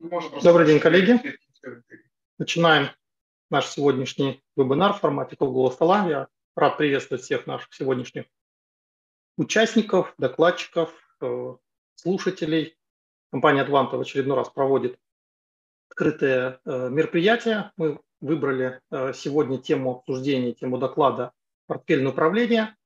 [0.00, 1.20] Добрый день, коллеги.
[2.38, 2.88] Начинаем
[3.48, 6.08] наш сегодняшний вебинар в формате круглого стола.
[6.08, 8.24] Я рад приветствовать всех наших сегодняшних
[9.36, 11.56] участников, докладчиков, э,
[11.94, 12.76] слушателей.
[13.30, 14.98] Компания Advanta в очередной раз проводит
[15.90, 17.72] открытое э, мероприятие.
[17.76, 21.32] Мы выбрали э, сегодня тему обсуждения, тему доклада
[21.66, 22.76] «Портфельное управление».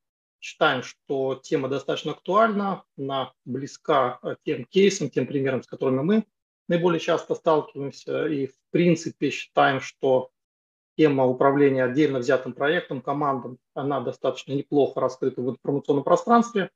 [0.40, 6.26] Считаем, что тема достаточно актуальна, она близка тем кейсам, тем примерам, с которыми мы
[6.68, 8.26] наиболее часто сталкиваемся.
[8.26, 10.30] И в принципе считаем, что
[10.96, 16.70] тема управления отдельно взятым проектом, командам, она достаточно неплохо раскрыта в информационном пространстве.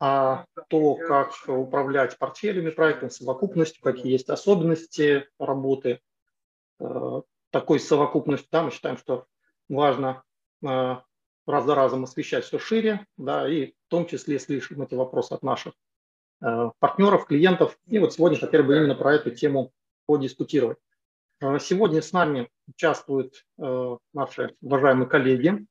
[0.00, 6.00] А то, как управлять портфелями проектов, совокупностью, какие есть особенности работы
[6.80, 9.26] э, такой совокупностью, да, мы считаем, что
[9.68, 10.24] важно
[10.62, 10.96] э,
[11.46, 15.42] раз за разом освещать все шире, да, и в том числе слышим эти вопросы от
[15.42, 15.74] наших
[16.78, 17.78] партнеров, клиентов.
[17.86, 19.72] И вот сегодня хотели бы именно про эту тему
[20.06, 20.78] подискутировать.
[21.40, 25.66] Э, сегодня с нами участвуют э, наши уважаемые коллеги.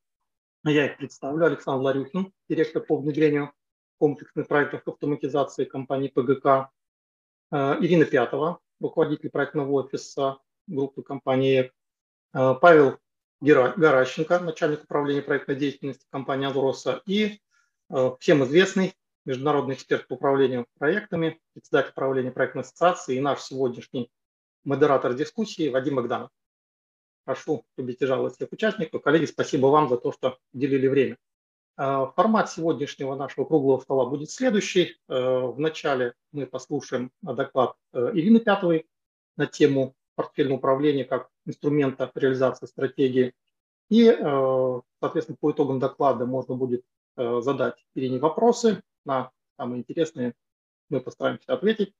[0.64, 1.46] Я их представлю.
[1.46, 3.52] Александр Ларюхин, директор по внедрению
[3.98, 6.70] комплексных проектов автоматизации компании ПГК.
[7.52, 11.70] Ирина Пятова, руководитель проектного офиса группы компании
[12.32, 12.60] ЭК.
[12.60, 12.98] Павел
[13.40, 17.02] Гаращенко, начальник управления проектной деятельности компании «Азроса».
[17.06, 17.38] И
[18.18, 18.94] всем известный
[19.24, 24.10] международный эксперт по управлению проектами, председатель правления проектной ассоциации и наш сегодняшний
[24.64, 26.30] модератор дискуссии Вадим Богданов.
[27.24, 29.02] Прошу любить жаловать всех участников.
[29.02, 31.16] Коллеги, спасибо вам за то, что уделили время.
[31.76, 34.96] Э, формат сегодняшнего нашего круглого стола будет следующий.
[35.08, 38.86] Э, Вначале мы послушаем доклад э, Ирины Пятовой
[39.36, 43.34] на тему портфельного управления как инструмента реализации стратегии.
[43.90, 44.06] И,
[45.00, 46.84] соответственно, по итогам доклада можно будет
[47.16, 50.34] задать Ирине вопросы, на самые интересные
[50.88, 51.94] мы постараемся ответить.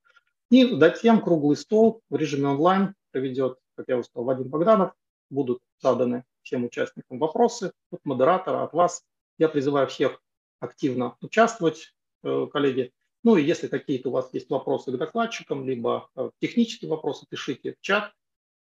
[0.49, 4.93] И затем круглый стол в режиме онлайн проведет, как я уже сказал, Вадим Богданов.
[5.29, 9.03] Будут заданы всем участникам вопросы от модератора, от вас.
[9.39, 10.21] Я призываю всех
[10.59, 12.93] активно участвовать, э, коллеги.
[13.23, 17.73] Ну и если какие-то у вас есть вопросы к докладчикам, либо э, технические вопросы, пишите
[17.73, 18.13] в чат.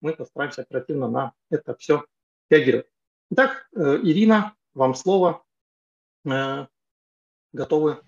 [0.00, 2.05] Мы постараемся оперативно на это все
[2.49, 2.87] реагировать.
[3.31, 5.45] Итак, э, Ирина, вам слово.
[7.53, 8.00] Готовы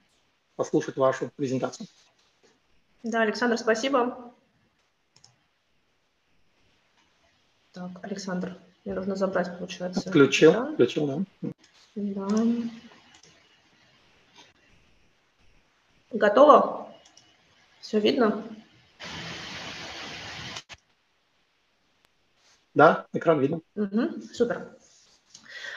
[0.56, 1.86] послушать вашу презентацию.
[3.02, 4.32] Да, Александр, спасибо.
[7.72, 10.08] Так, Александр, мне нужно забрать, получается.
[10.08, 10.72] Включил, да?
[10.72, 11.50] включил, да.
[11.96, 12.28] Да.
[16.12, 16.94] Готово?
[17.80, 18.44] Все видно?
[22.74, 23.60] Да, экран видно.
[23.74, 24.76] Угу, супер.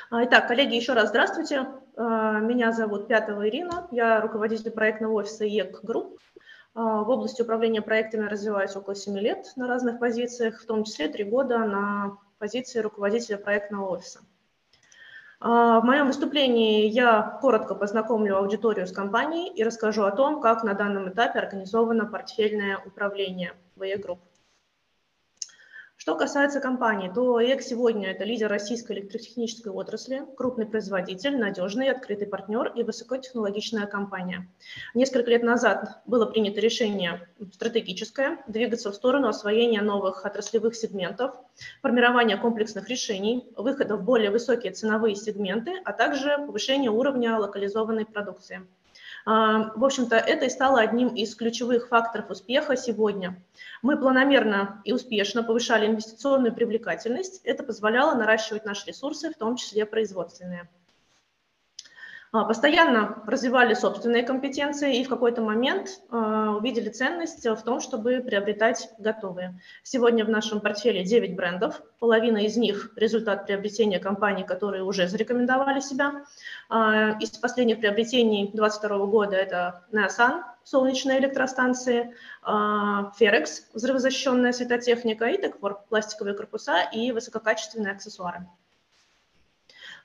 [0.09, 1.67] Итак, коллеги, еще раз здравствуйте.
[1.97, 6.17] А, меня зовут Пятова Ирина, я руководитель проектного офиса IEK Group.
[6.73, 11.09] А, в области управления проектами развиваюсь около 7 лет на разных позициях, в том числе
[11.09, 14.21] 3 года на позиции руководителя проектного офиса.
[15.39, 20.73] В моем выступлении я коротко познакомлю аудиторию с компанией и расскажу о том, как на
[20.73, 24.19] данном этапе организовано портфельное управление в Group.
[26.07, 32.27] Что касается компании, то ЭК сегодня это лидер российской электротехнической отрасли, крупный производитель, надежный, открытый
[32.27, 34.47] партнер и высокотехнологичная компания.
[34.93, 41.35] Несколько лет назад было принято решение стратегическое двигаться в сторону освоения новых отраслевых сегментов,
[41.81, 48.61] формирования комплексных решений, выхода в более высокие ценовые сегменты, а также повышения уровня локализованной продукции.
[49.29, 53.43] А, в общем-то, это и стало одним из ключевых факторов успеха сегодня.
[53.81, 57.41] Мы планомерно и успешно повышали инвестиционную привлекательность.
[57.43, 60.69] Это позволяло наращивать наши ресурсы, в том числе производственные.
[62.37, 68.19] А, постоянно развивали собственные компетенции и в какой-то момент а, увидели ценность в том, чтобы
[68.19, 69.59] приобретать готовые.
[69.81, 75.79] Сегодня в нашем портфеле 9 брендов, половина из них результат приобретения компаний, которые уже зарекомендовали
[75.79, 76.25] себя.
[76.69, 82.13] А, из последних приобретений 2022 года это Neosan, солнечные электростанции,
[82.45, 88.45] Ferex, взрывозащищенная светотехника и Текфор, пластиковые корпуса и высококачественные аксессуары.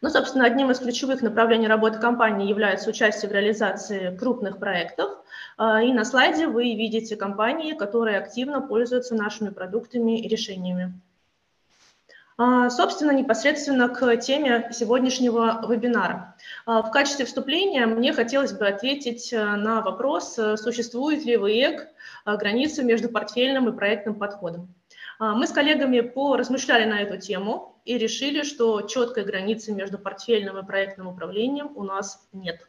[0.02, 5.10] Ну, собственно, одним из ключевых направлений работы компании является участие в реализации крупных проектов.
[5.56, 11.00] А, и на слайде вы видите компании, которые активно пользуются нашими продуктами и решениями.
[12.36, 16.34] А, собственно, непосредственно к теме сегодняшнего вебинара.
[16.66, 21.46] А, в качестве вступления мне хотелось бы ответить э, на вопрос, э, существует ли в
[21.46, 21.86] ИЭК
[22.26, 24.74] граница между портфельным и проектным подходом.
[25.22, 30.66] Мы с коллегами поразмышляли на эту тему, и решили, что четкой границы между портфельным и
[30.66, 32.66] проектным управлением у нас нет.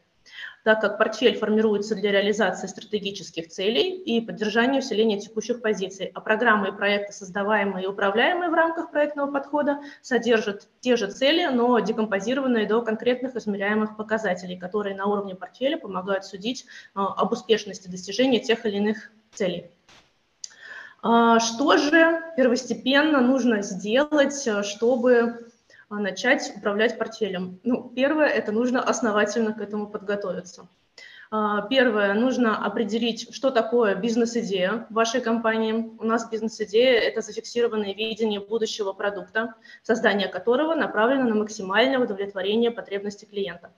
[0.64, 6.70] так как портфель формируется для реализации стратегических целей и поддержания усиления текущих позиций, а программы
[6.70, 12.66] и проекты, создаваемые и управляемые в рамках проектного подхода, содержат те же цели, но декомпозированные
[12.66, 18.66] до конкретных измеряемых показателей, которые на уровне портфеля помогают судить а, об успешности достижения тех
[18.66, 19.73] или иных целей.
[21.04, 25.52] А, что же первостепенно нужно сделать, чтобы
[25.90, 27.60] а, начать управлять портфелем?
[27.64, 30.66] Ну, первое, это нужно основательно к этому подготовиться.
[31.30, 35.92] А, первое, нужно определить, что такое бизнес-идея вашей компании.
[36.00, 43.26] У нас бизнес-идея– это зафиксированное видение будущего продукта, создание которого направлено на максимальное удовлетворение потребностей
[43.26, 43.72] клиента.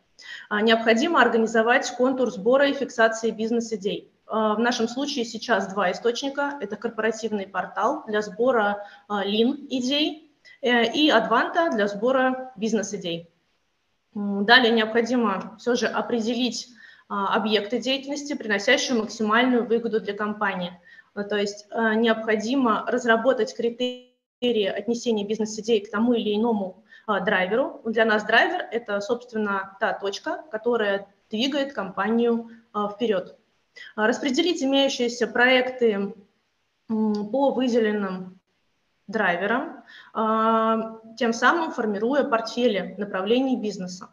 [0.52, 4.12] Необходимо организовать контур сбора и фиксации бизнес-идей.
[4.28, 6.58] В нашем случае сейчас два источника.
[6.60, 10.32] Это корпоративный портал для сбора лин-идей
[10.62, 13.30] э, и Advanta для сбора бизнес-идей.
[14.14, 16.70] Далее необходимо все же определить
[17.08, 20.80] объекты деятельности, приносящие максимальную выгоду для компании.
[21.14, 27.82] То есть э, необходимо разработать критерии отнесения бизнес-идей к тому или иному драйверу.
[27.86, 32.50] Для нас драйвер– это, собственно, та точка, которая двигает компанию
[32.92, 33.38] вперед.
[33.96, 36.14] А, распределить имеющиеся проекты
[36.88, 38.40] по выделенным
[39.08, 39.84] драйверам,
[40.14, 44.10] а, тем самым формируя портфели направлений бизнеса.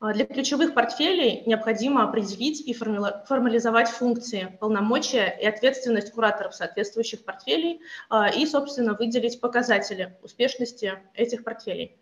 [0.00, 7.80] А, для ключевых портфелей необходимо определить и формализовать функции, полномочия и ответственность кураторов соответствующих портфелей
[8.36, 11.96] и, собственно, выделить показатели успешности этих портфелей.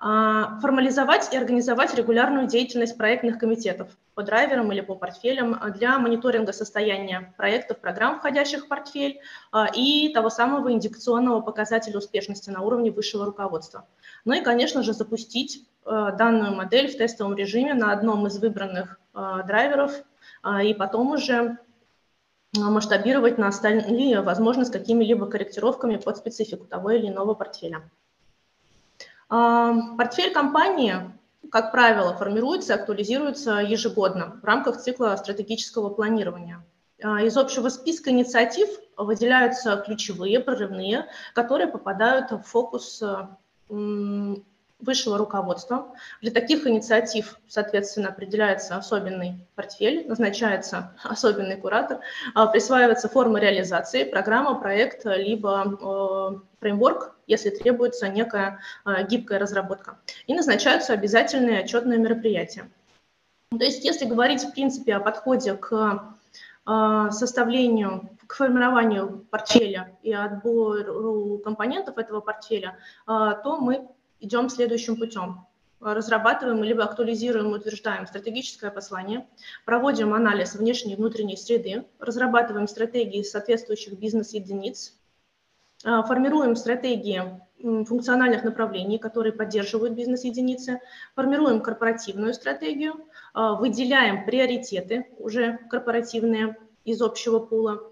[0.00, 3.88] Формализовать и организовать регулярную деятельность проектных комитетов
[4.18, 9.20] по драйверам или по портфелям для мониторинга состояния проектов, программ, входящих в портфель,
[9.52, 13.86] а, и того самого индикационного показателя успешности на уровне высшего руководства.
[14.24, 18.98] Ну и, конечно же, запустить а, данную модель в тестовом режиме на одном из выбранных
[19.14, 19.92] драйверов,
[20.64, 21.58] и потом уже
[22.56, 27.88] масштабировать на остальные, возможно, с какими-либо корректировками под специфику того или иного портфеля.
[29.28, 31.17] Портфель компании,
[31.50, 36.64] как правило, формируется и актуализируется ежегодно в рамках цикла стратегического планирования.
[37.02, 43.02] А, из общего списка инициатив выделяются ключевые, прорывные, которые попадают в фокус
[44.80, 45.92] высшего руководства.
[46.20, 52.00] Для таких инициатив, соответственно, определяется особенный портфель, назначается особенный куратор,
[52.34, 59.98] а, присваивается форма реализации, программа, проект, либо фреймворк, если требуется некая а, гибкая разработка.
[60.26, 62.70] И назначаются обязательные отчетные мероприятия.
[63.50, 66.14] То есть если говорить, в принципе, о подходе к
[66.64, 72.76] а, составлению, к формированию портфеля и отбору компонентов этого портфеля,
[73.06, 73.88] то мы
[74.20, 75.46] идем следующим путем.
[75.80, 79.26] Разрабатываем либо актуализируем, утверждаем стратегическое послание,
[79.64, 84.94] проводим анализ внешней и внутренней среды, разрабатываем стратегии соответствующих бизнес-единиц,
[85.84, 90.80] а, формируем стратегии функциональных направлений, которые поддерживают бизнес-единицы,
[91.14, 92.94] формируем корпоративную стратегию,
[93.32, 96.56] а, выделяем приоритеты уже корпоративные
[96.90, 97.82] из общего пула.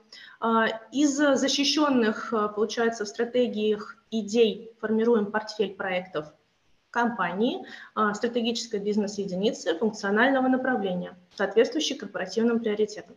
[0.40, 6.26] А, из защищенных, получается, в стратегиях идей формируем портфель проектов
[6.90, 7.66] компании,
[8.14, 13.16] стратегической бизнес-единицы, функционального направления, соответствующий корпоративным приоритетам.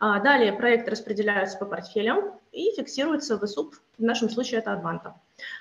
[0.00, 5.14] Далее проекты распределяются по портфелям и фиксируется в ИСУП, в нашем случае это Адванта.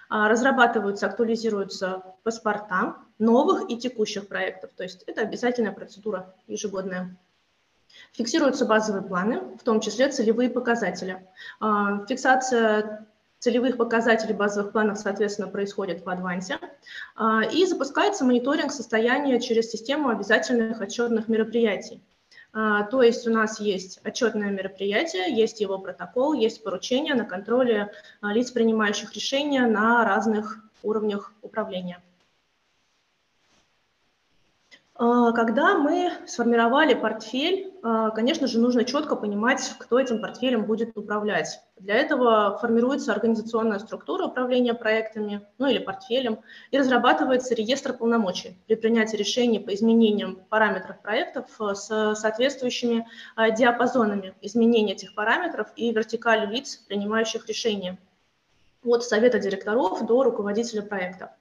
[0.10, 7.16] Разрабатываются, актуализируются паспорта новых и текущих проектов, то есть это обязательная процедура ежегодная.
[8.14, 11.26] Фиксируются базовые планы, в том числе целевые показатели.
[11.60, 13.08] Фиксация
[13.40, 16.58] целевых показателей базовых планов, соответственно, происходит в Адвансе.
[17.54, 22.02] И запускается мониторинг состояния через систему обязательных отчетных мероприятий.
[22.58, 27.92] А, то есть у нас есть отчетное мероприятие, есть его протокол, есть поручение на контроле
[28.22, 32.02] а, лиц, принимающих решения на разных уровнях управления.
[34.98, 40.98] А, когда мы сформировали портфель, а, конечно же, нужно четко понимать, кто этим портфелем будет
[40.98, 41.60] управлять.
[41.78, 46.40] Для этого формируется организационная структура управления проектами, ну или портфелем,
[46.72, 54.34] и разрабатывается реестр полномочий при принятии решений по изменениям параметров проектов с соответствующими а, диапазонами
[54.40, 57.98] изменения этих параметров и вертикалью лиц, принимающих решения
[58.86, 61.36] от совета директоров до руководителя проекта.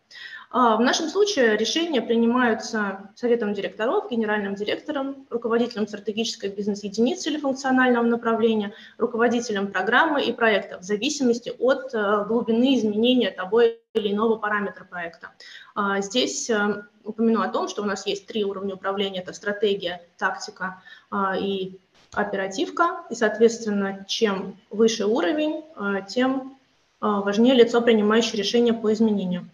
[0.56, 8.04] А, в нашем случае решения принимаются советом директоров, генеральным директором, руководителем стратегической бизнес-единицы или функционального
[8.04, 14.84] направления, руководителем программы и проекта в зависимости от э, глубины изменения того или иного параметра
[14.84, 15.30] проекта.
[15.74, 19.22] А, здесь э, упомяну о том, что у нас есть три уровня управления.
[19.22, 20.80] Это стратегия, тактика
[21.10, 21.80] а, и
[22.12, 23.00] оперативка.
[23.10, 26.56] И, соответственно, чем выше уровень, э, тем
[27.00, 29.46] важнее лицо, принимающее решение по изменению.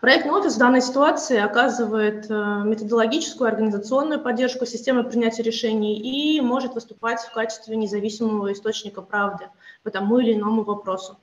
[0.00, 6.72] Проектный офис в данной ситуации оказывает э, методологическую, организационную поддержку системы принятия решений и может
[6.72, 9.50] выступать в качестве независимого источника правды
[9.82, 11.18] по тому или иному вопросу.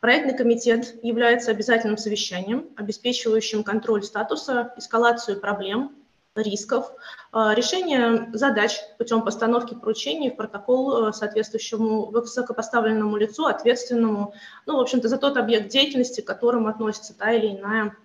[0.00, 5.90] Проектный комитет является обязательным совещанием, обеспечивающим контроль статуса, эскалацию проблем,
[6.36, 6.92] рисков,
[7.32, 14.32] э, решение задач путем постановки поручений в протокол э, соответствующему высокопоставленному лицу, ответственному,
[14.64, 17.96] ну, в общем-то, за тот объект деятельности, к которому относится та или иная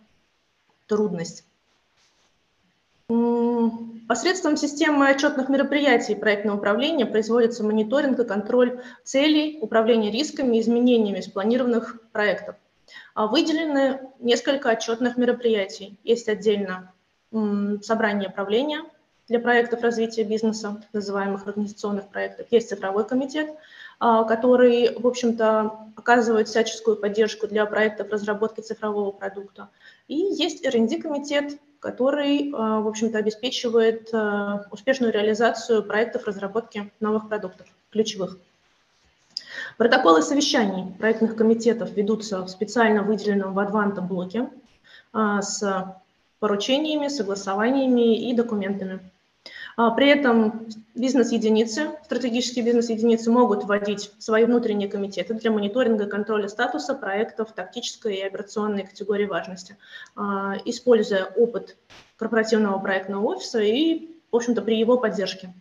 [0.87, 1.43] трудность.
[4.07, 11.19] Посредством системы отчетных мероприятий проектного управления производится мониторинг и контроль целей, управления рисками и изменениями
[11.19, 12.55] спланированных проектов.
[13.13, 15.97] А выделены несколько отчетных мероприятий.
[16.03, 16.93] Есть отдельно
[17.81, 18.83] собрание правления
[19.27, 22.47] для проектов развития бизнеса, называемых организационных проектов.
[22.49, 23.49] Есть цифровой комитет,
[23.99, 29.69] а, который, в общем-то, оказывает всяческую поддержку для проектов разработки цифрового продукта.
[30.07, 37.67] И есть R&D-комитет, который, а, в общем-то, обеспечивает а, успешную реализацию проектов разработки новых продуктов,
[37.91, 38.37] ключевых.
[39.77, 44.49] Протоколы совещаний проектных комитетов ведутся в специально выделенном в Advanta блоке
[45.13, 45.95] а, с
[46.39, 48.99] поручениями, согласованиями и документами.
[49.77, 56.47] А, при этом бизнес-единицы, стратегические бизнес-единицы могут вводить свои внутренние комитеты для мониторинга и контроля
[56.47, 59.77] статуса проектов тактической и операционной категории важности,
[60.15, 61.77] а, используя опыт
[62.15, 65.53] корпоративного проектного офиса и, в общем-то, при его поддержке.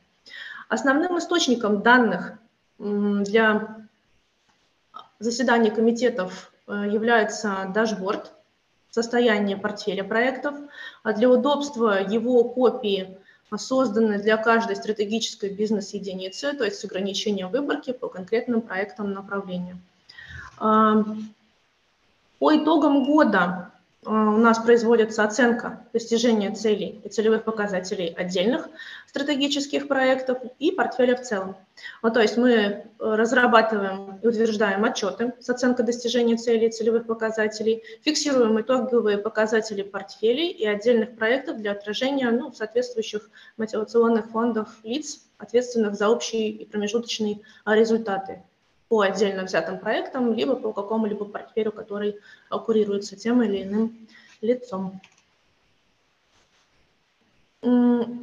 [0.71, 2.33] Основным источником данных
[2.79, 3.87] для
[5.19, 8.33] заседаний комитетов э, является дашборд
[8.91, 10.57] состояния портфеля проектов,
[11.03, 13.17] а для удобства его копии
[13.57, 19.79] созданы для каждой стратегической бизнес-единицы, то есть с ограничением выборки по конкретным проектам направления.
[20.59, 21.05] А,
[22.39, 23.71] по итогам года
[24.07, 28.69] у нас производится оценка достижения целей и целевых показателей отдельных
[29.09, 31.57] стратегических проектов и портфеля в целом.
[32.03, 37.07] Ну, то есть мы э, разрабатываем и утверждаем отчеты с оценкой достижения целей и целевых
[37.07, 45.21] показателей, фиксируем итоговые показатели портфелей и отдельных проектов для отражения ну, соответствующих мотивационных фондов лиц,
[45.39, 48.43] ответственных за общие и промежуточные результаты
[48.89, 52.19] по отдельно взятым проектам, либо по какому-либо портфелю, который
[52.51, 54.07] курируется тем или иным
[54.41, 55.01] лицом.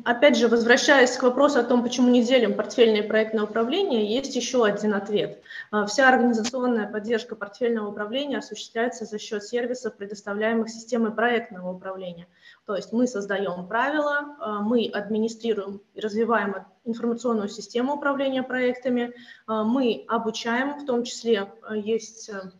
[0.06, 4.36] Опять же, возвращаясь к вопросу о том, почему не делим портфельное и проектное управление, есть
[4.36, 5.42] еще один ответ.
[5.72, 12.28] А, вся организационная поддержка портфельного управления осуществляется за счет сервисов, предоставляемых системой проектного управления.
[12.66, 16.56] То есть мы создаем правила, а, мы администрируем и развиваем
[16.86, 19.14] информационную систему управления проектами,
[19.48, 22.52] а, мы обучаем, в том числе есть э,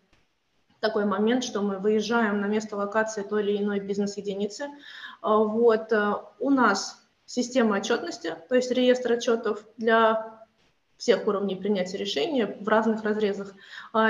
[0.82, 4.68] такой момент, что мы выезжаем на место локации той или иной бизнес-единицы.
[5.22, 5.92] Вот.
[5.94, 10.44] Э, у нас система отчетности, то есть реестр отчетов для
[10.98, 13.54] всех уровней принятия решения в разных разрезах.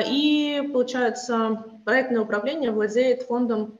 [0.05, 3.79] И, получается, проектное управление владеет фондом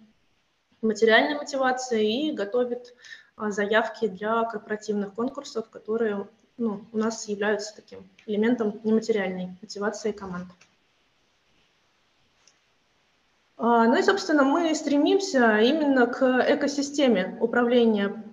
[0.84, 2.94] материальной мотивации и готовит
[3.36, 10.48] а, заявки для корпоративных конкурсов, которые ну, у нас являются таким элементом нематериальной мотивации команд.
[13.58, 18.24] А, ну и, собственно, мы стремимся именно к экосистеме управления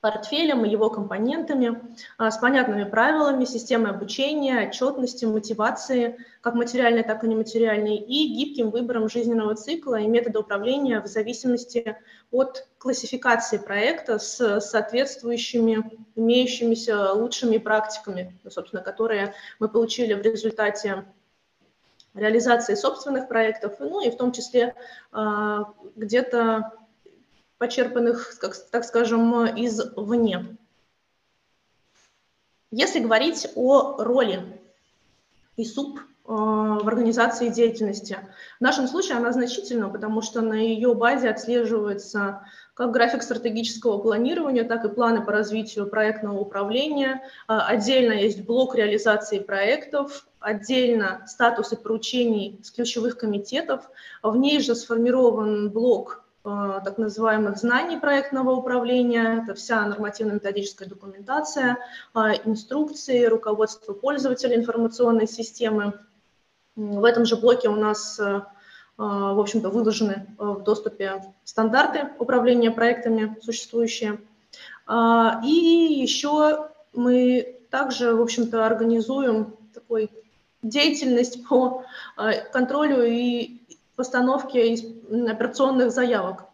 [0.00, 1.80] портфелем и его компонентами
[2.16, 8.70] а, с понятными правилами, системой обучения, отчетности, мотивации, как материальной, так и нематериальной, и гибким
[8.70, 11.96] выбором жизненного цикла и метода управления в зависимости
[12.30, 21.04] от классификации проекта с соответствующими имеющимися лучшими практиками, собственно, которые мы получили в результате
[22.14, 24.74] реализации собственных проектов, ну и в том числе
[25.12, 26.72] а, где-то
[27.58, 30.56] почерпанных, как, так скажем, извне.
[32.70, 34.60] Если говорить о роли
[35.56, 36.00] ИСУП
[36.30, 38.18] а, в организации деятельности.
[38.58, 42.42] В нашем случае она значительна, потому что на ее базе отслеживается
[42.74, 47.22] как график стратегического планирования, так и планы по развитию проектного управления.
[47.46, 53.88] А, отдельно есть блок реализации проектов, отдельно статусы поручений с ключевых комитетов.
[54.22, 56.27] В ней же сформирован блок э,
[56.84, 59.42] так называемых знаний проектного управления.
[59.42, 61.78] Это вся нормативно-методическая документация,
[62.14, 65.94] э, инструкции, руководство пользователя информационной системы.
[66.76, 68.42] В этом же блоке у нас, э,
[68.96, 74.18] в общем-то, выложены в доступе стандарты управления проектами существующие.
[75.44, 75.52] И
[76.02, 80.10] еще мы также, в общем-то, организуем такой
[80.62, 81.84] деятельность по
[82.16, 83.60] э, контролю и
[83.98, 84.76] постановке
[85.28, 86.44] операционных заявок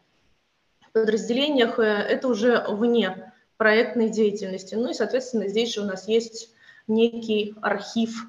[0.81, 1.79] в подразделениях.
[1.79, 4.75] Э, это уже вне проектной деятельности.
[4.75, 6.51] Ну и, соответственно, здесь же у нас есть
[6.89, 8.27] некий архив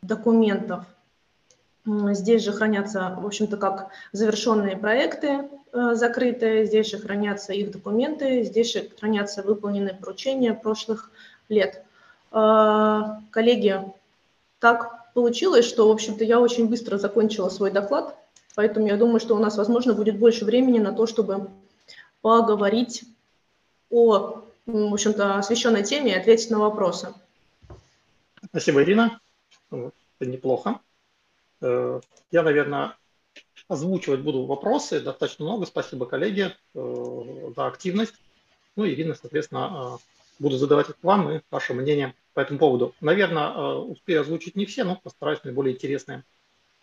[0.00, 0.86] документов.
[1.84, 8.44] Здесь же хранятся, в общем-то, как завершенные проекты э, закрытые, здесь же хранятся их документы,
[8.44, 11.10] здесь же хранятся выполненные поручения прошлых
[11.48, 11.82] лет.
[12.30, 13.82] Коллеги,
[14.58, 18.16] так получилось, что, в общем-то, я очень быстро закончила свой доклад,
[18.54, 21.50] поэтому я думаю, что у нас, возможно, будет больше времени на то, чтобы
[22.20, 23.04] поговорить
[23.90, 27.14] о, в общем-то, освещенной теме и ответить на вопросы.
[28.46, 29.20] Спасибо, Ирина.
[30.20, 30.80] Неплохо.
[31.60, 32.96] Э, я, наверное,
[33.68, 35.66] озвучивать буду вопросы, достаточно много.
[35.66, 38.14] Спасибо, коллеги, э, за активность.
[38.76, 39.98] Ну, Ирина, соответственно, э,
[40.38, 42.94] буду задавать вам и ваше мнение по этому поводу.
[43.00, 46.24] Наверное, успею озвучить не все, но постараюсь наиболее интересные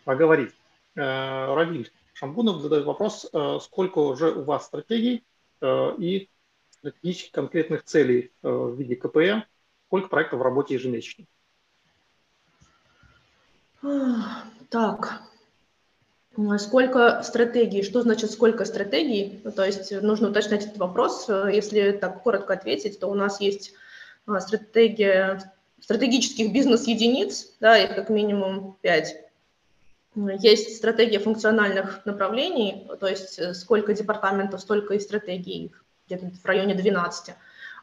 [0.06, 0.52] поговорить.
[0.96, 5.24] Э, Равиль Шамбунов задает вопрос, э, сколько уже у вас стратегий
[5.62, 6.30] и
[6.70, 9.44] стратегических конкретных целей в виде КПМ,
[9.88, 11.26] сколько проектов в работе ежемесячно?
[14.70, 15.22] Так,
[16.58, 17.84] Сколько стратегий?
[17.84, 19.42] Что значит сколько стратегий?
[19.56, 21.28] То есть нужно уточнять этот вопрос.
[21.28, 23.74] Если так коротко ответить, то у нас есть
[24.26, 29.29] а, стратегия стратегических бизнес-единиц, да, их как минимум 5.
[30.40, 35.72] Есть стратегия функциональных направлений, то есть сколько департаментов, столько и стратегий,
[36.08, 37.36] где-то в районе 12.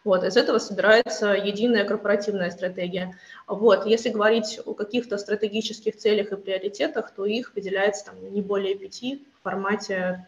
[0.04, 3.18] Вот, из этого собирается единая корпоративная стратегия.
[3.48, 8.76] Вот, если говорить о каких-то стратегических целях и приоритетах, то их выделяется там, не более
[8.76, 10.26] пяти в формате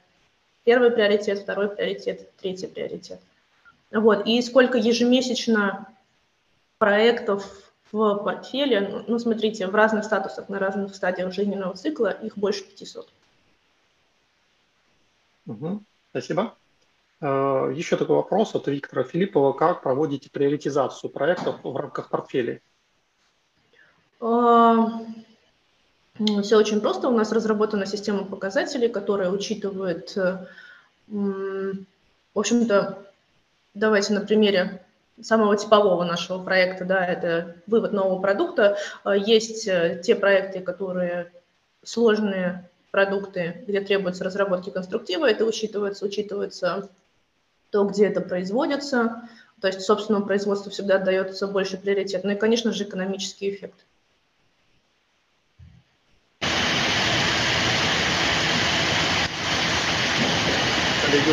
[0.65, 3.21] первый приоритет, второй приоритет, третий приоритет.
[3.93, 5.87] Вот, и сколько ежемесячно
[6.79, 12.37] проектов в портфеле, ну, ну, смотрите, в разных статусах, на разных стадиях жизненного цикла, их
[12.37, 13.09] больше 500.
[15.47, 16.55] Угу, спасибо.
[17.21, 19.53] Э, еще такой вопрос от Виктора Филиппова.
[19.53, 22.61] Как проводите приоритизацию проектов в рамках портфеля?
[24.21, 24.77] Э,
[26.43, 27.09] Все очень просто.
[27.09, 30.15] У нас разработана система показателей, которая учитывает,
[31.07, 31.87] в
[32.35, 32.99] общем-то,
[33.73, 34.85] давайте на примере
[35.23, 38.77] самого типового нашего проекта, да, это вывод нового продукта.
[39.05, 41.33] А, есть э, те проекты, которые
[41.83, 46.89] сложные продукты, где требуется разработки конструктива, это учитывается, учитывается
[47.71, 49.29] то, где это производится,
[49.61, 52.25] то есть собственному производству всегда отдается больше приоритет.
[52.25, 53.85] Ну и, конечно же, экономический эффект.
[61.03, 61.29] Коллеги,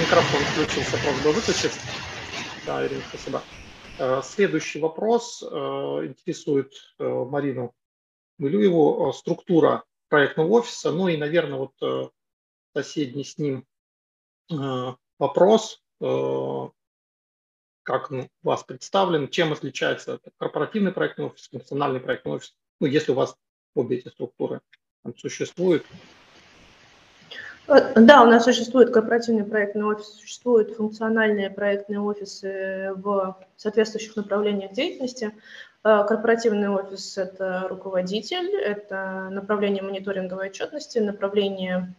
[0.00, 2.13] микрофон включился, просьба выключить.
[2.66, 3.42] Да, Ирина, спасибо.
[3.98, 7.74] Э, следующий вопрос э, интересует э, Марину
[8.38, 9.12] Мылюеву.
[9.12, 12.12] Структура проектного офиса, ну и, наверное, вот
[12.74, 13.66] соседний с ним
[15.18, 15.82] вопрос,
[17.82, 23.14] как у вас представлен, чем отличается корпоративный проектный офис, функциональный проектный офис, ну, если у
[23.14, 23.36] вас
[23.74, 24.60] обе эти структуры
[25.02, 25.84] там существуют.
[27.66, 34.72] Э, да, у нас существует корпоративный проектный офис, существуют функциональные проектные офисы в соответствующих направлениях
[34.72, 35.32] деятельности.
[35.82, 41.94] Э, корпоративный офис– это руководитель, это направление мониторинговой отчетности, направление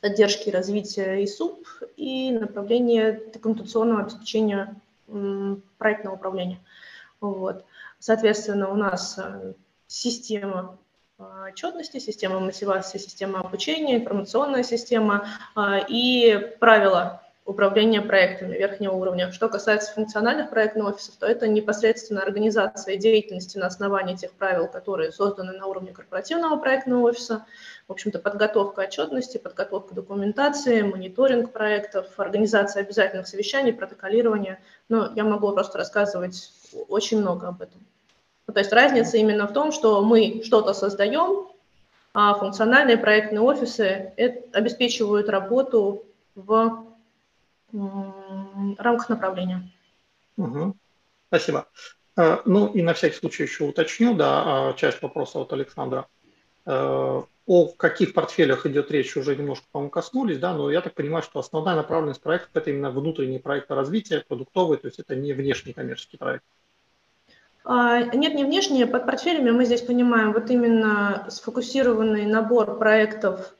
[0.00, 4.74] поддержки развития ИСУП и направление документационного обеспечения
[5.78, 6.60] проектного управления.
[7.20, 7.64] Вот.
[7.98, 9.52] Соответственно, у нас э,
[9.86, 10.78] система
[11.48, 19.32] отчетности, система мотивации, система обучения, информационная система а, и правила управления проектами верхнего уровня.
[19.32, 25.12] Что касается функциональных проектных офисов, то это непосредственно организация деятельности на основании тех правил, которые
[25.12, 27.44] созданы на уровне корпоративного проектного офиса.
[27.88, 34.60] В общем-то, подготовка отчетности, подготовка документации, мониторинг проектов, организация обязательных совещаний, протоколирование.
[34.88, 36.52] Но я могу просто рассказывать
[36.88, 37.80] очень много об этом.
[38.50, 41.46] Ну, то есть разница именно в том, что мы что-то создаем,
[42.12, 44.12] а функциональные проектные офисы
[44.52, 46.02] обеспечивают работу
[46.34, 46.84] в
[47.70, 49.70] рамках направления.
[50.36, 50.74] Угу.
[51.28, 51.68] Спасибо.
[52.16, 56.08] Ну и на всякий случай еще уточню, да, часть вопроса от Александра.
[56.66, 57.26] О
[57.76, 61.76] каких портфелях идет речь, уже немножко, по-моему, коснулись, да, но я так понимаю, что основная
[61.76, 66.42] направленность проекта– это именно внутренний проект развития, продуктовый, то есть это не внешний коммерческий проект.
[66.42, 66.59] А,
[67.64, 68.86] нет, не внешние.
[68.86, 73.54] Под портфелями мы здесь понимаем вот именно сфокусированный набор проектов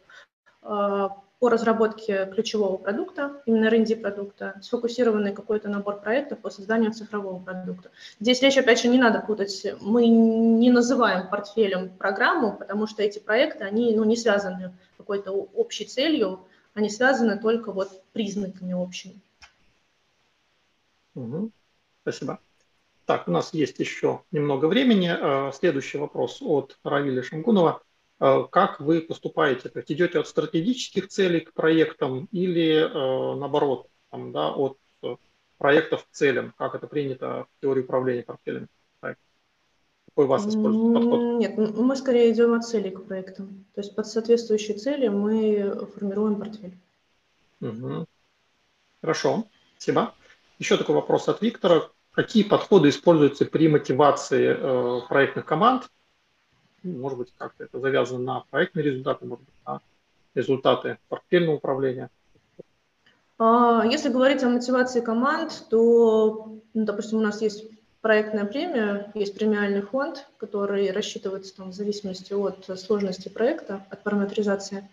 [0.62, 7.42] а, по разработке ключевого продукта, именно R&D продукта, сфокусированный какой-то набор проектов по созданию цифрового
[7.42, 7.90] продукта.
[8.20, 9.66] Здесь речь, опять же, не надо путать.
[9.80, 15.86] Мы не называем портфелем программу, потому что эти проекты, они ну, не связаны какой-то общей
[15.86, 16.40] целью,
[16.74, 19.18] они связаны только вот признаками общими.
[21.14, 21.50] Угу.
[22.02, 22.38] Спасибо.
[23.10, 25.10] Так, у нас есть еще немного времени.
[25.10, 27.82] Э, следующий вопрос от Равиля Шамгунова.
[28.20, 29.68] Э, как вы поступаете?
[29.68, 34.78] То есть идете от стратегических целей к проектам или э, наоборот, там, да, от
[35.58, 36.54] проектов к целям?
[36.56, 38.68] Как это принято в теории управления портфелями?
[39.00, 41.40] Какой у вас используется подход?
[41.40, 43.66] Нет, мы скорее идем от целей к проектам.
[43.74, 46.78] То есть под соответствующие цели мы формируем портфель.
[47.60, 48.06] Угу.
[49.00, 50.14] Хорошо, спасибо.
[50.60, 51.90] Еще такой вопрос от Виктора.
[52.12, 55.88] Какие подходы используются при мотивации э, проектных команд?
[56.82, 59.80] Ну, может быть, как-то это завязано на проектные результаты, может быть, на
[60.34, 62.10] результаты портфельного управления.
[63.38, 67.64] А, если говорить о мотивации команд, то, ну, допустим, у нас есть
[68.00, 74.88] проектная премия, есть премиальный фонд, который рассчитывается там, в зависимости от сложности проекта, от параметризации.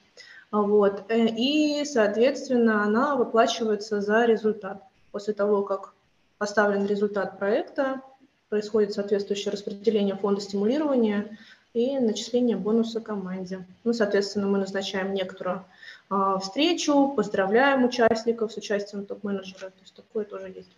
[0.51, 1.03] Вот.
[1.10, 4.84] Э, и, соответственно, она выплачивается за результат.
[5.12, 5.93] После того, как
[6.38, 8.02] поставлен результат проекта,
[8.50, 11.38] происходит соответствующее распределение фонда стимулирования
[11.73, 13.65] и начисление бонуса команде.
[13.84, 15.65] Ну, соответственно, мы назначаем некоторую
[16.10, 20.71] э, встречу, поздравляем участников с участием топ-менеджера, то есть такое тоже есть.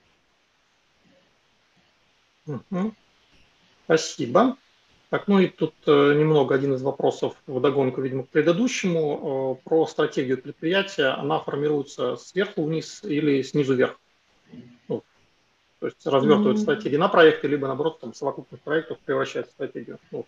[2.48, 2.93] Угу.
[3.86, 4.58] Спасибо.
[5.10, 9.58] Так, ну и тут э, немного один из вопросов в догонку, видимо, к предыдущему.
[9.63, 11.08] Э, про стратегию предприятия.
[11.08, 14.00] Она формируется сверху вниз или снизу вверх?
[14.88, 15.04] Ну,
[15.80, 16.62] то есть развертывают mm-hmm.
[16.62, 19.98] стратегии на проекты, либо наоборот там совокупных проектов превращают в стратегию.
[20.12, 20.26] Ну,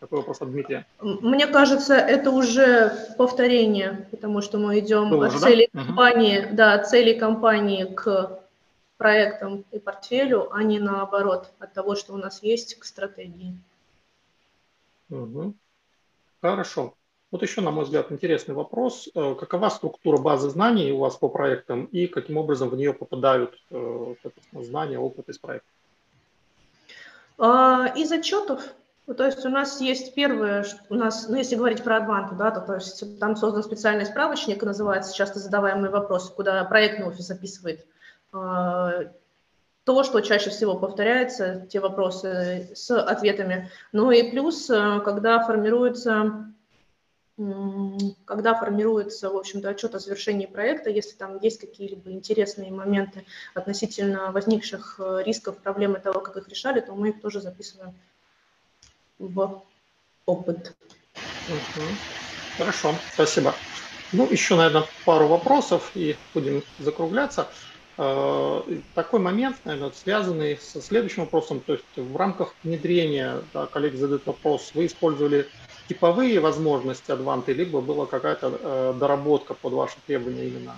[0.00, 0.86] такой вопрос от Дмитрия.
[1.00, 5.84] Мне кажется, это уже повторение, потому что мы идем Было от же, цели да?
[5.84, 6.56] компании, угу.
[6.56, 8.40] да, от целей компании к
[8.96, 13.58] проектам и портфелю, а не наоборот, от того, что у нас есть, к стратегии.
[15.10, 15.54] Угу.
[16.40, 16.94] Хорошо.
[17.32, 19.08] Вот еще, на мой взгляд, интересный вопрос.
[19.14, 23.60] Э, какова структура базы знаний у вас по проектам и каким образом в нее попадают
[23.70, 24.14] э,
[24.52, 25.68] знания, опыт из проекта?
[27.38, 28.62] А, из отчетов.
[29.06, 32.50] Ну, то есть у нас есть первое, у нас, ну, если говорить про Адванту, да,
[32.50, 37.86] то, то есть там создан специальный справочник, называется часто задаваемые вопросы, куда проектный офис описывает
[38.32, 39.04] а,
[39.84, 43.70] то, что чаще всего повторяется, те вопросы с ответами.
[43.92, 46.52] Ну и плюс, э, когда формируется
[48.24, 54.32] когда формируется, в общем-то, отчет о завершении проекта, если там есть какие-либо интересные моменты относительно
[54.32, 57.94] возникших э, рисков, проблем и того, как их решали, то мы их тоже записываем
[59.18, 59.62] в
[60.24, 60.74] опыт.
[62.56, 63.54] Хорошо, спасибо.
[64.12, 67.48] Ну, еще, наверное, пару вопросов и будем закругляться.
[67.98, 68.62] Э,
[68.94, 74.24] такой момент, наверное, связанный со следующим вопросом, то есть в рамках внедрения, да, коллеги задают
[74.24, 75.48] вопрос, вы использовали
[75.88, 80.74] типовые возможности Advante, либо была какая-то э, доработка под ваши требования именно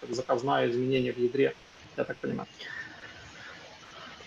[0.00, 1.54] как заказное изменение в ядре,
[1.96, 2.48] я так понимаю?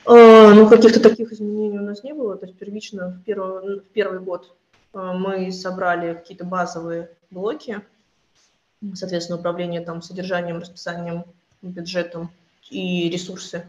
[0.05, 2.37] А, ну, каких-то таких изменений у нас не было.
[2.37, 4.55] То есть первично в первый, в первый год
[4.93, 7.81] э, мы собрали какие-то базовые блоки,
[8.93, 11.25] соответственно, управление там содержанием, расписанием,
[11.61, 12.29] бюджетом
[12.69, 13.65] и ресурсы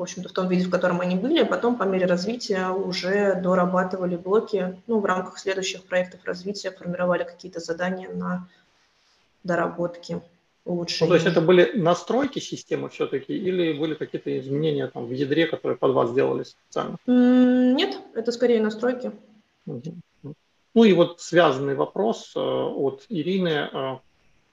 [0.00, 3.34] в общем-то, в том виде, в котором они были, а потом по мере развития уже
[3.34, 8.48] дорабатывали блоки, ну, в рамках следующих проектов развития формировали какие-то задания на
[9.44, 10.22] доработки,
[10.64, 11.10] улучшения.
[11.10, 15.46] Ну, то есть это были настройки системы все-таки или были какие-то изменения там в ядре,
[15.46, 16.96] которые под вас сделали специально?
[17.06, 19.12] Нет, это скорее настройки.
[19.66, 23.96] Ну и вот связанный вопрос э, от Ирины, э,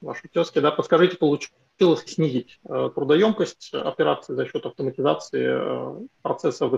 [0.01, 6.69] вашей тезки, да, подскажите, получилось получилось снизить э, трудоемкость операций за счет автоматизации э, процесса.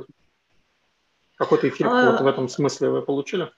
[1.38, 2.12] Какой-то эффект а...
[2.12, 3.52] вот в этом смысле вы получили?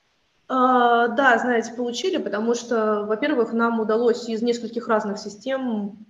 [0.47, 6.05] А, да, знаете, получили, потому что, во-первых, нам удалось из нескольких разных систем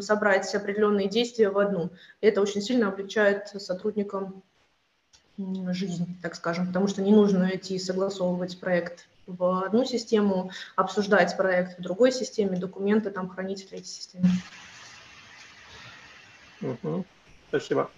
[0.00, 1.90] собрать определенные действия в одну.
[2.22, 4.42] Это очень сильно облегчает сотрудникам
[5.36, 11.78] жизнь, так скажем, потому что не нужно идти согласовывать проект в одну систему, обсуждать проект
[11.78, 14.28] в другой системе, документы там хранить в третьей системе.
[16.60, 17.04] Угу.
[17.48, 17.90] Спасибо.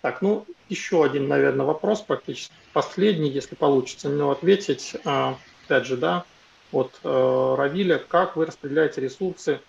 [0.00, 4.96] Так, ну, еще один, наверное, вопрос, практически последний, если получится на него ответить.
[5.04, 6.24] А, опять же, да,
[6.72, 9.60] от э, Равиля, как вы распределяете ресурсы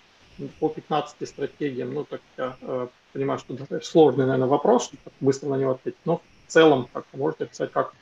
[0.59, 1.93] по 15 стратегиям?
[1.93, 6.51] Ну, так я э, понимаю, что сложный, наверное, вопрос, быстро на него ответить, но в
[6.51, 7.93] целом, как можете описать, как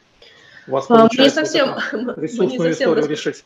[0.67, 1.75] у вас получается не совсем,
[2.05, 3.09] вот ресурсную историю расп...
[3.09, 3.45] решить?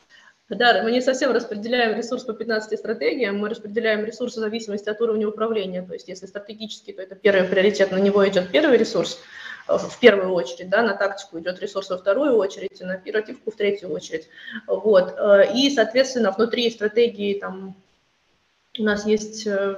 [0.49, 4.99] Да, мы не совсем распределяем ресурс по 15 стратегиям, мы распределяем ресурсы в зависимости от
[4.99, 5.81] уровня управления.
[5.81, 9.19] То есть если стратегически, то это первый приоритет, на него идет первый ресурс
[9.69, 13.51] э, в первую очередь, да, на тактику идет ресурс во вторую очередь, и на оперативку
[13.51, 14.27] в третью очередь.
[14.67, 15.15] Вот.
[15.17, 17.75] Э, и, соответственно, внутри стратегии там
[18.77, 19.77] у нас есть э,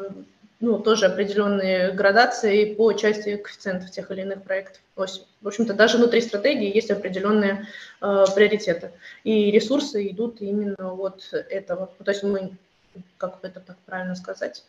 [0.59, 4.81] ну, тоже определенные градации по части коэффициентов тех или иных проектов.
[4.95, 7.67] В общем-то, даже внутри стратегии есть определенные
[8.01, 8.91] э, приоритеты.
[9.23, 11.91] И ресурсы идут именно вот этого.
[12.03, 12.51] То есть мы,
[13.17, 14.63] как это так правильно сказать,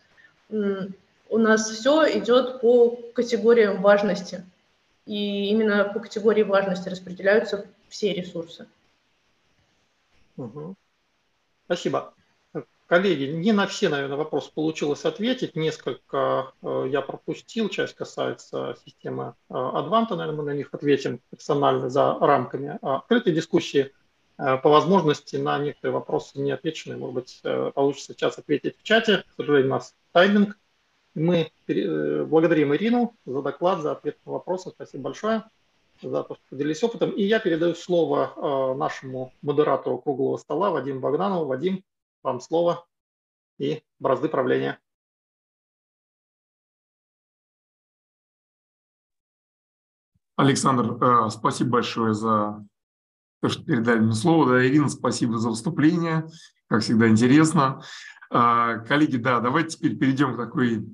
[0.51, 4.45] у нас все идет по категориям важности.
[5.07, 8.67] И именно по категории важности распределяются все ресурсы.
[10.37, 10.75] Угу.
[11.67, 12.15] Спасибо.
[12.87, 15.57] Коллеги, не на все, наверное, вопросы получилось ответить.
[15.57, 17.71] Несколько э, я пропустил.
[17.71, 23.95] Часть касается системы э, Advanta, наверное, мы на них ответим персонально за рамками открытой дискуссии.
[24.37, 27.43] Э, по возможности на некоторые вопросы не отвеченные, может быть,
[27.75, 29.25] получится сейчас ответить в чате.
[29.31, 30.59] К сожалению, у нас тайминг.
[31.15, 34.71] Мы благодарим Ирину за доклад, за ответ на вопросы.
[34.71, 35.45] Спасибо большое
[36.03, 37.13] за то, что поделились опытом.
[37.13, 41.45] И я передаю слово нашему модератору круглого стола Вадиму Богданову.
[41.45, 41.85] Вадим,
[42.25, 42.87] вам слово
[43.59, 44.81] и бразды правления.
[50.37, 52.67] Александр, э, спасибо большое за
[53.41, 54.55] то, что передали мне слово.
[54.55, 56.27] Да, Ирина, спасибо за выступление.
[56.67, 57.83] Как всегда, интересно.
[58.33, 60.85] Э, коллеги, да, давайте теперь перейдем к такой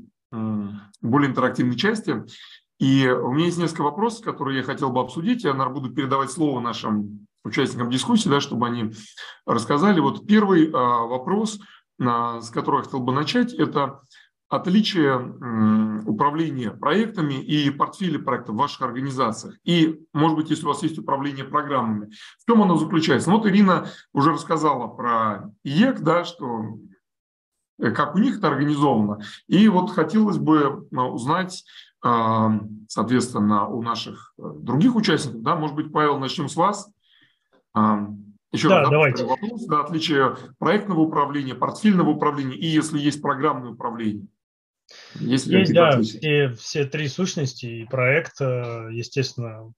[1.00, 2.22] более интерактивной части.
[2.78, 5.42] И у меня есть несколько вопросов, которые я хотел бы обсудить.
[5.42, 8.92] Я, наверное, буду передавать слово нашим участникам дискуссии, да, чтобы они
[9.46, 10.00] рассказали.
[10.00, 11.58] Вот первый а, вопрос,
[12.00, 14.00] а, с которого я хотел бы начать, это
[14.48, 15.16] отличие
[16.06, 19.54] управления проектами и портфеля проектов в ваших организациях.
[19.62, 23.30] И, может быть, если у вас есть управление программами, в чем оно заключается?
[23.30, 26.78] Ну, вот Ирина уже рассказала про IEK, да, что
[27.78, 29.20] э, как у них это организовано.
[29.46, 31.64] И вот хотелось бы а, узнать,
[32.02, 36.90] соответственно, у наших э, других участников, да, может быть, Павел, начнем с вас.
[38.52, 39.24] Еще да, раз давайте.
[39.24, 44.26] вопрос, да, отличие проектного управления, портфельного управления и если есть программное управление.
[45.14, 49.72] Если есть, да, все, все три сущности и проект, э, естественно,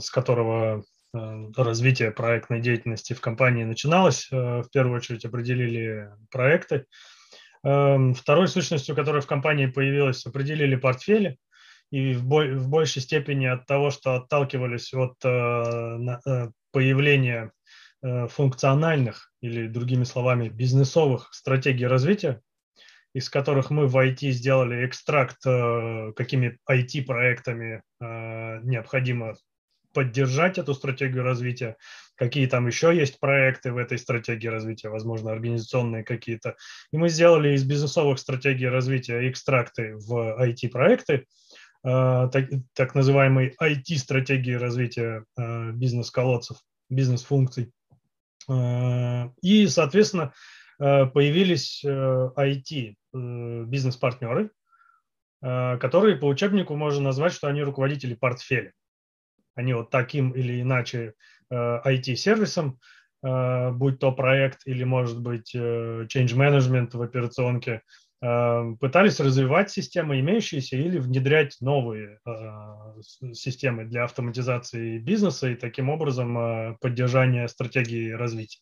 [0.00, 4.28] с которого э, развитие проектной деятельности в компании начиналось.
[4.32, 6.86] Э, в первую очередь определили проекты.
[7.64, 11.36] Эм, второй сущностью, которая в компании появилась, определили портфели
[11.90, 17.52] и в, бо- в большей степени от того, что отталкивались от э, появления
[18.02, 22.40] э, функциональных или, другими словами, бизнесовых стратегий развития,
[23.14, 29.34] из которых мы в IT сделали экстракт, э, какими IT-проектами э, необходимо
[29.94, 31.76] поддержать эту стратегию развития,
[32.14, 36.56] какие там еще есть проекты в этой стратегии развития, возможно, организационные какие-то.
[36.92, 41.26] И мы сделали из бизнесовых стратегий развития экстракты в IT-проекты,
[41.82, 46.58] так, так называемой IT-стратегии развития э, бизнес-колодцев,
[46.90, 47.72] бизнес-функций.
[48.48, 50.32] Э, и, соответственно,
[50.78, 54.52] появились IT бизнес-партнеры,
[55.40, 58.72] которые по учебнику можно назвать, что они руководители портфеля.
[59.56, 61.14] Они вот таким или иначе
[61.52, 62.78] IT-сервисом,
[63.20, 70.76] будь то проект или, может быть, change management в операционке, Э, пытались развивать системы имеющиеся
[70.76, 78.60] или внедрять новые э, системы для автоматизации бизнеса и таким образом э, поддержания стратегии развития.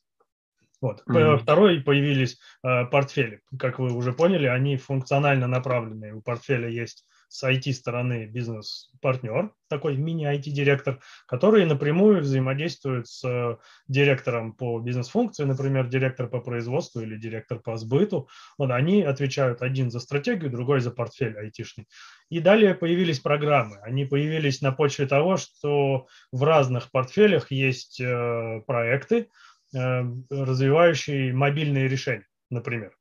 [0.83, 1.03] Вот.
[1.09, 1.39] Mm-hmm.
[1.39, 3.41] Второй появились портфели.
[3.59, 6.15] Как вы уже поняли, они функционально направленные.
[6.15, 13.59] У портфеля есть с IT-стороны бизнес-партнер, такой мини-IT-директор, который напрямую взаимодействует с
[13.89, 18.29] директором по бизнес-функции, например, директор по производству или директор по сбыту.
[18.59, 21.89] Вот они отвечают один за стратегию, другой за портфель айтишный.
[22.31, 23.79] И далее появились программы.
[23.83, 29.29] Они появились на почве того, что в разных портфелях есть э, проекты,
[29.75, 32.96] э, развивающие мобильные решения, например.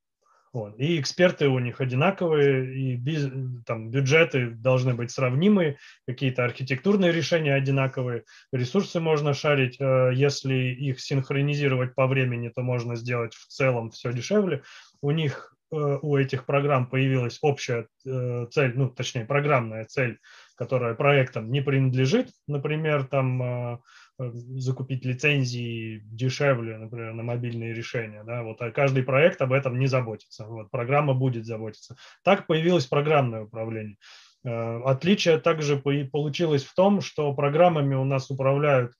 [0.56, 0.80] Вот.
[0.80, 3.28] И эксперты у них одинаковые, и биз,
[3.65, 11.02] там, бюджеты должны быть сравнимые, какие-то архитектурные решения одинаковые, ресурсы можно шарить, э, если их
[11.02, 14.63] синхронизировать по времени, то можно сделать в целом все дешевле.
[15.02, 20.20] У них, э, у этих программ появилась общая э, цель, ну, точнее, программная цель
[20.58, 23.82] которая проектам не принадлежит, например, там
[24.17, 28.23] закупить лицензии дешевле, например, на мобильные решения.
[28.23, 28.43] Да?
[28.43, 30.45] Вот, а каждый проект об этом не заботится.
[30.45, 31.95] Вот, программа будет заботиться.
[32.23, 33.97] Так появилось программное управление.
[34.43, 38.93] Отличие также получилось в том, что программами у нас управляют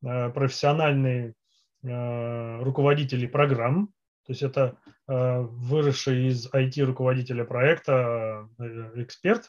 [0.00, 1.34] профессиональные
[1.82, 3.92] руководители программ,
[4.26, 4.76] то есть это
[5.08, 9.48] э, выросший из IT-руководителя проекта э, эксперт, э,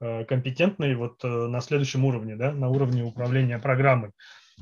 [0.00, 4.12] компетентный вот на следующем уровне, да, на уровне управления программой.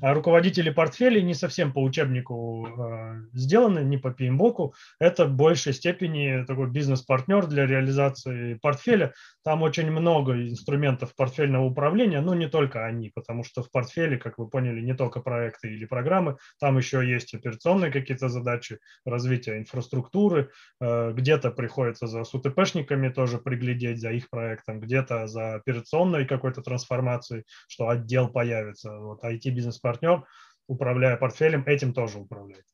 [0.01, 4.71] А руководители портфелей не совсем по учебнику э, сделаны, не по PMBOK.
[5.01, 9.13] Это в большей степени такой бизнес-партнер для реализации портфеля.
[9.43, 14.39] Там очень много инструментов портфельного управления, но не только они, потому что в портфеле, как
[14.39, 20.51] вы поняли, не только проекты или программы, там еще есть операционные какие-то задачи, развитие инфраструктуры,
[20.81, 27.43] э, где-то приходится за СУТПшниками тоже приглядеть за их проектом, где-то за операционной какой-то трансформацией,
[27.67, 28.97] что отдел появится.
[28.97, 30.25] Вот IT-бизнес партнер,
[30.67, 32.67] управляя портфелем, этим тоже управляет.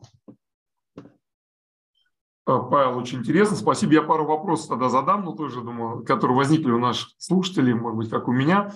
[2.45, 3.57] А, Павел, очень интересно.
[3.57, 3.93] Спасибо.
[3.93, 8.11] Я пару вопросов тогда задам, но тоже, думаю, которые возникли у наших слушателей, может быть,
[8.11, 8.73] как у меня.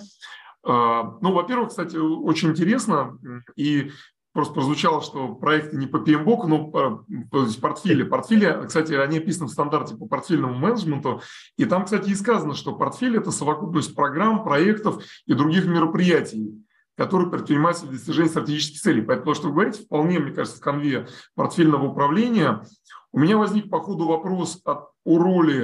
[0.63, 3.19] А, ну, во-первых, кстати, очень интересно,
[3.57, 3.91] и
[4.31, 8.03] просто прозвучало, что проекты не по PMBOK, но а, то есть портфели.
[8.03, 11.21] Портфели, кстати, они описаны в стандарте по портфельному менеджменту,
[11.57, 16.63] и там, кстати, и сказано, что портфель– это совокупность программ, проектов и других мероприятий
[16.99, 19.01] который предпринимается для достижения стратегических целей.
[19.01, 22.65] Поэтому то, что вы говорите, вполне, мне кажется, в конве портфельного управления.
[23.13, 25.63] У меня возник по ходу вопрос от, о роли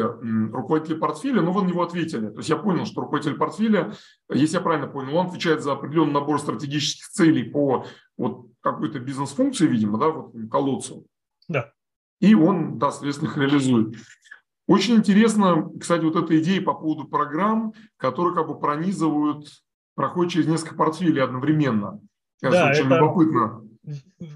[0.49, 2.29] руководителя портфеля, но вы на него ответили.
[2.29, 3.93] То есть я понял, что руководитель портфеля,
[4.31, 7.85] если я правильно понял, он отвечает за определенный набор стратегических целей по
[8.17, 11.05] вот какой-то бизнес-функции, видимо, да, вот колодцу.
[11.49, 11.73] Да.
[12.21, 13.97] И он, да, соответственно, их реализует.
[14.67, 19.49] Очень интересно, кстати, вот эта идея по поводу программ, которые как бы пронизывают
[19.95, 21.99] проходит через несколько портфелей одновременно.
[22.41, 22.95] Кажется, да, очень это...
[22.95, 23.61] любопытно.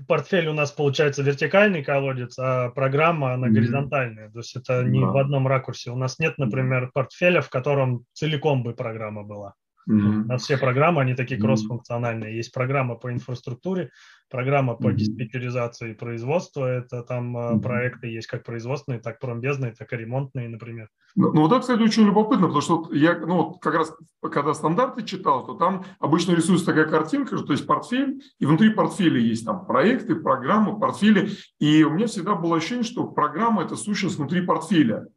[0.08, 3.52] Портфель у нас получается вертикальный колодец, а программа она mm-hmm.
[3.52, 4.30] горизонтальная.
[4.32, 5.08] То есть это не да.
[5.08, 5.92] в одном ракурсе.
[5.92, 9.56] У нас нет, например, портфеля, в котором целиком бы программа была.
[9.90, 10.24] Mm-hmm.
[10.24, 12.36] У нас все программы, они такие кроссфункциональные.
[12.36, 13.90] Есть программа по инфраструктуре,
[14.30, 14.96] программа по mm-hmm.
[14.96, 16.66] диспетчеризации производства.
[16.66, 17.62] Это там mm-hmm.
[17.62, 20.90] проекты есть как производственные, так промбезные, так и ремонтные, например.
[21.16, 23.92] Ну, ну вот это, кстати, очень любопытно, потому что вот я, ну, вот как раз
[24.22, 28.70] когда стандарты читал, то там обычно рисуется такая картинка, что то есть портфель, и внутри
[28.70, 31.32] портфеля есть там проекты, программы, портфели.
[31.60, 35.08] И у меня всегда было ощущение, что программа– это сущность внутри портфеля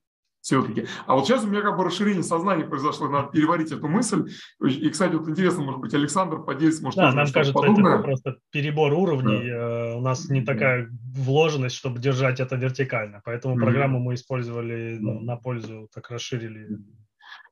[0.42, 0.86] все-таки.
[1.06, 4.28] А вот сейчас у меня как бы расширение сознания произошло, надо переварить эту мысль.
[4.60, 7.94] И, кстати, вот интересно, может быть, Александр поделится, может, да, нам кажется, подобное.
[7.94, 9.48] это просто перебор уровней.
[9.48, 9.92] Да.
[9.92, 13.22] Э, у нас не такая вложенность, чтобы держать это вертикально.
[13.24, 13.60] Поэтому mm-hmm.
[13.60, 16.66] программу мы использовали ну, на пользу, так расширили.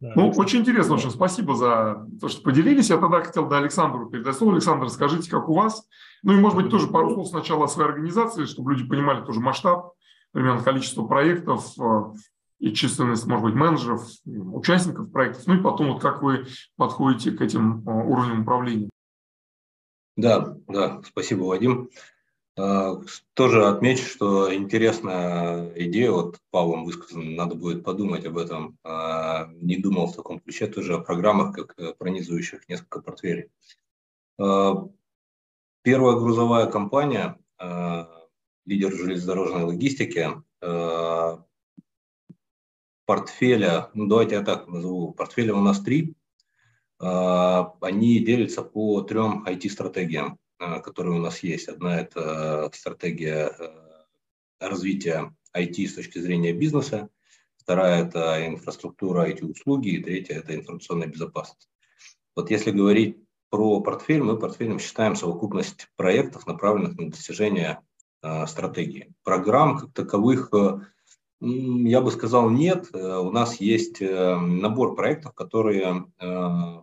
[0.01, 0.41] Да, ну, Александр.
[0.41, 2.91] очень интересно, очень спасибо за то, что поделились.
[2.91, 4.55] Я тогда хотел до Александру передать слово.
[4.55, 5.87] Александр, скажите, как у вас?
[6.25, 9.39] Ну и, может быть, тоже пару слов сначала о своей организации, чтобы люди понимали тоже
[9.39, 9.93] масштаб,
[10.33, 12.03] примерно количество проектов, э,
[12.61, 16.47] и численность, может быть, менеджеров, участников проектов, ну и потом вот как вы
[16.77, 18.91] подходите к этим а, уровням управления.
[20.17, 21.89] Да, да, спасибо, Вадим.
[22.59, 23.01] А,
[23.33, 28.77] тоже отмечу, что интересная идея, вот Павлом высказана, надо будет подумать об этом.
[28.85, 33.49] А, не думал в таком ключе тоже о программах, как пронизывающих несколько портфелей.
[35.83, 37.39] Первая грузовая компания,
[38.67, 40.31] лидер железнодорожной логистики,
[43.11, 46.15] портфеля, ну давайте я так назову, портфеля у нас три,
[47.01, 51.67] а, они делятся по трем IT-стратегиям, а, которые у нас есть.
[51.67, 54.07] Одна– это стратегия а,
[54.61, 57.09] развития IT с точки зрения бизнеса,
[57.57, 61.69] вторая– это инфраструктура IT-услуги, и третья– это информационная безопасность.
[62.37, 63.17] Вот если говорить
[63.49, 67.81] про портфель, мы портфелем считаем совокупность проектов, направленных на достижение
[68.47, 69.13] стратегии.
[69.25, 70.53] Программ как таковых
[71.41, 72.89] я бы сказал нет.
[72.93, 76.81] Э, у нас есть э, набор проектов, которые э,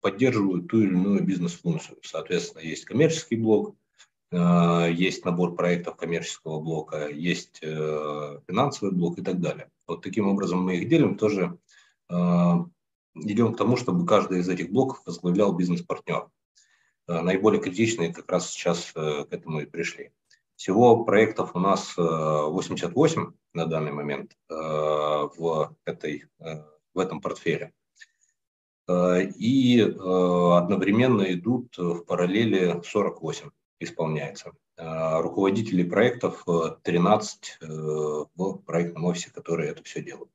[0.00, 1.98] поддерживают ту или иную бизнес-функцию.
[2.02, 3.76] Соответственно, есть коммерческий блок,
[4.32, 9.68] есть набор проектов коммерческого блока, есть финансовый блок и так далее.
[9.86, 11.58] Вот таким образом мы их делим, тоже
[12.08, 16.28] идем к тому, чтобы каждый из этих блоков возглавлял бизнес-партнер.
[17.06, 20.12] Наиболее критичные как раз сейчас к этому и пришли.
[20.62, 26.62] Всего проектов у нас 88 э, на данный момент э, в, этой, э,
[26.94, 27.72] в этом портфеле.
[28.88, 34.52] И одновременно идут в параллели 48 исполняется.
[34.76, 36.44] Руководителей проектов
[36.82, 40.30] 13 в проектном офисе, которые это все делают.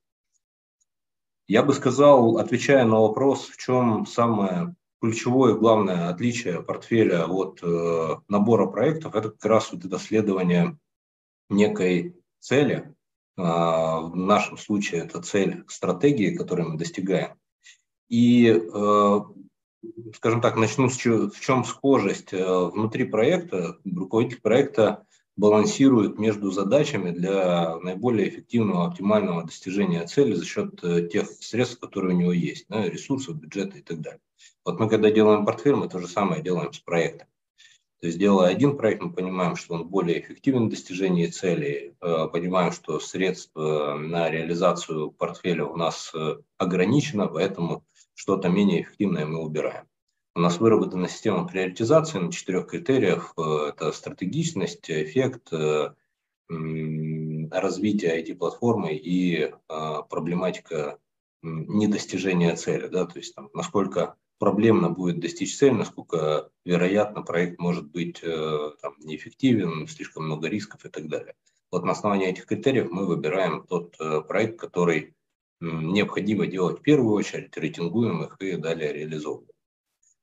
[1.46, 8.16] Я бы сказал, отвечая на вопрос, в чем самое ключевое главное отличие портфеля от э,
[8.28, 10.78] набора проектов, это как раз вот это следование
[11.50, 12.94] некой цели.
[13.38, 17.36] Э, в нашем случае это цель стратегии, которую мы достигаем.
[18.10, 19.20] И, э,
[20.16, 22.34] скажем так, начну с чего, в чем схожесть.
[22.34, 25.04] Э, внутри проекта руководитель проекта
[25.36, 32.16] балансирует между задачами для наиболее эффективного, оптимального достижения цели за счет э, тех средств, которые
[32.16, 34.22] у него есть, ресурсов, бюджета и так далее.
[34.66, 37.28] Вот мы когда делаем портфель, мы то же самое делаем с проектом.
[38.00, 42.28] То есть делая один проект, мы понимаем, что он более эффективен в достижении цели, э,
[42.32, 47.84] понимаем, что средств на реализацию портфеля у нас э, ограничено, поэтому
[48.14, 49.86] что-то менее эффективное мы убираем.
[50.38, 53.34] У нас выработана система приоритизации на четырех критериях.
[53.38, 55.96] Э, это стратегичность, эффект, э,
[56.48, 59.52] развитие IT-платформы и э,
[60.10, 61.00] проблематика
[61.42, 62.88] недостижения цели.
[62.88, 63.06] Да?
[63.06, 69.88] То есть там, насколько проблемно будет достичь цели, насколько вероятно проект может быть там, неэффективен,
[69.88, 71.36] слишком много рисков и так далее.
[71.72, 75.16] Вот на основании этих критериев мы выбираем тот проект, который
[75.60, 79.50] необходимо делать в первую очередь, рейтингуем их и далее реализовываем.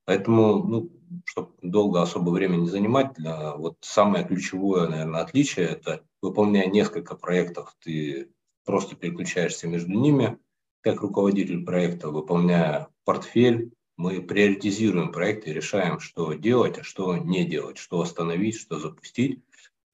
[0.06, 0.92] Поэтому, ну,
[1.24, 7.16] чтобы долго особо времени не занимать, для, вот самое ключевое, наверное, отличие– это выполняя несколько
[7.16, 8.30] проектов, ты
[8.64, 10.38] просто переключаешься между ними,
[10.82, 17.44] как руководитель проекта, выполняя портфель, мы приоритизируем проекты и решаем, что делать, а что не
[17.44, 19.42] делать, что остановить, что запустить,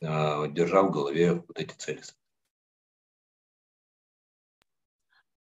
[0.03, 2.01] а, держа в голове вот эти цели.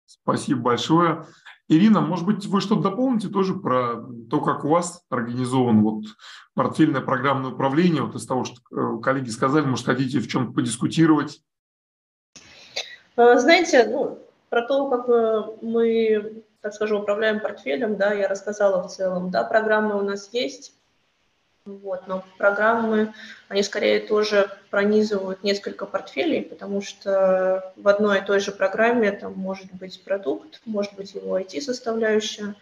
[0.07, 1.27] Спасибо большое.
[1.69, 6.05] Ирина, может быть, вы что-то дополните тоже про то, как у вас организован вот
[6.55, 11.43] портфельное программное управление, вот из того, что э, коллеги сказали, может, хотите в чем-то подискутировать?
[13.17, 14.19] А, знаете, ну,
[14.49, 19.45] про то, как э, мы, так скажем, управляем портфелем, да, я рассказала в целом, да,
[19.45, 20.73] программы у нас есть,
[21.65, 23.13] вот, но программы,
[23.49, 29.35] они скорее тоже пронизывают несколько портфелей, потому что в одной и той же программе там
[29.35, 32.55] может быть продукт, может быть его IT-составляющая,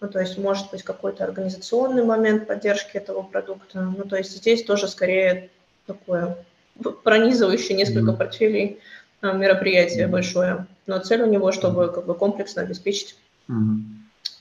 [0.00, 3.80] ну, то есть может быть какой-то организационный момент поддержки этого продукта.
[3.82, 5.50] Ну, то есть здесь тоже скорее
[5.86, 6.38] такое
[7.02, 8.80] пронизывающее несколько портфелей
[9.20, 10.66] а, мероприятие большое.
[10.86, 13.16] Но цель у него, чтобы как бы комплексно обеспечить
[13.48, 13.82] mm-hmm.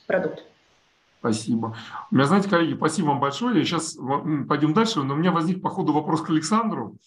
[0.08, 0.44] продукт.
[1.20, 1.76] Спасибо.
[2.12, 3.58] У меня, знаете, коллеги, спасибо вам большое.
[3.58, 3.98] Я сейчас
[4.48, 6.98] пойдем дальше, но у меня возник по ходу вопрос к Александру.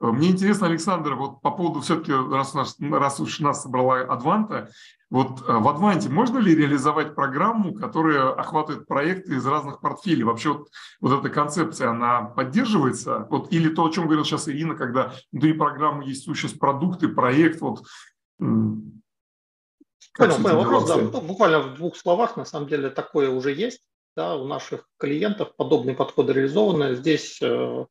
[0.00, 4.70] Э, мне интересно, Александр, вот по поводу все-таки, раз, нас, раз уж нас собрала Адванта,
[5.10, 10.24] вот э, в Адванте можно ли реализовать программу, которая охватывает проекты из разных портфелей?
[10.24, 10.68] Вообще вот,
[11.00, 13.26] вот эта концепция, она поддерживается?
[13.30, 17.60] Вот, или то, о чем говорил сейчас Ирина, когда внутри программы есть сущность продукты, проект,
[17.60, 17.84] вот
[20.16, 20.96] Понял, понял вопрос, да.
[20.96, 23.82] Ну, буквально в двух словах, на самом деле, такое уже есть.
[24.16, 26.94] Да, у наших клиентов подобные подходы реализованы.
[26.94, 27.86] Здесь э,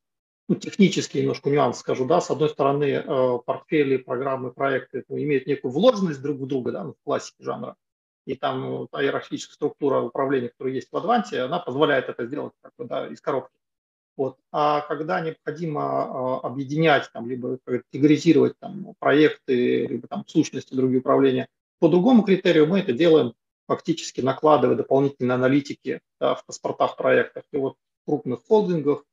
[0.48, 5.46] ну, технический немножко нюанс скажу, да, с одной стороны, э, портфели, программы, проекты ну, имеют
[5.46, 7.76] некую вложенность друг в друга, да, ну, в классике жанра,
[8.26, 12.52] и там ну, та иерархическая структура управления, которая есть в Адванте, она позволяет это сделать
[12.60, 13.54] как бы, да, из коробки.
[14.16, 14.38] Вот.
[14.50, 15.82] А когда необходимо
[16.42, 21.48] э, объединять, там, либо категоризировать там, проекты, либо там, сущности другие управления,
[21.78, 23.34] по другому критерию мы это делаем
[23.66, 27.44] фактически накладывая дополнительные аналитики да, в паспортах проектов.
[27.52, 29.04] И вот в крупных холдингах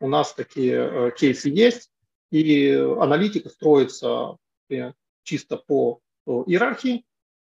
[0.00, 1.90] у нас такие э, кейсы есть,
[2.30, 4.36] и аналитика строится
[4.70, 4.92] э,
[5.24, 7.04] чисто по э, иерархии,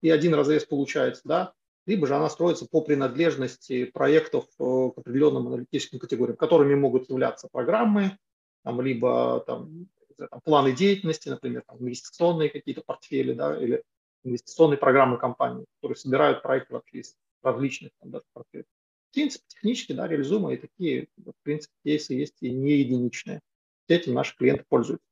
[0.02, 1.52] и один разрез получается, да,
[1.86, 7.48] либо же она строится по принадлежности проектов э, к определенным аналитическим категориям, которыми могут являться
[7.50, 8.18] программы,
[8.62, 13.82] там, либо там, там, планы деятельности, например, там, инвестиционные какие-то портфели, да, или
[14.26, 18.66] инвестиционные программы компании, которые собирают проекты вообще из различных там, даже портфелей.
[19.10, 23.40] В принципе, технически да, реализуемые такие, в принципе, кейсы есть и не единичные.
[23.88, 25.06] Этим наши клиенты пользуются.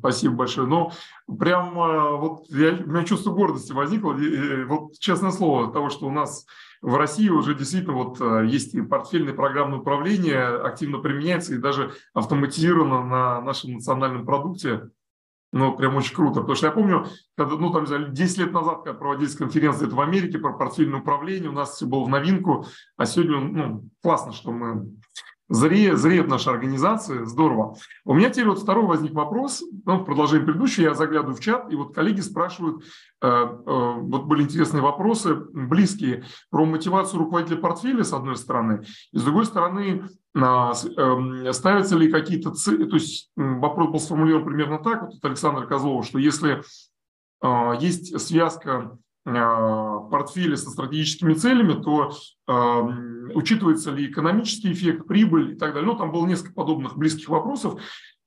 [0.00, 0.66] Спасибо большое.
[0.66, 0.90] Ну,
[1.38, 4.14] прям а, вот я, у меня чувство гордости возникло.
[4.66, 6.44] Вот честное слово, того, что у нас
[6.82, 11.92] в России уже действительно вот а, есть и портфельное программное управление, активно применяется и даже
[12.12, 14.90] автоматизировано на нашем национальном продукте.
[15.50, 18.98] Ну, прям очень круто, потому что я помню, когда, ну, там, 10 лет назад, когда
[18.98, 22.66] проводились конференции это в Америке про портфельное управление, у нас все было в новинку,
[22.98, 24.86] а сегодня, ну, классно, что мы
[25.50, 27.74] Зреет, зреет наша организация, здорово.
[28.04, 31.72] У меня теперь вот второй возник вопрос, ну, в продолжение предыдущего, я заглядываю в чат,
[31.72, 32.84] и вот коллеги спрашивают,
[33.22, 39.18] э, э, вот были интересные вопросы, близкие, про мотивацию руководителя портфеля, с одной стороны, и
[39.18, 40.04] с другой стороны,
[40.38, 46.02] ставятся ли какие-то цели, то есть вопрос был сформулирован примерно так, вот от Александра Козлова,
[46.02, 46.62] что если
[47.80, 52.12] есть связка портфеля со стратегическими целями, то
[53.34, 55.90] учитывается ли экономический эффект, прибыль и так далее.
[55.90, 57.80] Ну, там было несколько подобных близких вопросов.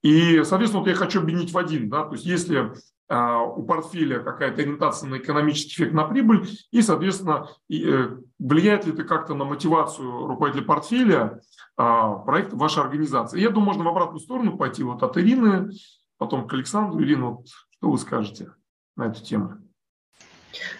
[0.03, 1.89] И, соответственно, вот я хочу объединить в один.
[1.89, 2.03] Да?
[2.05, 2.73] То есть если а,
[3.11, 9.03] у портфеля какая-то ориентация на экономический эффект на прибыль, и, соответственно, э, влияет ли это
[9.03, 11.41] как-то на мотивацию руководителя портфеля
[11.77, 13.39] а, проекта вашей организации.
[13.39, 15.71] Я думаю, можно в обратную сторону пойти вот от Ирины,
[16.17, 17.01] потом к Александру.
[17.01, 18.51] Ирина, вот что вы скажете
[18.95, 19.57] на эту тему?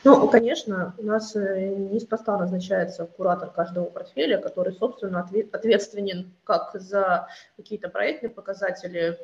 [0.04, 7.28] Ну, конечно, у нас э, неспроста назначается куратор каждого портфеля, который, собственно, ответственен как за
[7.56, 9.18] какие-то проектные показатели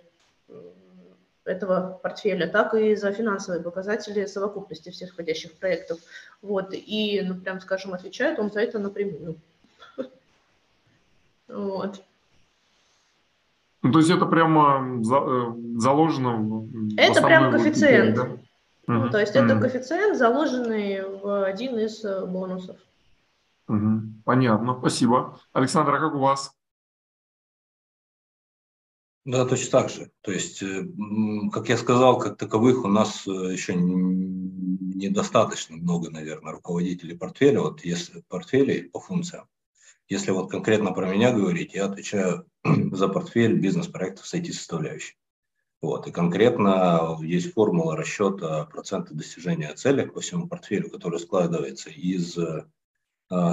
[1.47, 5.99] этого портфеля, так и за финансовые показатели совокупности всех входящих проектов.
[6.41, 6.69] Вот.
[6.73, 9.35] И, ну, прям скажем, отвечает он за это напрямую.
[11.47, 12.03] Вот.
[13.81, 16.67] Ну, то есть это прямо э, заложено в
[16.97, 18.15] Это прям коэффициент.
[18.15, 18.27] Да?
[18.87, 22.77] Ну, то есть это коэффициент, заложенный в один из э, бонусов.
[24.25, 25.39] Понятно, спасибо.
[25.53, 26.56] Александр, а как у вас?
[29.27, 30.09] Да, точно так же.
[30.21, 30.85] То есть, э,
[31.51, 37.83] как я сказал, как таковых у нас э, еще недостаточно много, наверное, руководителей портфеля, вот
[37.83, 39.49] если портфелей по функциям.
[40.07, 45.17] Если вот конкретно про меня говорить, я отвечаю за портфель бизнес-проектов с IT-составляющей.
[45.81, 46.07] Вот.
[46.07, 52.63] И конкретно есть формула расчета процента достижения цели по всему портфелю, который складывается из э,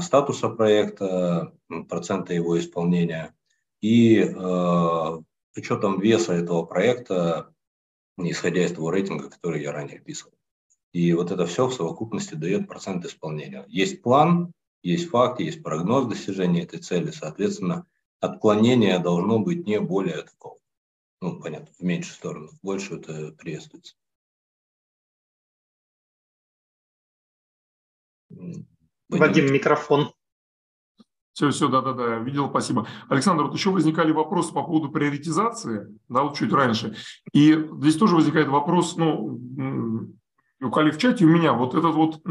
[0.02, 1.52] статуса проекта,
[1.88, 3.34] процента его исполнения
[3.80, 5.18] и э,
[5.57, 7.52] учетом веса этого проекта,
[8.18, 10.34] исходя из того рейтинга, который я ранее описывал.
[10.92, 13.64] И вот это все в совокупности дает процент исполнения.
[13.68, 14.52] Есть план,
[14.82, 17.86] есть факт, есть прогноз достижения этой цели, соответственно,
[18.20, 20.59] отклонение должно быть не более такого
[21.24, 23.96] ну, понятно, в меньшую сторону, в большую это приветствуется.
[29.09, 30.12] Вадим, микрофон.
[31.35, 32.87] Все, все, да-да-да, видел, спасибо.
[33.09, 36.95] Александр, вот еще возникали вопросы по поводу приоритизации, да, вот чуть раньше.
[37.32, 39.41] И здесь тоже возникает вопрос, ну,
[40.61, 42.22] у коллег в чате, у меня, вот этот вот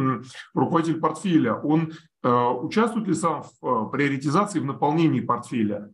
[0.54, 1.92] руководитель портфеля, он
[2.24, 5.94] э, участвует ли сам в э, приоритизации, в наполнении портфеля?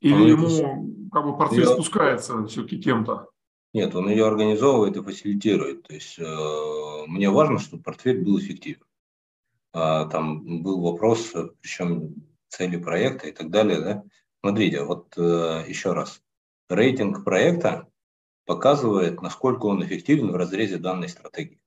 [0.00, 1.68] Или он ему как бы портфель ее...
[1.68, 3.28] спускается все-таки кем-то?
[3.72, 5.84] Нет, он ее организовывает и фасилитирует.
[5.84, 8.82] То есть э, мне важно, чтобы портфель был эффективен.
[9.74, 12.14] А, там был вопрос, причем
[12.48, 13.80] цели проекта и так далее.
[13.80, 14.04] Да?
[14.40, 16.22] Смотрите, вот э, еще раз.
[16.70, 17.88] Рейтинг проекта
[18.46, 21.60] показывает, насколько он эффективен в разрезе данной стратегии.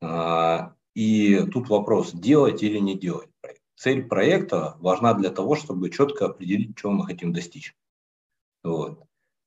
[0.00, 5.90] А, и тут вопрос, делать или не делать проект цель проекта важна для того, чтобы
[5.90, 7.76] четко определить, чего мы хотим достичь.
[8.62, 9.04] Вот.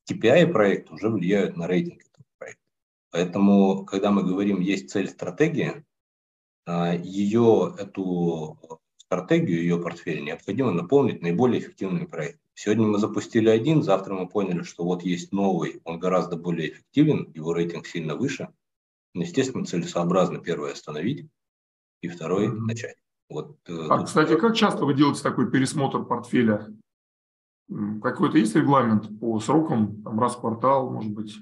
[0.08, 2.64] KPI проекта уже влияют на рейтинг этого проекта.
[3.10, 5.84] Поэтому, когда мы говорим, есть цель стратегии,
[6.68, 8.58] ее, эту
[8.98, 12.42] стратегию, ее портфель необходимо наполнить наиболее эффективными проектами.
[12.54, 17.32] Сегодня мы запустили один, завтра мы поняли, что вот есть новый, он гораздо более эффективен,
[17.34, 18.50] его рейтинг сильно выше.
[19.14, 21.28] Но, естественно, целесообразно первое остановить
[22.02, 22.60] и второй mm-hmm.
[22.60, 22.98] начать.
[23.30, 26.68] Вот, э, а, кстати, как часто вы делаете такой пересмотр портфеля?
[28.02, 31.36] Какой-то есть регламент по срокам, там, раз в квартал, может быть?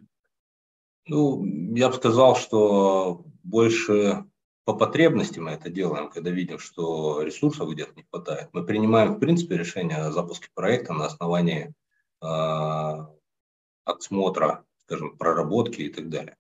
[1.08, 1.46] Ну,
[1.76, 4.26] я бы сказал, что больше
[4.66, 8.50] по потребности мы это делаем, когда видим, что ресурсов где-то не хватает.
[8.52, 11.74] Мы принимаем, в принципе, решение о запуске проекта на основании
[12.22, 13.06] э,
[13.86, 16.36] отсмотра, скажем, проработки и так далее.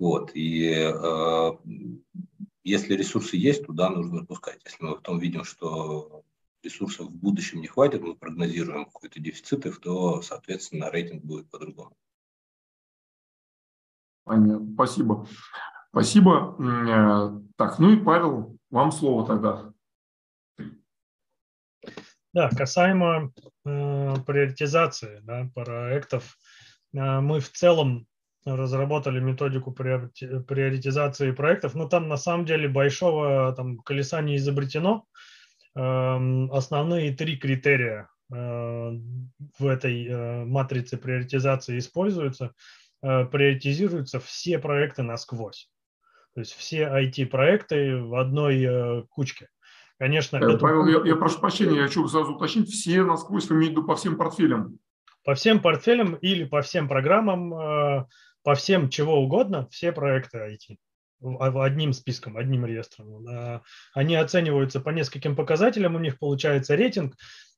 [0.00, 0.32] Вот.
[0.34, 1.50] И э,
[2.64, 4.60] если ресурсы есть, туда нужно запускать.
[4.64, 6.24] Если мы потом видим, что
[6.64, 11.96] ресурсов в будущем не хватит, мы прогнозируем какой-то дефицит, то, соответственно, рейтинг будет по-другому.
[14.24, 14.72] Понятно.
[14.74, 15.28] Спасибо.
[15.92, 16.56] Спасибо.
[17.54, 19.72] Э, так, ну и Павел, вам слово тогда.
[22.32, 23.32] Да, касаемо
[23.64, 26.36] э, приоритизации да, проектов,
[26.92, 28.06] э, мы в целом
[28.44, 31.74] разработали методику приоритизации проектов.
[31.74, 35.06] Но там на самом деле большого там, колеса не изобретено.
[35.76, 42.52] Эм, основные три критерия э, в этой э, матрице приоритизации используются.
[43.02, 45.70] Э, приоритизируются все проекты насквозь.
[46.34, 49.48] То есть все IT-проекты в одной кучке.
[49.98, 51.06] Конечно, Павел, это...
[51.06, 54.78] я, я прошу прощения, я хочу сразу уточнить, все насквозь вы имеете по всем портфелям?
[55.24, 58.06] По всем портфелям или по всем программам
[58.44, 60.76] по всем чего угодно, все проекты IT
[61.38, 63.26] одним списком, одним реестром.
[63.94, 67.14] Они оцениваются по нескольким показателям, у них получается рейтинг.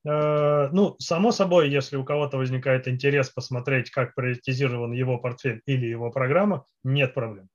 [0.09, 5.87] Э, ну, само собой, если у кого-то возникает интерес посмотреть, как приоритизирован его портфель или
[5.87, 7.49] его программа, нет проблем.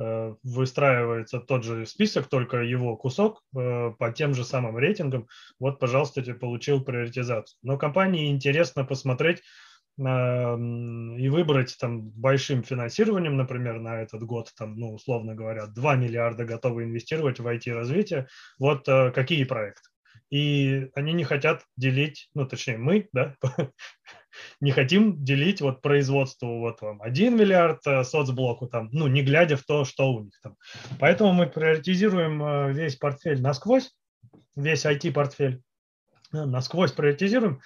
[0.00, 5.26] Э, выстраивается тот же список, только его кусок э, по тем же самым рейтингам.
[5.58, 7.58] Вот, пожалуйста, ты получил приоритизацию.
[7.62, 9.42] Но компании интересно посмотреть
[10.00, 16.44] и выбрать там большим финансированием, например, на этот год, там, ну, условно говоря, 2 миллиарда
[16.44, 18.28] готовы инвестировать в IT-развитие,
[18.60, 19.88] вот э, какие проекты.
[20.30, 23.34] И они не хотят делить, ну, точнее, мы, да,
[24.60, 29.56] не хотим делить вот производству вот вам 1 миллиард э, соцблоку там, ну, не глядя
[29.56, 30.56] в то, что у них там.
[30.98, 33.90] Поэтому мы приоритизируем э, весь портфель насквозь,
[34.54, 35.62] весь IT-портфель
[36.32, 37.60] э, насквозь приоритизируем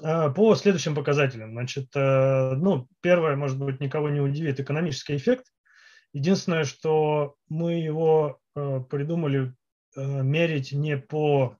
[0.00, 1.50] по следующим показателям.
[1.50, 5.46] Значит, ну, первое, может быть, никого не удивит, экономический эффект.
[6.12, 9.54] Единственное, что мы его придумали
[9.96, 11.58] мерить не по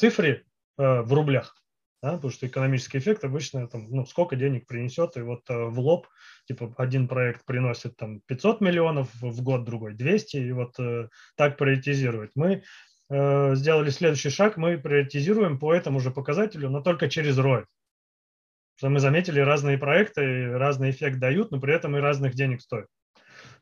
[0.00, 0.44] цифре
[0.76, 1.60] в рублях,
[2.02, 5.78] да, потому что экономический эффект обычно там, ну, сколько денег принесет, и вот э, в
[5.80, 6.06] лоб,
[6.46, 11.58] типа, один проект приносит там 500 миллионов в год, другой 200, и вот э, так
[11.58, 12.30] приоритизировать.
[12.34, 12.62] Мы
[13.10, 17.66] э, сделали следующий шаг, мы приоритизируем по этому же показателю, но только через ROI.
[18.76, 22.86] Что мы заметили, разные проекты разный эффект дают, но при этом и разных денег стоят.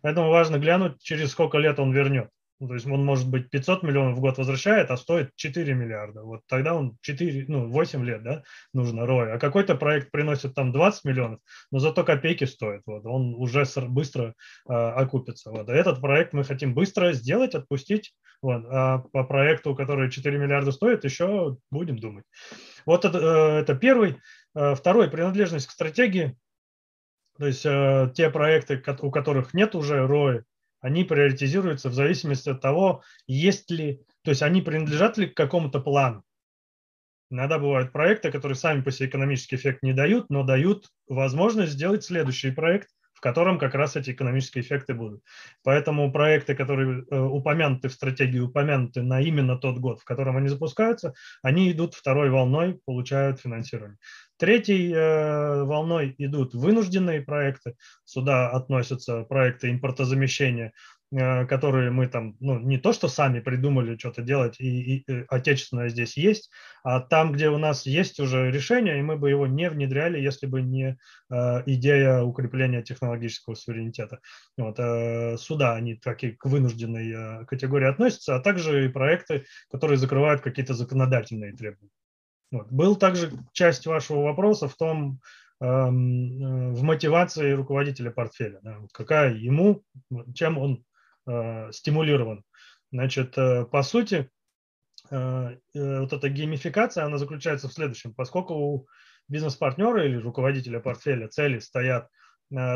[0.00, 2.30] Поэтому важно глянуть, через сколько лет он вернет.
[2.60, 6.22] Ну, то есть он, может быть, 500 миллионов в год возвращает, а стоит 4 миллиарда.
[6.22, 8.42] Вот тогда он 4, ну, 8 лет, да,
[8.72, 9.32] нужно ROI.
[9.32, 11.40] А какой-то проект приносит там 20 миллионов,
[11.70, 12.82] но зато копейки стоит.
[12.86, 14.34] Вот, он уже быстро
[14.68, 15.50] э, окупится.
[15.50, 15.68] Вот.
[15.68, 18.12] А этот проект мы хотим быстро сделать, отпустить.
[18.42, 18.64] Вот.
[18.70, 22.24] А по проекту, который 4 миллиарда стоит, еще будем думать.
[22.86, 24.16] Вот это, э, это первый.
[24.56, 26.36] Э, второй, принадлежность к стратегии.
[27.38, 30.42] То есть э, те проекты, у которых нет уже ROI,
[30.80, 35.80] они приоритизируются в зависимости от того, есть ли, то есть они принадлежат ли к какому-то
[35.80, 36.22] плану.
[37.30, 42.04] Иногда бывают проекты, которые сами по себе экономический эффект не дают, но дают возможность сделать
[42.04, 42.88] следующий проект,
[43.18, 45.24] в котором как раз эти экономические эффекты будут.
[45.64, 50.46] Поэтому проекты, которые э, упомянуты в стратегии, упомянуты на именно тот год, в котором они
[50.46, 53.98] запускаются, они идут второй волной, получают финансирование.
[54.36, 57.74] Третьей э, волной идут вынужденные проекты.
[58.04, 60.72] Сюда относятся проекты импортозамещения,
[61.10, 65.88] которые мы там, ну, не то, что сами придумали что-то делать, и, и, и отечественное
[65.88, 66.50] здесь есть,
[66.84, 70.46] а там, где у нас есть уже решение, и мы бы его не внедряли, если
[70.46, 70.98] бы не
[71.30, 74.20] э, идея укрепления технологического суверенитета.
[74.58, 79.96] Вот, э, сюда они такие к вынужденной э, категории относятся, а также и проекты, которые
[79.96, 81.90] закрывают какие-то законодательные требования.
[82.50, 82.70] Вот.
[82.70, 85.20] Был также часть вашего вопроса в том,
[85.60, 88.60] эм, в мотивации руководителя портфеля.
[88.62, 89.82] Да, какая ему,
[90.34, 90.84] чем он
[91.28, 92.44] э, стимулирован.
[92.90, 94.30] Значит, э, по сути,
[95.10, 98.14] э, вот эта геймификация, она заключается в следующем.
[98.14, 98.86] Поскольку у
[99.28, 102.08] бизнес-партнера или руководителя портфеля цели стоят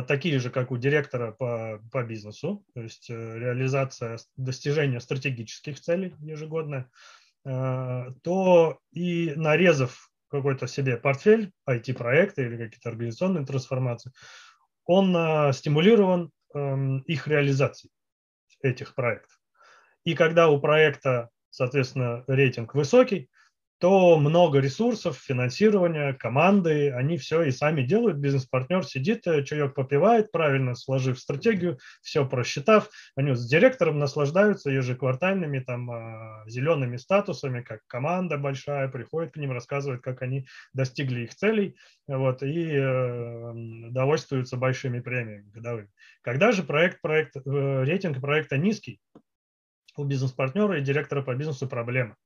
[0.06, 6.90] такие же, как у директора по, по бизнесу, то есть реализация достижения стратегических целей ежегодная,
[7.44, 14.12] Э, то и нарезав какой-то себе портфель, IT-проекты или какие-то организационные трансформации,
[14.84, 17.92] он стимулирован эм, их реализацией,
[18.62, 19.38] этих проектов.
[20.04, 23.30] И когда у проекта, соответственно, рейтинг высокий,
[23.82, 28.18] то много ресурсов, финансирования, команды, они все и сами делают.
[28.18, 32.90] Бизнес-партнер сидит, э, чаек попивает, правильно сложив стратегию, все просчитав.
[33.16, 39.50] Они с директором наслаждаются ежеквартальными там а, зелеными статусами, как команда большая приходит к ним,
[39.50, 41.76] рассказывает, как они достигли их целей,
[42.06, 43.52] вот, и э,
[43.90, 45.90] довольствуются большими премиями годовыми.
[46.20, 47.40] Когда же проект, проект, э,
[47.82, 49.00] рейтинг проекта низкий,
[49.96, 52.16] у бизнес-партнера и директора по бизнесу проблема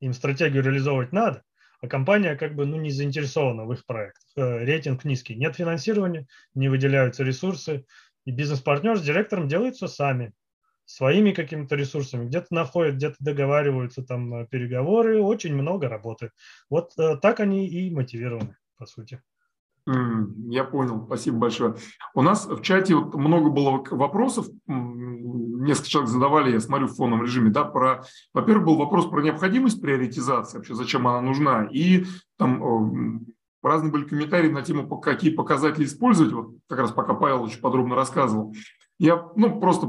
[0.00, 1.42] им стратегию реализовывать надо,
[1.80, 4.24] а компания как бы ну, не заинтересована в их проектах.
[4.36, 7.84] Э, рейтинг низкий, нет финансирования, не выделяются ресурсы,
[8.24, 10.32] и бизнес-партнер с директором делают все сами,
[10.84, 16.32] своими какими-то ресурсами, где-то находят, где-то договариваются, там э, переговоры, очень много работы.
[16.68, 19.20] Вот э, так они и мотивированы, по сути.
[19.86, 21.74] Я понял, спасибо большое.
[22.14, 24.46] У нас в чате много было вопросов,
[25.60, 28.04] несколько человек задавали, я смотрю в фоновом режиме, да, про,
[28.34, 32.04] во-первых, был вопрос про необходимость приоритизации, вообще зачем она нужна, и
[32.36, 33.26] там
[33.62, 37.94] разные были комментарии на тему, какие показатели использовать, вот как раз пока Павел очень подробно
[37.94, 38.54] рассказывал.
[38.98, 39.86] Я, ну, просто,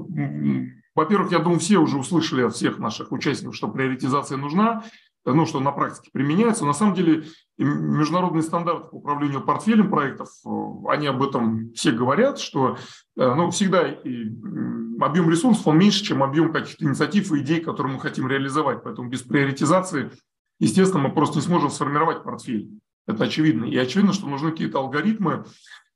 [0.96, 4.84] во-первых, я думаю, все уже услышали от всех наших участников, что приоритизация нужна,
[5.26, 6.66] ну, что на практике применяется.
[6.66, 7.26] На самом деле
[7.58, 10.50] международные стандарты по управлению портфелем проектов, э,
[10.90, 12.78] они об этом все говорят, что
[13.18, 18.00] э, ну, всегда объем ресурсов он меньше, чем объем каких-то инициатив и идей, которые мы
[18.00, 18.84] хотим реализовать.
[18.84, 20.12] Поэтому без приоритизации,
[20.60, 22.70] естественно, мы просто не сможем сформировать портфель.
[23.08, 23.66] Это очевидно.
[23.66, 25.46] И очевидно, что нужны какие-то алгоритмы,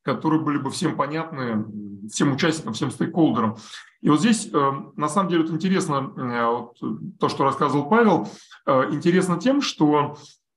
[0.01, 1.65] которые были бы всем понятны,
[2.11, 3.57] всем участникам, всем стейкхолдерам.
[4.05, 6.13] И вот здесь, на самом деле, вот интересно,
[6.45, 6.77] вот,
[7.19, 8.29] то, что рассказывал Павел,
[8.67, 10.15] интересно тем, что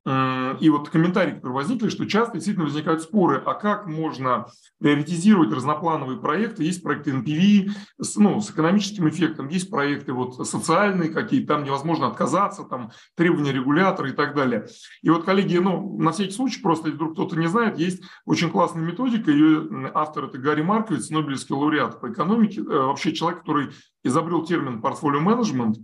[0.08, 4.46] и вот комментарии, которые возникли, что часто действительно возникают споры, а как можно
[4.78, 6.64] приоритизировать разноплановые проекты.
[6.64, 12.06] Есть проекты NPV с, ну, с экономическим эффектом, есть проекты вот социальные какие-то, там невозможно
[12.06, 14.66] отказаться, там требования регулятора и так далее.
[15.02, 18.50] И вот, коллеги, ну, на всякий случай, просто если вдруг кто-то не знает, есть очень
[18.50, 23.70] классная методика, ее автор это Гарри Марковиц, Нобелевский лауреат по экономике, э, вообще человек, который
[24.04, 25.78] изобрел термин портфолио менеджмент,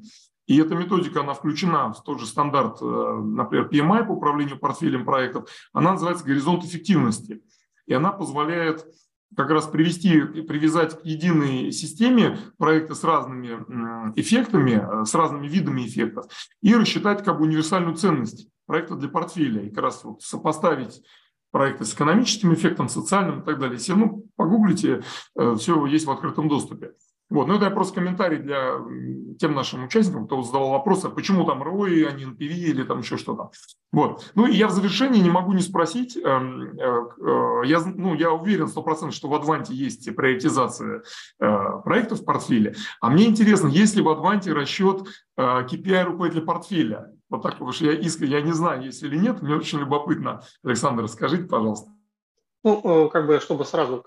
[0.47, 5.05] и эта методика, она включена в тот же стандарт, э, например, PMI по управлению портфелем
[5.05, 5.49] проектов.
[5.73, 7.43] Она называется горизонт эффективности.
[7.87, 8.87] И она позволяет
[9.37, 13.49] как раз привести привязать к единой системе проекты с разными
[14.17, 16.27] эффектами, э, с разными видами эффектов
[16.61, 19.63] и рассчитать как бы универсальную ценность проекта для портфеля.
[19.63, 21.03] И как раз вот сопоставить
[21.51, 23.77] проекты с экономическим эффектом, социальным и так далее.
[23.77, 25.03] Если ну, погуглите,
[25.37, 26.93] э, все есть в открытом доступе.
[27.31, 28.75] Вот, ну это просто комментарий для
[29.39, 33.01] тем нашим участникам, кто задавал вопросы, а почему там ROI, а не NPV или там
[33.01, 33.51] еще что-то.
[33.93, 34.31] Вот.
[34.35, 38.31] Ну и я в завершении не могу не спросить, эм, э, э, я, ну, я
[38.31, 41.03] уверен 100%, что в Адванте есть приоритизация
[41.41, 47.13] э, проектов в портфеле, а мне интересно, есть ли в Адванте расчет KPI руководителя портфеля?
[47.31, 50.43] Вот так, потому что я искренне, я не знаю, есть или нет, мне очень любопытно.
[50.63, 51.91] Александр, скажите, пожалуйста.
[52.65, 54.07] Ну, как бы, чтобы сразу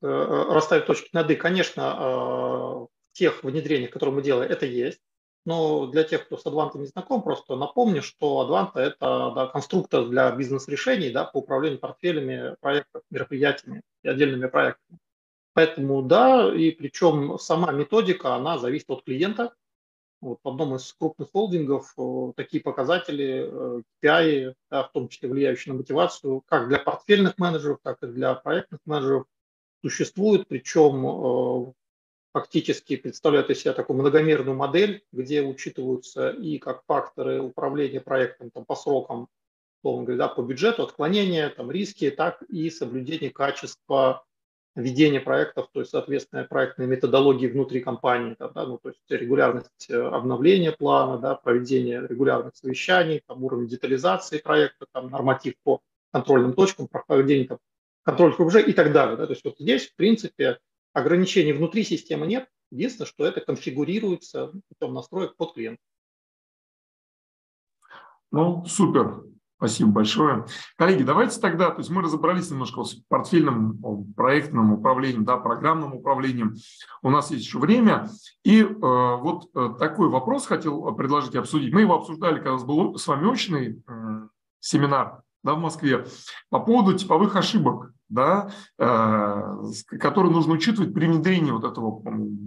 [0.00, 5.00] расставить точки над «и», конечно, тех внедрениях, которые мы делаем, это есть.
[5.44, 10.04] Но для тех, кто с Advanta не знаком, просто напомню, что Advanta– это да, конструктор
[10.04, 14.98] для бизнес-решений да, по управлению портфелями проектов, мероприятиями и отдельными проектами.
[15.54, 19.54] Поэтому да, и причем сама методика, она зависит от клиента.
[20.20, 25.28] Вот в одном из крупных холдингов э, такие показатели, э, KPI, да, в том числе
[25.28, 29.26] влияющие на мотивацию, как для портфельных менеджеров, так и для проектных менеджеров,
[29.82, 31.72] существуют, причем э,
[32.32, 38.64] фактически представляют из себя такую многомерную модель, где учитываются и как факторы управления проектом там,
[38.64, 39.28] по срокам,
[39.82, 44.24] говоря, да, по бюджету, отклонения, там, риски, так и соблюдение качества
[44.76, 50.00] ведения проектов, то есть, соответственно, проектные методологии внутри компании, да, ну, то есть регулярность э,
[50.00, 55.80] обновления плана, да, проведение регулярных совещаний, там, уровень детализации проекта, там, норматив по
[56.12, 57.58] контрольным точкам, прохождение там,
[58.04, 59.16] контрольных уже и так далее.
[59.16, 60.58] Да, то есть вот здесь, в принципе,
[60.96, 62.48] Ограничений внутри системы нет.
[62.70, 65.78] Единственное, что это конфигурируется путем настроек под клиент.
[68.30, 69.24] Ну, супер.
[69.56, 70.44] Спасибо большое.
[70.76, 76.54] Коллеги, давайте тогда, то есть мы разобрались немножко с портфельным проектным управлением, да, программным управлением.
[77.02, 78.10] У нас есть еще время.
[78.44, 81.72] И э, вот э, такой вопрос хотел предложить и обсудить.
[81.72, 84.28] Мы его обсуждали, когда у нас был с вами очный э,
[84.60, 86.04] семинар да, в Москве
[86.50, 92.02] по поводу типовых ошибок, да, э, которые нужно учитывать при внедрении вот этого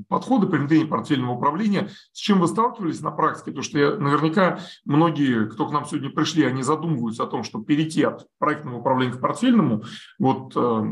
[0.08, 1.90] подхода, при внедрении портфельного управления.
[2.12, 3.52] С чем вы сталкивались на практике?
[3.52, 7.66] Потому что я, наверняка многие, кто к нам сегодня пришли, они задумываются о том, чтобы
[7.66, 9.84] перейти от проектного управления к портфельному.
[10.18, 10.84] Вот э,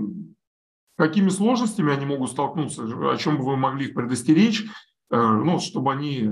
[0.98, 4.66] какими сложностями они могут столкнуться, о чем бы вы могли их предостеречь,
[5.12, 6.32] э, ну, чтобы они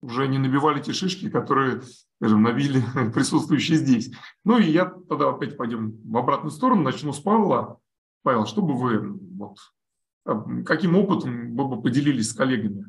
[0.00, 1.82] уже не набивали те шишки, которые,
[2.16, 2.82] скажем, набили
[3.12, 4.10] присутствующие здесь.
[4.44, 7.80] Ну и я тогда опять пойдем в обратную сторону, начну с Павла.
[8.22, 9.58] Павел, что бы вы, вот,
[10.64, 12.86] каким опытом вы бы поделились с коллегами?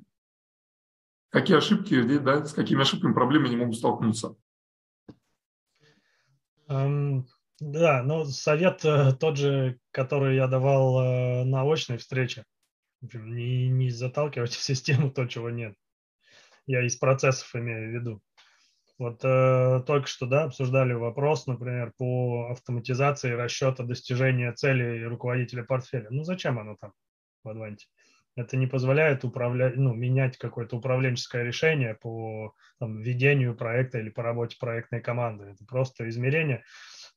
[1.30, 4.36] Какие ошибки, да, с какими ошибками, проблемами они могут столкнуться?
[6.68, 7.24] Um,
[7.60, 12.46] да, ну совет э, тот же, который я давал э, на очной встрече.
[13.02, 15.76] Не, не заталкивать в систему то, чего нет.
[16.70, 18.22] Я из процессов имею в виду.
[19.00, 26.06] Вот э, только что да, обсуждали вопрос, например, по автоматизации расчета достижения цели руководителя портфеля.
[26.12, 26.94] Ну зачем оно там
[27.44, 27.88] в Адванте?
[28.36, 34.22] Это не позволяет управлять, ну, менять какое-то управленческое решение по там, ведению проекта или по
[34.22, 35.46] работе проектной команды.
[35.46, 36.64] Это просто измерение.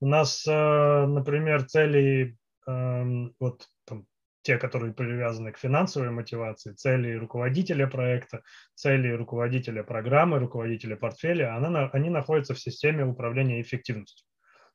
[0.00, 4.07] У нас, э, например, цели э, вот там,
[4.43, 8.43] те, которые привязаны к финансовой мотивации, цели руководителя проекта,
[8.74, 14.26] цели руководителя программы, руководителя портфеля, она, они находятся в системе управления эффективностью.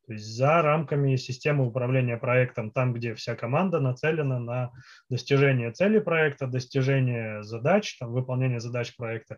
[0.08, 4.72] То есть за рамками системы управления проектом, там, где вся команда нацелена на
[5.10, 9.38] достижение цели проекта, достижение задач, там, выполнение задач проекта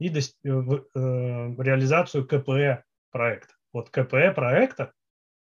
[0.00, 3.54] и э, э, реализацию КПЭ проекта.
[3.72, 4.92] Вот КПЭ проекта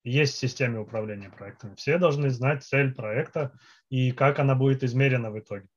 [0.05, 1.75] есть в системе управления проектами.
[1.75, 3.51] Все должны знать цель проекта
[3.89, 5.67] и как она будет измерена в итоге.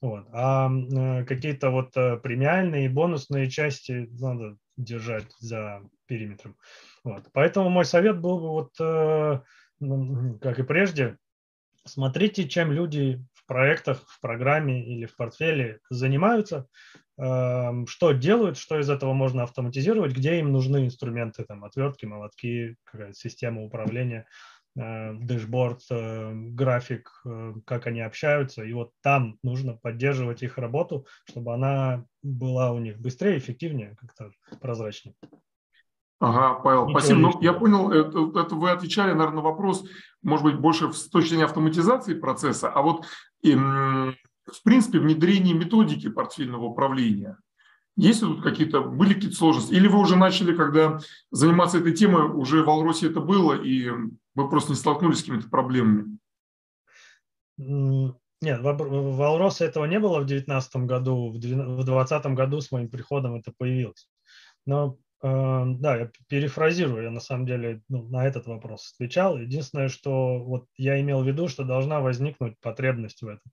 [0.00, 0.26] Вот.
[0.32, 6.56] А э, какие-то вот э, премиальные и бонусные части надо держать за периметром.
[7.04, 7.28] Вот.
[7.32, 9.40] Поэтому мой совет был бы вот, э,
[10.40, 11.16] как и прежде,
[11.84, 16.66] смотрите, чем люди в проектах, в программе или в портфеле занимаются,
[17.18, 23.14] что делают, что из этого можно автоматизировать, где им нужны инструменты, там, отвертки, молотки, какая-то
[23.14, 24.26] система управления,
[24.76, 27.22] э, дэшборд, э, график,
[27.64, 28.64] как они общаются.
[28.64, 34.30] И вот там нужно поддерживать их работу, чтобы она была у них быстрее, эффективнее, как-то
[34.60, 35.14] прозрачнее.
[36.18, 37.20] Ага, Павел, Ничего спасибо.
[37.20, 39.84] Ну, я понял, это, это вы отвечали, наверное, на вопрос,
[40.22, 43.04] может быть, больше с точки зрения автоматизации процесса, а вот
[44.46, 47.38] в принципе внедрение методики портфельного управления.
[47.96, 49.72] Есть тут какие-то, были какие-то сложности?
[49.72, 50.98] Или вы уже начали, когда
[51.30, 53.88] заниматься этой темой, уже в Алросе это было, и
[54.34, 56.18] вы просто не столкнулись с какими-то проблемами?
[57.56, 63.36] Нет, в Алросе этого не было в 2019 году, в 2020 году с моим приходом
[63.36, 64.10] это появилось.
[64.66, 69.38] Но Эм, да, я перефразирую, я на самом деле ну, на этот вопрос отвечал.
[69.38, 73.50] Единственное, что вот я имел в виду, что должна возникнуть потребность в этом.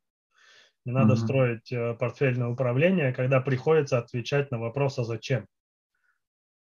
[0.86, 1.18] Не надо mm-hmm.
[1.18, 5.48] строить э, портфельное управление, когда приходится отвечать на вопрос, а зачем.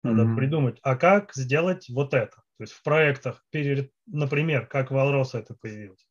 [0.02, 0.36] Надо mm-hmm.
[0.36, 2.36] придумать, а как сделать вот это.
[2.36, 6.06] То есть в проектах, перед, например, как в Алроса это появилось,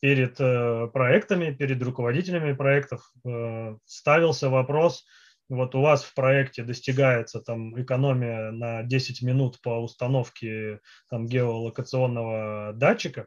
[0.00, 5.04] перед э, проектами, перед руководителями проектов э, ставился вопрос–
[5.48, 10.80] вот у вас в проекте достигается там экономия на 10 минут по установке
[11.10, 13.26] там геолокационного датчика,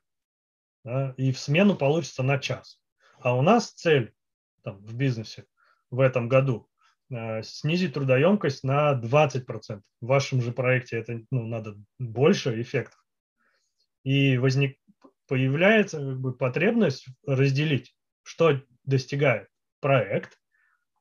[0.83, 2.79] да, и в смену получится на час.
[3.19, 4.13] А у нас цель
[4.63, 5.45] там, в бизнесе
[5.89, 6.69] в этом году
[7.09, 9.81] э, снизить трудоемкость на 20%.
[10.01, 13.03] В вашем же проекте это ну, надо больше эффектов.
[14.03, 14.77] И возник,
[15.27, 19.49] появляется как бы, потребность разделить, что достигает
[19.79, 20.37] проект,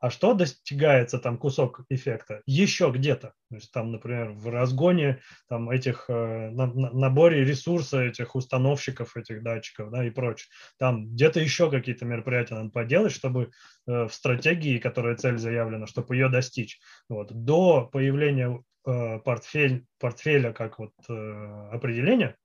[0.06, 2.40] а что достигается там кусок эффекта?
[2.46, 3.34] Еще где-то.
[3.50, 9.16] То есть там, например, в разгоне там этих, э, на, на, наборе ресурса этих установщиков,
[9.16, 10.48] этих датчиков да, и прочее.
[10.78, 13.50] Там где-то еще какие-то мероприятия надо поделать, чтобы
[13.88, 16.78] э, в стратегии, которая цель заявлена, чтобы ее достичь.
[17.08, 17.32] Вот.
[17.32, 22.36] До появления э, портфель, портфеля как вот э, определения,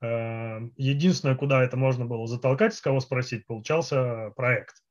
[0.00, 4.83] э, единственное, куда это можно было затолкать, с кого спросить, получался проект.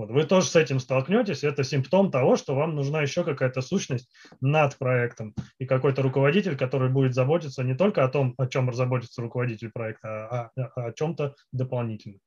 [0.00, 1.44] Вот, вы тоже с этим столкнетесь.
[1.44, 6.88] Это симптом того, что вам нужна еще какая-то сущность над проектом и какой-то руководитель, который
[6.88, 10.92] будет заботиться не только о том, о чем заботится руководитель проекта, а, а, а о
[10.94, 12.18] чем-то дополнительном.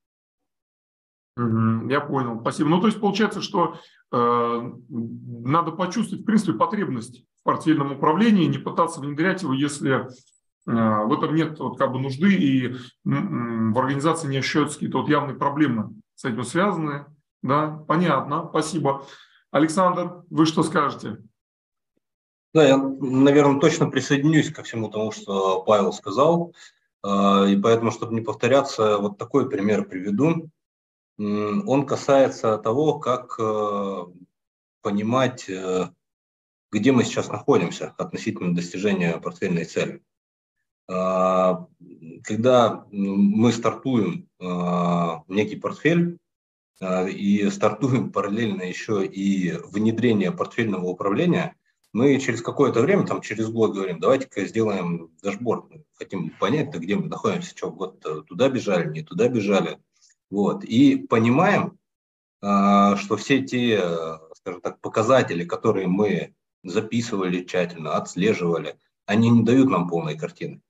[1.36, 2.70] Я понял, спасибо.
[2.70, 3.80] Ну, то есть получается, что
[4.12, 10.06] э, надо почувствовать, в принципе, потребность в портфельном управлении, не пытаться внедрять его, если э,
[10.68, 15.36] в этом нет вот, как бы нужды и в организации не ощущаются какие-то вот явные
[15.36, 17.08] проблемы с этим связанные.
[17.44, 19.06] Да, понятно, спасибо.
[19.52, 21.18] Александр, вы что скажете?
[22.54, 26.56] Да, я, наверное, точно присоединюсь ко всему тому, что Павел сказал.
[27.04, 30.50] А, и поэтому, чтобы не повторяться, вот такой пример приведу.
[31.20, 34.04] Он касается того, как э,
[34.82, 35.90] понимать, э,
[36.72, 40.02] где мы сейчас находимся относительно достижения портфельной цели.
[40.88, 41.68] Когда
[42.92, 44.28] мы стартуем
[45.30, 46.20] некий портфель,
[46.82, 51.56] и стартуем параллельно еще и внедрение портфельного управления,
[51.94, 55.66] мы через какое-то время, там через год говорим, давайте-ка сделаем дашборд.
[55.94, 59.80] Хотим понять, -то, где мы находимся, что год туда бежали, не туда бежали.
[60.32, 60.64] Вот.
[60.64, 61.78] И понимаем,
[62.42, 63.80] а, что все те,
[64.36, 70.62] скажем так, показатели, которые мы записывали тщательно, отслеживали, они не дают нам полной картины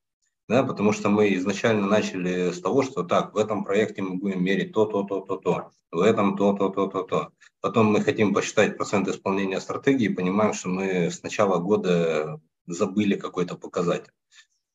[0.54, 4.44] да, потому что мы изначально начали с того, что так, в этом проекте мы будем
[4.44, 7.30] мерить то, то, то, то, то, в этом то, то, то, то, то.
[7.60, 13.16] Потом мы хотим посчитать процент исполнения стратегии и понимаем, что мы с начала года забыли
[13.16, 14.12] какой-то показатель.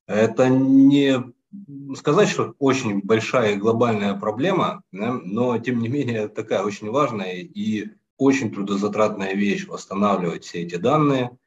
[0.08, 1.22] Это не
[1.94, 7.36] сказать, что очень большая и глобальная проблема, да, но тем не менее такая очень важная
[7.36, 11.38] и очень трудозатратная вещь восстанавливать все эти данные,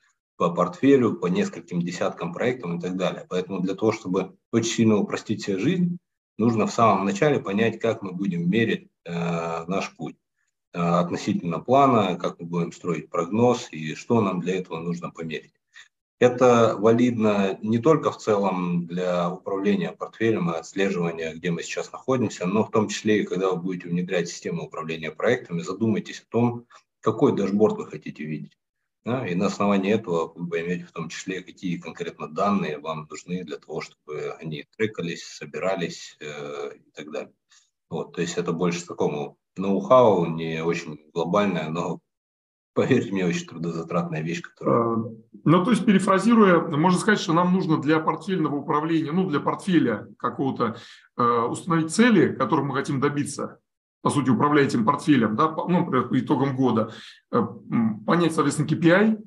[0.41, 3.27] по портфелю, по нескольким десяткам проектов и так далее.
[3.29, 5.99] Поэтому для того, чтобы очень сильно упростить себе жизнь,
[6.39, 10.15] нужно в самом начале понять, как мы будем мерить э, наш путь
[10.73, 15.53] э, относительно плана, как мы будем строить прогноз и что нам для этого нужно померить.
[16.17, 22.47] Это валидно не только в целом для управления портфелем и отслеживания, где мы сейчас находимся,
[22.47, 26.65] но в том числе и когда вы будете внедрять систему управления проектами, задумайтесь о том,
[26.99, 28.57] какой дашборд вы хотите видеть.
[29.03, 33.43] Да, и на основании этого вы поймете в том числе, какие конкретно данные вам нужны
[33.43, 37.33] для того, чтобы они трекались, собирались э, и так далее.
[37.89, 41.99] Вот, то есть это больше такому ноу-хау, не очень глобальное, но
[42.73, 44.93] поверьте мне, очень трудозатратная вещь, которая...
[44.93, 45.03] А,
[45.45, 50.07] ну, то есть, перефразируя, можно сказать, что нам нужно для портфельного управления, ну, для портфеля
[50.19, 50.77] какого-то
[51.17, 53.60] э, установить цели, которых мы хотим добиться,
[54.01, 56.93] по сути, управляя этим портфелем, да, ну, например, по итогам года,
[57.31, 57.41] э,
[58.05, 59.23] понять, соответственно, KPI,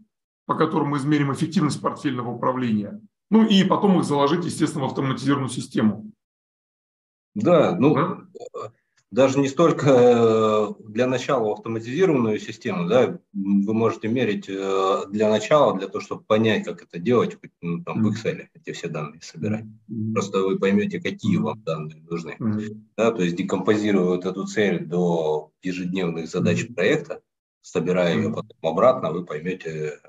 [0.47, 3.01] по которому мы измерим эффективность портфельного управления,
[3.31, 6.11] ну и потом их заложить, естественно, в автоматизированную систему.
[7.35, 8.71] Да, ну, да?
[9.15, 15.79] Даже не столько э, для начала автоматизированную систему, да, вы можете мерить э, для начала,
[15.79, 19.67] для того, чтобы понять, как это делать, ну, там, в Excel эти все данные собирать.
[20.13, 22.37] Просто вы поймете, какие вам данные нужны.
[22.97, 27.21] Да, то есть декомпозируя вот эту цель до ежедневных задач проекта,
[27.63, 30.01] собирая ее потом обратно, вы поймете,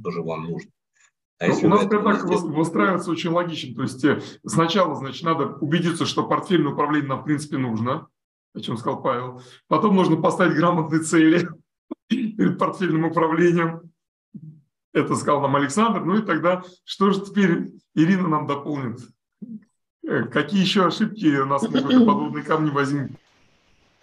[0.00, 0.70] что же вам нужно.
[1.38, 2.40] А ну, у нас это так здесь...
[2.40, 3.74] выстраивается очень логично.
[3.74, 8.08] То есть э, сначала, значит, надо убедиться, что портфельное управление нам, в принципе, нужно
[8.54, 9.42] о чем сказал Павел.
[9.68, 11.48] Потом нужно поставить грамотные цели
[12.08, 13.92] перед портфельным управлением.
[14.92, 16.04] Это сказал нам Александр.
[16.04, 19.00] Ну и тогда, что же теперь Ирина нам дополнит?
[20.06, 23.18] Э, какие еще ошибки у нас могут подобные камни возникнуть?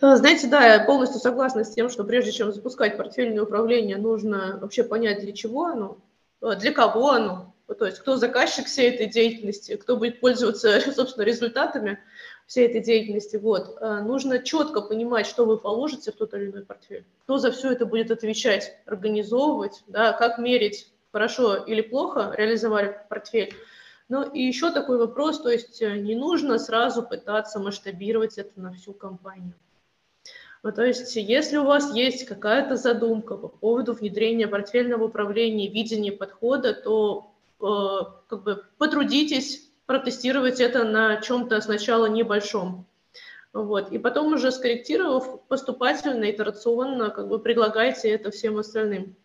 [0.01, 4.57] А, знаете, да, я полностью согласна с тем, что прежде чем запускать портфельное управление, нужно
[4.59, 5.97] вообще понять, для чего оно,
[6.41, 11.23] э, для кого оно, то есть кто заказчик всей этой деятельности, кто будет пользоваться, собственно,
[11.23, 11.99] результатами
[12.51, 13.37] всей этой деятельности.
[13.37, 13.77] Вот.
[13.79, 17.71] Э, нужно четко понимать, что вы положите в тот или иной портфель, кто за все
[17.71, 23.53] это будет отвечать, организовывать, да, как мерить, хорошо или плохо реализовали портфель.
[24.09, 28.73] Ну и еще такой вопрос, то есть э, не нужно сразу пытаться масштабировать это на
[28.73, 29.53] всю компанию.
[30.61, 36.11] Ну, то есть, если у вас есть какая-то задумка по поводу внедрения портфельного управления, видения
[36.11, 37.31] подхода, то
[37.61, 42.87] э, как бы потрудитесь протестировать это на чем-то сначала небольшом.
[43.51, 43.91] Вот.
[43.91, 49.17] И потом уже скорректировав, поступательно, итерационно, как бы предлагайте это всем остальным.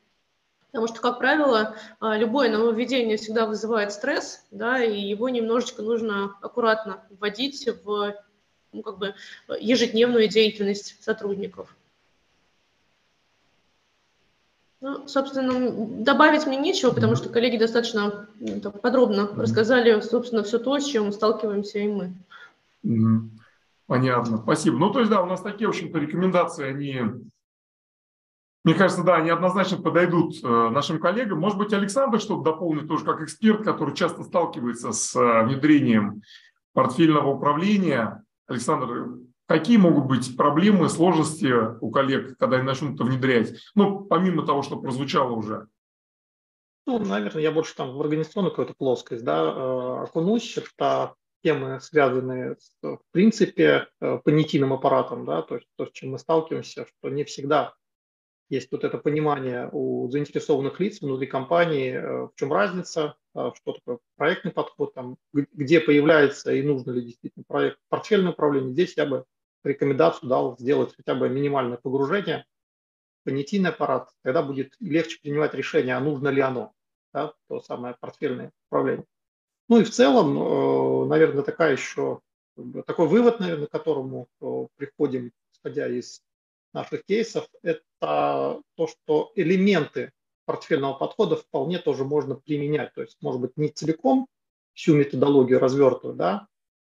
[0.73, 6.35] Потому что, как правило, а, любое нововведение всегда вызывает стресс, да, и его немножечко нужно
[6.43, 8.17] аккуратно вводить в
[8.73, 9.15] ну, как бы,
[9.61, 11.77] ежедневную деятельность сотрудников.
[14.81, 18.29] Ну, собственно, добавить мне нечего, потому что коллеги достаточно
[18.63, 22.13] так, подробно рассказали, собственно, все то, с чем сталкиваемся и мы.
[22.85, 23.21] Mm-hmm.
[23.87, 24.77] Понятно, спасибо.
[24.79, 27.03] Ну, то есть, да, у нас такие, в общем-то, рекомендации, они,
[28.65, 31.39] мне кажется, да, они однозначно подойдут э, нашим коллегам.
[31.39, 36.23] Может быть, Александр что-то дополнит тоже как эксперт, который часто сталкивается с э, внедрением
[36.75, 38.25] портфельного управления.
[38.49, 43.55] Александр, Какие могут быть проблемы, сложности у коллег, когда они начнут это внедрять?
[43.77, 45.69] Ну, помимо того, что прозвучало уже.
[46.87, 50.57] Ну, наверное, я больше там в организационную какую-то плоскость да, э, окунусь.
[50.57, 56.11] Это темы, связанные с, в принципе, э, понятийным аппаратом, да, то есть то, с чем
[56.11, 57.75] мы сталкиваемся, что не всегда
[58.49, 63.99] есть вот это понимание у заинтересованных лиц внутри компании, э, в чем разница, что такое
[64.17, 68.73] проектный подход, там, где появляется и нужно ли действительно проект портфельное управление.
[68.73, 69.27] Здесь я бы
[69.65, 72.45] рекомендацию дал сделать хотя бы минимальное погружение
[73.27, 76.73] понятийный аппарат, тогда будет легче принимать решение, а нужно ли оно,
[77.13, 79.05] да, то самое портфельное управление.
[79.69, 82.21] Ну и в целом, э, наверное, такая еще,
[82.87, 86.23] такой вывод, наверное, к которому э, приходим, исходя из
[86.73, 90.13] наших кейсов, это то, что элементы
[90.45, 92.95] портфельного подхода вполне тоже можно применять.
[92.95, 94.29] То есть, может быть, не целиком
[94.75, 96.47] всю методологию развертывать, да,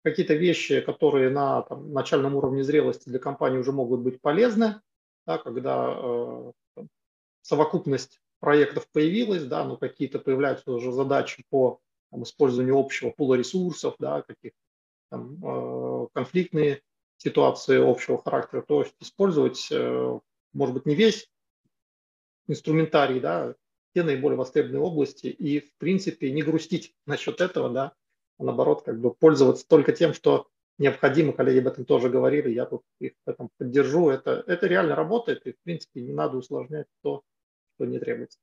[0.03, 4.81] какие-то вещи, которые на там, начальном уровне зрелости для компании уже могут быть полезны,
[5.25, 6.51] да, когда э,
[7.41, 11.79] совокупность проектов появилась, да, но какие-то появляются уже задачи по
[12.11, 14.51] там, использованию общего пула ресурсов, да, каких
[15.09, 16.81] там, э, конфликтные
[17.17, 20.19] ситуации общего характера, то есть использовать, э,
[20.51, 21.29] может быть, не весь
[22.47, 23.55] инструментарий, да,
[23.95, 27.93] те наиболее востребованные области и, в принципе, не грустить насчет этого, да,
[28.39, 32.65] а наоборот, как бы пользоваться только тем, что необходимо, коллеги об этом тоже говорили, я
[32.65, 36.87] тут их в этом поддержу, это, это реально работает, и, в принципе, не надо усложнять
[37.01, 37.23] то,
[37.75, 38.39] что не требуется.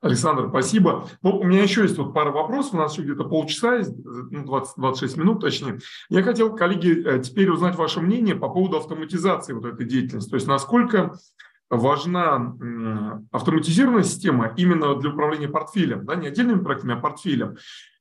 [0.00, 1.08] Александр, спасибо.
[1.22, 4.44] Ну, у меня еще есть вот пара вопросов, у нас еще где-то полчаса есть, ну,
[4.44, 5.78] 20, 26 минут точнее.
[6.08, 10.30] Я хотел, коллеги, э, теперь узнать ваше мнение по поводу автоматизации вот этой деятельности.
[10.30, 11.18] То есть насколько
[11.68, 12.56] важна
[13.30, 17.56] автоматизированная система именно для управления портфелем, да, не отдельными проектами, а портфелем.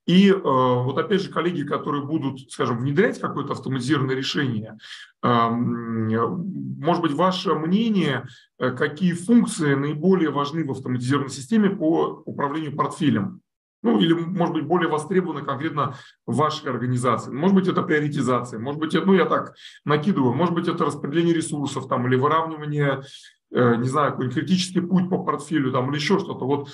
[0.10, 4.80] И э, вот опять же коллеги, которые будут, скажем, внедрять какое-то автоматизированное решение,
[5.22, 8.26] э, может быть, ваше мнение,
[8.58, 13.42] э, какие функции наиболее важны в автоматизированной системе по управлению портфелем?
[13.84, 15.94] Ну, или, может быть, более востребованы конкретно
[16.26, 17.32] вашей организации.
[17.32, 19.54] Может быть, это приоритизация, может быть, это, ну, я так
[19.86, 23.04] накидываю, может быть, это распределение ресурсов там, или выравнивание,
[23.52, 26.46] не знаю, какой-нибудь критический путь по портфелю там, или еще что-то.
[26.46, 26.70] Вот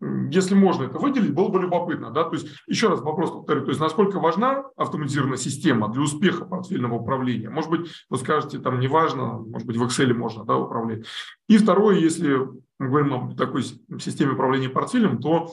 [0.00, 2.10] если можно это выделить, было бы любопытно.
[2.10, 2.24] Да?
[2.24, 6.94] То есть, еще раз вопрос повторю, то есть, насколько важна автоматизированная система для успеха портфельного
[6.94, 7.50] управления?
[7.50, 11.04] Может быть, вы скажете, там не важно, может быть, в Excel можно да, управлять.
[11.48, 12.36] И второе, если
[12.78, 15.52] мы говорим о такой системе управления портфелем, то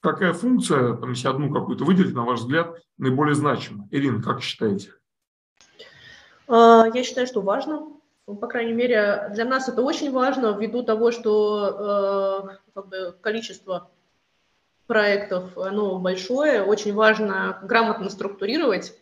[0.00, 3.88] какая функция, там, если одну какую-то выделить, на ваш взгляд, наиболее значима?
[3.90, 4.92] Ирина, как считаете?
[6.48, 7.95] А, я считаю, что важно.
[8.26, 13.16] Ну, по крайней мере, для нас это очень важно ввиду того, что э, как бы,
[13.20, 13.88] количество
[14.88, 16.62] проектов оно большое.
[16.62, 18.98] Очень важно грамотно структурировать,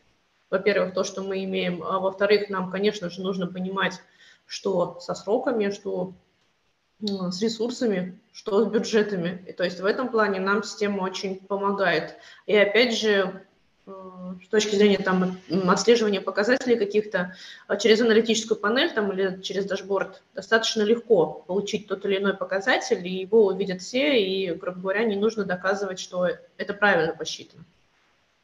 [0.50, 4.00] во-первых, то, что мы имеем, а во-вторых, нам, конечно же, нужно понимать,
[4.46, 6.12] что со сроками, что
[7.00, 9.44] с ресурсами, что с бюджетами.
[9.48, 12.16] И, то есть в этом плане нам система очень помогает.
[12.46, 13.46] И опять же,
[13.86, 20.22] с точки зрения там, отслеживания показателей каких-то а через аналитическую панель там, или через дашборд
[20.34, 25.16] достаточно легко получить тот или иной показатель, и его увидят все, и, грубо говоря, не
[25.16, 27.64] нужно доказывать, что это правильно посчитано.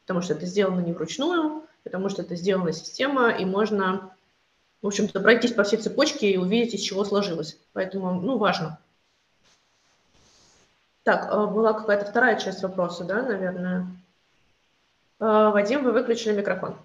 [0.01, 4.11] Потому что это сделано не вручную, потому что это сделана система, и можно,
[4.83, 7.57] в общем-то, пройтись по всей цепочке и увидеть, из чего сложилось.
[7.73, 8.79] Поэтому, ну, важно.
[11.03, 13.87] Так, а была какая-то вторая часть вопроса, да, наверное?
[15.21, 16.75] Э, Вадим, вы выключили микрофон.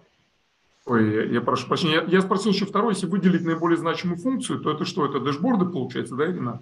[0.84, 1.94] Ой, я прошу прощения.
[1.94, 5.64] Я, я спросил еще второй, если выделить наиболее значимую функцию, то это что, это дэшборды
[5.64, 6.60] получается, да, Ирина?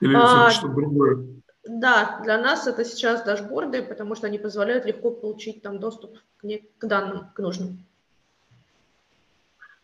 [0.00, 1.26] Или а, что-то другое?
[1.66, 6.44] Да, для нас это сейчас дашборды, потому что они позволяют легко получить там доступ к,
[6.44, 7.84] не, к данным, к нужным.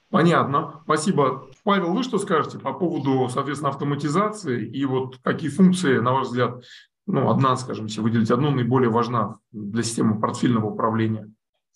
[0.09, 1.49] Понятно, спасибо.
[1.65, 6.63] Павел, вы что скажете по поводу, соответственно, автоматизации и вот какие функции, на ваш взгляд,
[7.07, 11.31] ну, одна, скажем, если выделить одну, наиболее важна для системы портфельного управления?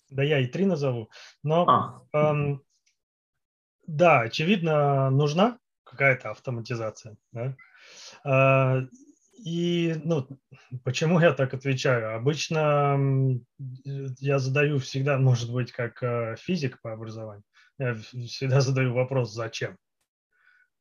[0.09, 1.09] Да я и три назову.
[1.43, 2.31] Но а.
[2.33, 2.63] эм,
[3.85, 7.17] да, очевидно, нужна какая-то автоматизация.
[7.31, 7.55] Да?
[8.25, 8.87] Э,
[9.43, 10.27] и ну,
[10.83, 12.15] почему я так отвечаю?
[12.15, 13.39] Обычно
[13.85, 17.43] я задаю всегда, может быть, как э, физик по образованию,
[17.77, 19.77] я всегда задаю вопрос, зачем?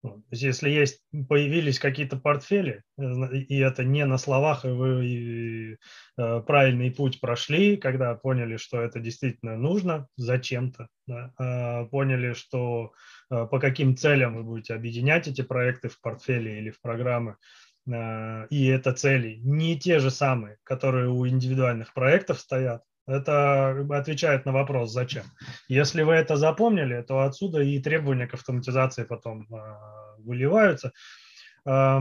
[0.03, 3.03] Есть, если есть, появились какие-то портфели, э,
[3.35, 5.79] и это не на словах, и вы
[6.17, 12.93] э, правильный путь прошли, когда поняли, что это действительно нужно зачем-то, да, а поняли, что
[13.31, 17.37] э, по каким целям вы будете объединять эти проекты в портфеле или в программы,
[17.87, 24.53] и это цели не те же самые, которые у индивидуальных проектов стоят, это отвечает на
[24.53, 25.25] вопрос, зачем.
[25.67, 29.77] Если вы это запомнили, то отсюда и требования к автоматизации потом э,
[30.19, 30.93] выливаются.
[31.65, 31.99] Э,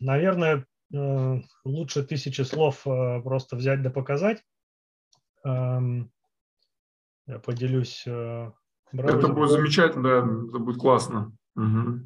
[0.00, 4.44] наверное, э, лучше тысячи слов э, просто взять да показать.
[5.46, 5.80] Э,
[7.26, 11.32] я поделюсь Это будет замечательно, да, это будет классно.
[11.56, 12.00] Угу.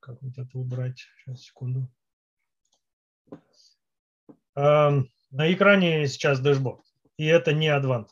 [0.00, 1.06] Как вот это убрать?
[1.18, 1.88] Сейчас, секунду.
[4.56, 6.89] Э, на экране сейчас дэшборд
[7.20, 8.06] и это не Advant.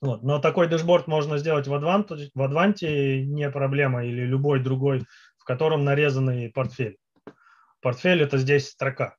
[0.00, 0.24] Вот.
[0.24, 2.84] Но такой дэшборд можно сделать в Advant, в Advant
[3.20, 5.04] не проблема, или любой другой,
[5.38, 6.96] в котором нарезанный портфель.
[7.80, 9.14] Портфель– это здесь строка.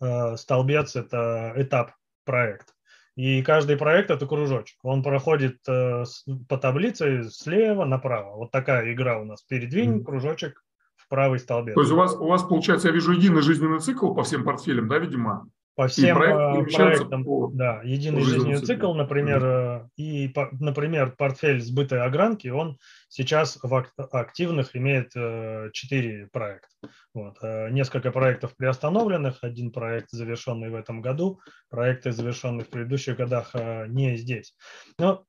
[0.00, 1.92] Э, столбец– это этап
[2.24, 2.74] проекта.
[3.14, 4.78] И каждый проект– это кружочек.
[4.82, 6.02] Он проходит э,
[6.48, 8.34] по таблице слева направо.
[8.34, 9.42] Вот такая игра у нас.
[9.42, 10.64] Передвинь кружочек
[10.96, 11.76] в правый столбец.
[11.76, 14.88] То есть у вас, у вас получается, я вижу, единый жизненный цикл по всем портфелям,
[14.88, 15.48] да, видимо?
[15.74, 19.88] По всем проект э, проектам, по, да, единый жизненный цикл, например, mm-hmm.
[19.96, 26.68] и, например, портфель сбытой огранки, он сейчас в активных имеет 4 проекта.
[27.12, 27.36] Вот.
[27.70, 33.54] Несколько проектов приостановленных, один проект завершенный в этом году, проекты, завершенные в предыдущих годах,
[33.88, 34.54] не здесь.
[34.98, 35.24] Но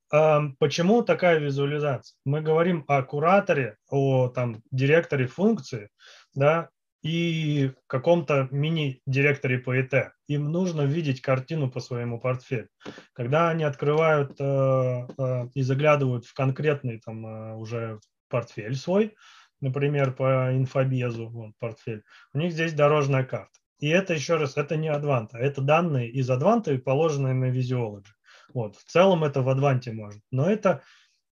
[0.60, 2.16] почему такая визуализация?
[2.26, 5.90] Мы говорим о кураторе, о там, директоре функции,
[6.34, 6.70] да,
[7.06, 10.14] и каком-то мини-директоре по ИТ.
[10.28, 12.68] Им нужно видеть картину по своему портфелю.
[13.14, 19.16] Когда они открывают э, э, и заглядывают в конкретный там э, уже портфель свой,
[19.62, 22.02] например, по инфобезу, вот, портфель,
[22.34, 23.54] у них здесь дорожная карта.
[23.78, 28.14] И это еще раз, это не Адванта, это данные из Адванта, положенные на Visiology.
[28.52, 30.22] Вот, в целом это в Адванте может.
[30.32, 30.82] Но это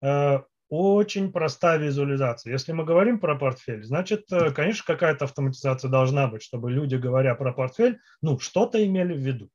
[0.02, 0.40] э,
[0.70, 2.52] очень простая визуализация.
[2.52, 7.34] Если мы говорим про портфель, значит, э, конечно, какая-то автоматизация должна быть, чтобы люди, говоря
[7.34, 9.50] про портфель, ну, что-то имели в виду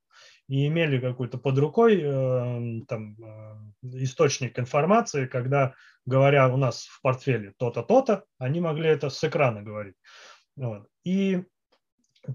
[0.48, 5.74] и имели какой-то под рукой э, там, э, источник информации, когда,
[6.06, 9.96] говоря у нас в портфеле то-то, то-то, они могли это с экрана говорить.
[10.56, 10.88] Вот.
[11.04, 11.44] И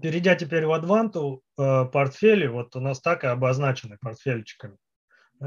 [0.01, 4.77] перейдя теперь в Адванту, э, портфели, вот у нас так и обозначены портфельчиками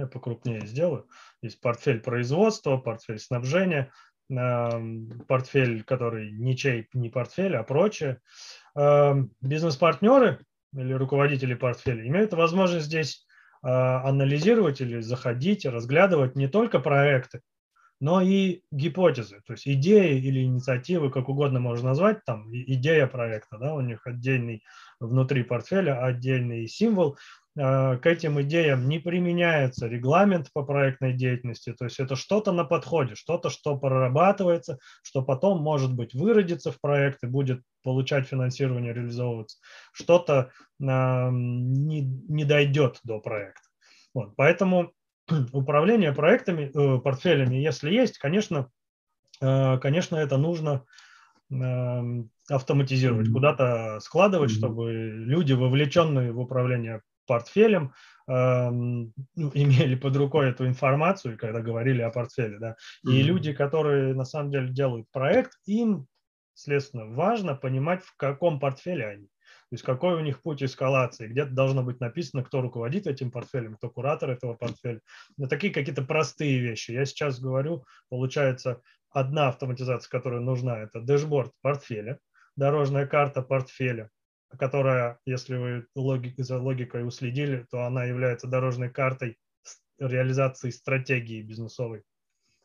[0.01, 1.09] я покрупнее сделаю.
[1.43, 3.93] Есть портфель производства, портфель снабжения,
[4.29, 8.21] портфель, который ничей не портфель, а прочее.
[8.75, 10.41] Бизнес-партнеры
[10.75, 13.27] или руководители портфеля имеют возможность здесь
[13.63, 17.41] анализировать или заходить, разглядывать не только проекты,
[18.01, 23.57] но и гипотезы, то есть идеи или инициативы, как угодно можно назвать, там идея проекта,
[23.57, 24.65] да, у них отдельный
[25.01, 27.17] внутри портфеля, отдельный символ,
[27.57, 33.15] к этим идеям не применяется регламент по проектной деятельности, то есть это что-то на подходе,
[33.15, 39.59] что-то, что прорабатывается, что потом, может быть, выродится в проект и будет получать финансирование, реализовываться,
[39.93, 40.51] что-то
[40.81, 43.63] э, не, не дойдет до проекта.
[44.15, 44.93] Вот, поэтому
[45.53, 48.71] управление проектами, э, портфелями, если есть, конечно,
[49.41, 50.85] э, конечно, это нужно
[51.51, 57.93] э, автоматизировать, куда-то складывать, чтобы люди, вовлеченные в управление портфелем,
[58.27, 59.13] ну,
[59.55, 64.51] имели под рукой эту информацию, когда говорили о портфеле, да, и люди, которые на самом
[64.51, 66.07] деле делают проект, им,
[66.55, 69.29] следственно, важно понимать, в каком портфеле они.
[69.71, 73.77] То есть какой у них путь эскалации, где-то должно быть написано, кто руководит этим портфелем,
[73.77, 75.01] кто куратор этого портфеля.
[75.37, 76.93] Но такие какие-то простые вещи.
[76.93, 82.19] Я сейчас говорю, получается, одна автоматизация, которая нужна, это дэшборд портфеля,
[82.57, 84.11] дорожная карта портфеля,
[84.59, 89.39] которая, если вы логик, за логикой уследили, то она является дорожной картой
[89.99, 92.03] реализации стратегии бизнесовой.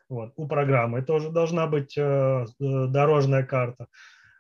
[0.09, 0.33] Вот.
[0.35, 2.45] У программы тоже должна быть э, э
[2.87, 3.87] дорожная карта.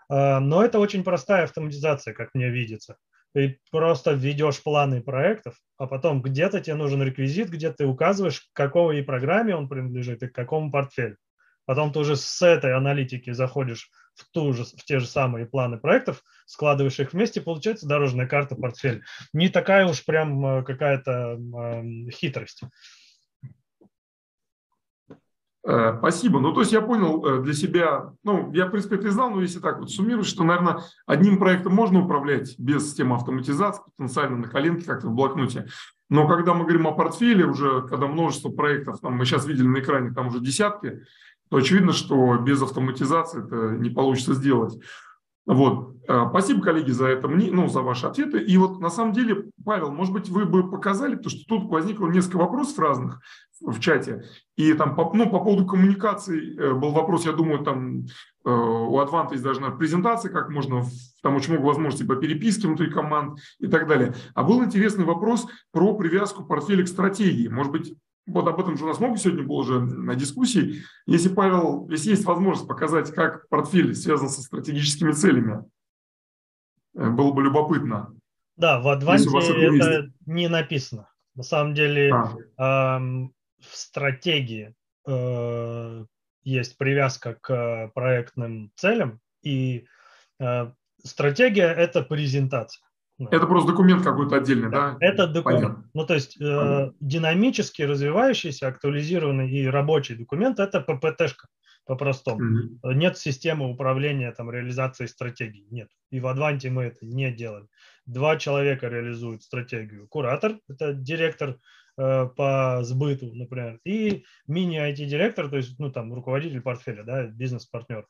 [0.09, 2.97] А, но это очень простая автоматизация, как мне видится.
[3.33, 8.53] Ты просто введешь планы проектов, а потом где-то тебе нужен реквизит, где ты указываешь, к
[8.53, 11.17] какой программе он принадлежит и к какому портфелю.
[11.65, 15.77] Потом ты уже с этой аналитики заходишь в, ту же, в те же самые планы
[15.77, 19.03] проектов, складываешь их вместе, получается дорожная карта портфель.
[19.33, 22.63] Не такая уж прям э, какая-то э, хитрость.
[25.61, 26.39] Спасибо.
[26.39, 29.29] Ну, то есть я понял э, для себя, ну, я, в принципе, это и знал,
[29.29, 34.37] но если так вот суммировать, что, наверное, одним проектом можно управлять без системы автоматизации, потенциально
[34.37, 35.67] на коленке, как-то в блокноте.
[36.09, 39.79] Но когда мы говорим о портфеле, уже когда множество проектов, там, мы сейчас видели на
[39.79, 41.03] экране, там уже десятки,
[41.49, 44.77] то очевидно, что без автоматизации это не получится сделать.
[45.45, 45.95] Вот.
[46.07, 48.39] Э, спасибо, коллеги, за это, ну, за ваши ответы.
[48.39, 52.07] И вот на самом деле, Павел, может быть, вы бы показали, то, что тут возникло
[52.07, 53.19] несколько вопросов разных
[53.59, 54.23] в чате.
[54.55, 58.05] И там ну, по поводу коммуникации э, был вопрос, я думаю, там
[58.45, 60.83] э, у Advanta есть даже презентация, как можно,
[61.23, 64.13] там очень много возможностей по переписке внутри команд и так далее.
[64.35, 67.47] А был интересный вопрос про привязку портфеля к стратегии.
[67.47, 67.93] Может быть,
[68.29, 70.83] вот об этом же у нас много сегодня было уже на дискуссии.
[71.05, 75.65] Если, Павел, если есть возможность показать, как портфель связан со стратегическими целями,
[76.95, 78.13] э, было бы любопытно.
[78.55, 81.09] Да, в Адванте это не написано.
[81.35, 82.13] На самом деле
[82.57, 82.97] а.
[82.97, 84.75] эм, в стратегии
[85.07, 86.05] э,
[86.43, 89.87] есть привязка к проектным целям, и
[90.39, 90.71] э,
[91.03, 92.88] стратегия– это презентация.
[93.19, 94.91] Это просто документ какой-то отдельный, да?
[94.91, 95.05] да?
[95.05, 95.63] Это документ.
[95.63, 95.89] Понятно.
[95.93, 101.47] Ну, то есть э, динамически развивающийся, актуализированный и рабочий документ– это ППТшка
[101.85, 102.41] по-простому.
[102.41, 102.93] Mm-hmm.
[102.93, 105.65] Нет системы управления там, реализацией стратегии.
[105.69, 105.89] Нет.
[106.11, 107.67] И в Адванте мы это не делаем.
[108.05, 110.07] Два человека реализуют стратегию.
[110.07, 111.57] Куратор– это директор
[111.97, 118.07] э, по сбыту, например, и мини-IT-директор, то есть ну, там, руководитель портфеля, да, бизнес-партнер.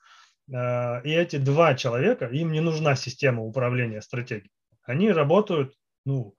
[0.54, 4.52] Э, и эти два человека, им не нужна система управления стратегией
[4.90, 6.36] они работают, ну,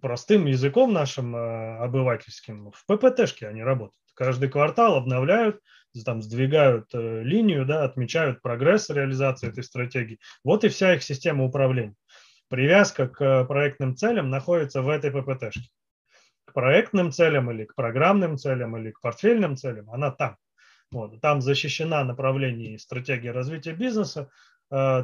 [0.00, 3.94] простым языком нашим э, обывательским, в ППТшке они работают.
[4.14, 5.60] Каждый квартал обновляют,
[6.04, 10.18] там сдвигают э, линию, да, отмечают прогресс реализации этой стратегии.
[10.42, 11.94] Вот и вся их система управления.
[12.48, 15.70] Привязка к проектным целям находится в этой ППТшке.
[16.46, 20.36] К проектным целям или к программным целям или к портфельным целям она там.
[20.90, 24.51] Вот, там защищена направление стратегии развития бизнеса, Э,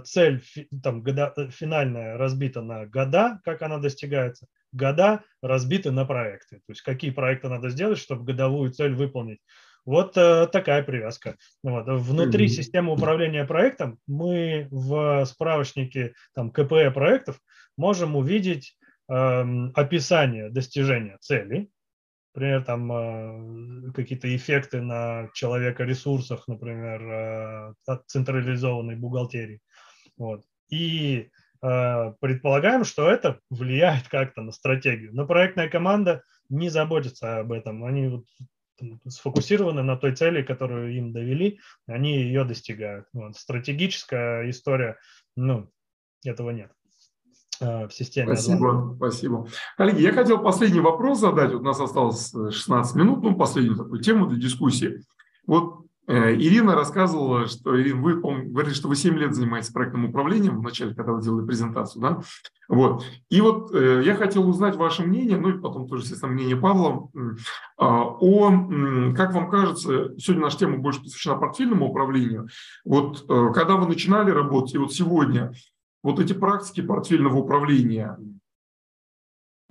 [0.04, 0.42] цель
[0.82, 6.56] там, года, э, финальная разбита на года, как она достигается, года разбиты на проекты.
[6.56, 9.40] То есть какие проекты надо сделать, чтобы годовую цель выполнить.
[9.84, 11.36] Вот э, такая привязка.
[11.62, 11.86] Вот.
[11.86, 12.48] Внутри mm-hmm.
[12.48, 17.38] системы управления проектом мы в справочнике там, КПЭ проектов
[17.76, 18.76] можем увидеть
[19.08, 21.68] э, описание достижения цели,
[22.38, 29.60] например, там э, какие-то эффекты на человека ресурсах, например, э, от централизованной бухгалтерии.
[30.16, 30.44] Вот.
[30.68, 31.30] И
[31.62, 35.10] э, предполагаем, что это влияет как-то на стратегию.
[35.14, 37.84] Но проектная команда не заботится об этом.
[37.84, 38.24] Они вот
[39.08, 41.58] сфокусированы на той цели, которую им довели,
[41.88, 43.08] они ее достигают.
[43.12, 43.36] Вот.
[43.36, 44.96] Стратегическая история,
[45.34, 45.68] ну,
[46.24, 46.70] этого нет.
[47.60, 48.36] Э, в системе.
[48.36, 49.46] Спасибо, спасибо.
[49.76, 51.52] Коллеги, я хотел последний вопрос задать.
[51.52, 55.02] Вот у нас осталось 16 э, минут, ну, последнюю такую тему для дискуссии.
[55.46, 60.58] Вот Э, Ирина рассказывала, что, Ирина, вы говорили, что вы 7 лет занимаетесь проектным управлением,
[60.58, 62.20] вначале, когда вы делали презентацию, да?
[62.66, 63.04] Вот.
[63.28, 67.10] И вот э, я хотел узнать ваше мнение, ну и потом тоже, естественно, мнение Павла,
[67.14, 67.18] э,
[67.76, 72.48] о, как вам кажется, сегодня наша тема больше посвящена портфельному управлению.
[72.86, 75.52] Вот э, когда вы начинали работать, и вот сегодня,
[76.02, 78.18] вот эти практики портфельного управления,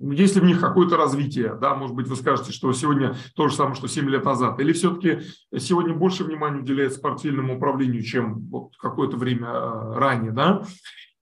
[0.00, 3.56] есть ли в них какое-то развитие, да, может быть, вы скажете, что сегодня то же
[3.56, 5.20] самое, что 7 лет назад, или все-таки
[5.56, 10.62] сегодня больше внимания уделяется портфельному управлению, чем вот какое-то время э, ранее, да,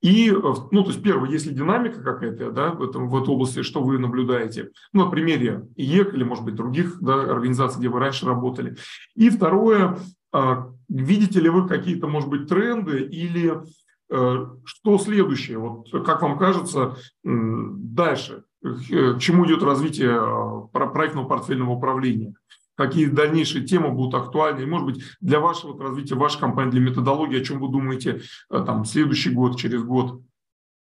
[0.01, 0.33] и, э,
[0.71, 3.81] ну, то есть, первое, есть ли динамика какая-то, да, в, этом, в этой области, что
[3.81, 8.25] вы наблюдаете, ну, на примере IEK или, может быть, других да, организаций, где вы раньше
[8.25, 8.77] работали.
[9.15, 9.97] И второе,
[10.31, 13.63] а, видите ли вы какие-то, может быть, тренды или э,
[14.09, 18.43] что следующее, вот как вам кажется, дальше?
[18.63, 22.33] Э, к чему идет развитие э, проектного портфельного управления,
[22.75, 27.43] какие дальнейшие темы будут актуальны, может быть, для вашего развития вашей компании, для методологии, о
[27.43, 30.21] чем вы думаете э, там, следующий год, через год.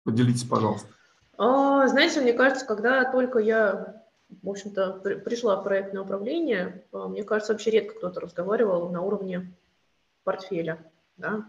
[0.04, 0.88] Поделитесь, пожалуйста.
[1.36, 4.02] А, знаете, мне кажется, когда только я,
[4.42, 9.54] в общем-то, пришла в проектное управление, мне кажется, вообще редко кто-то разговаривал на уровне
[10.24, 10.78] портфеля.
[11.16, 11.44] Да?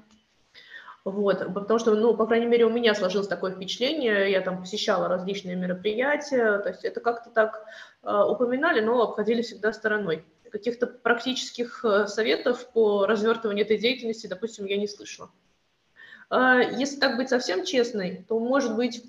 [1.10, 5.07] Вот, потому что, ну, по крайней мере, у меня сложилось такое впечатление, я там посещала
[5.07, 7.64] различные мероприятия, то есть это как-то так
[8.03, 10.23] э, упоминали, но обходили всегда стороной.
[10.52, 15.31] Каких-то практических э, советов по развертыванию этой деятельности, допустим, я не слышала.
[16.30, 19.03] Э, если так быть совсем честной, то, может быть,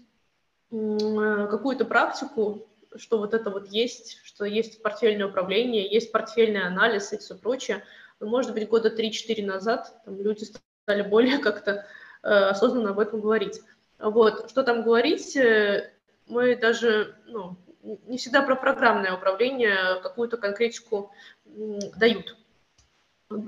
[0.70, 2.66] э, какую-то практику,
[2.97, 7.85] что вот это вот есть, что есть портфельное управление, есть портфельный анализ и все прочее,
[8.20, 10.47] может быть, года 3-4 назад там, люди
[10.82, 11.86] стали более как-то
[12.23, 13.61] э, осознанно об этом говорить.
[13.98, 15.93] Вот, что там говорить, э,
[16.27, 21.12] мы даже, ну, не всегда про программное управление какую-то конкретику
[21.44, 22.36] дают.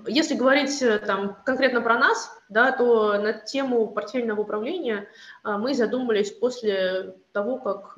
[0.07, 5.09] Если говорить э, там, конкретно про нас, да, то на тему портфельного управления
[5.43, 7.97] мы задумались после того, как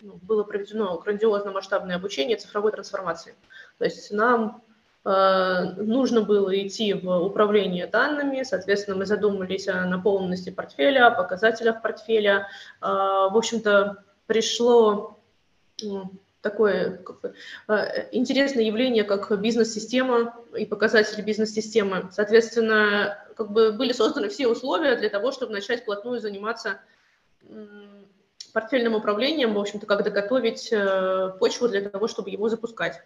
[0.00, 3.34] ну, было проведено грандиозно масштабное обучение цифровой трансформации.
[3.78, 4.62] То есть нам
[5.04, 12.48] нужно было идти в управление данными, соответственно, мы задумались о наполненности портфеля, о показателях портфеля.
[12.80, 12.86] Э,
[13.30, 15.18] в общем-то, пришло
[16.40, 17.34] такое как бы,
[17.68, 22.08] э, интересное явление, как бизнес-система и показатели бизнес-системы.
[22.10, 26.80] Соответственно, как бы были созданы все условия для того, чтобы начать вплотную заниматься
[28.54, 30.72] портфельным управлением, в общем-то, как доготовить
[31.38, 33.02] почву для того, чтобы его запускать.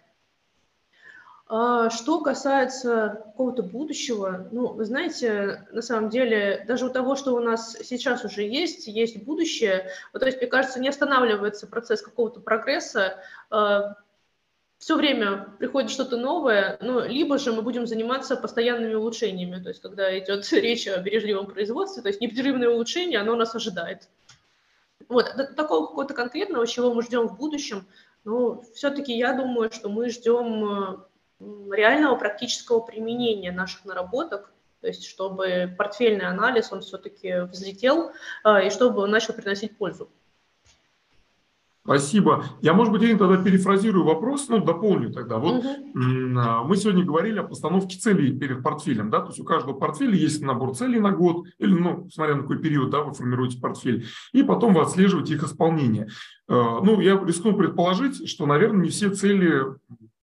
[1.51, 7.33] А что касается какого-то будущего, ну, вы знаете, на самом деле, даже у того, что
[7.33, 9.89] у нас сейчас уже есть, есть будущее.
[10.13, 13.17] Вот, то есть, мне кажется, не останавливается процесс какого-то прогресса.
[13.49, 13.95] А,
[14.77, 19.81] Все время приходит что-то новое, ну, либо же мы будем заниматься постоянными улучшениями, то есть,
[19.81, 24.07] когда идет речь о бережливом производстве, то есть непрерывное улучшение, оно нас ожидает.
[25.07, 27.87] Вот, такого какого-то конкретного, чего мы ждем в будущем,
[28.23, 31.07] ну, все-таки я думаю, что мы ждем
[31.39, 34.51] реального практического применения наших наработок,
[34.81, 38.11] то есть чтобы портфельный анализ, он все-таки взлетел,
[38.43, 40.09] а, и чтобы он начал приносить пользу.
[41.89, 42.45] Спасибо.
[42.61, 45.39] Я, может быть, тогда перефразирую вопрос, ну, дополню тогда.
[45.39, 45.75] Вот угу.
[45.95, 50.39] мы сегодня говорили о постановке целей перед портфелем, да, то есть у каждого портфеля есть
[50.43, 54.43] набор целей на год, или, ну, смотря на какой период, да, вы формируете портфель, и
[54.43, 56.09] потом вы отслеживаете их исполнение.
[56.47, 59.63] А, ну, я рискну предположить, что, наверное, не все цели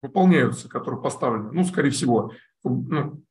[0.02, 1.52] выполняются, которые поставлены.
[1.52, 2.32] Ну, скорее всего,
[2.64, 3.23] ну,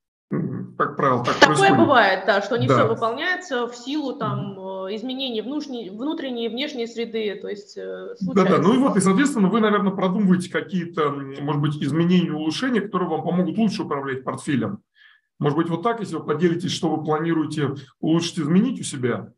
[0.79, 1.77] как правило, так Такое происходит.
[1.77, 2.77] бывает, да, что не да.
[2.77, 4.97] все выполняется в силу там mm-hmm.
[4.97, 9.61] изменений внешней, внутренней и внешней среды, то есть Да-да, ну и вот, и, соответственно, вы,
[9.61, 14.83] наверное, продумываете какие-то, может быть, изменения, улучшения, которые вам помогут лучше управлять портфелем.
[15.41, 19.33] Может быть, вот так, если вы поделитесь, что вы планируете улучшить, изменить у себя?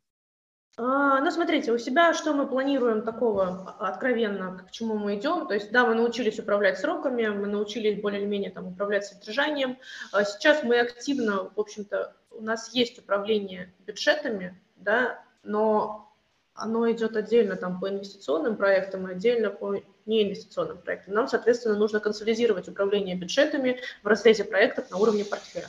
[0.78, 5.46] А, ну, смотрите, у себя что мы планируем такого откровенно, к чему мы идем?
[5.46, 9.78] То есть, да, мы научились управлять сроками, мы научились более-менее там управлять содержанием.
[10.12, 16.10] А сейчас мы активно, в общем-то, у нас есть управление бюджетами, да, но
[16.54, 19.76] оно идет отдельно там по инвестиционным проектам и отдельно по
[20.06, 21.12] неинвестиционным проектам.
[21.12, 25.68] Нам, соответственно, нужно консолидировать управление бюджетами в разрезе проектов на уровне портфеля.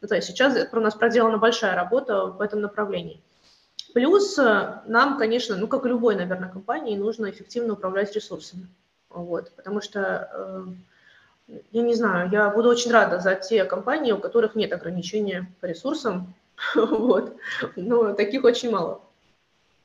[0.00, 3.20] Ну, то есть сейчас у нас проделана большая работа в этом направлении.
[3.94, 8.66] Плюс э, нам, конечно, ну, как и любой, наверное, компании, нужно эффективно управлять ресурсами.
[9.08, 10.28] Вот, потому что,
[11.48, 15.46] э, я не знаю, я буду очень рада за те компании, у которых нет ограничения
[15.60, 16.34] по ресурсам,
[16.74, 17.36] вот,
[17.76, 19.00] но таких очень мало.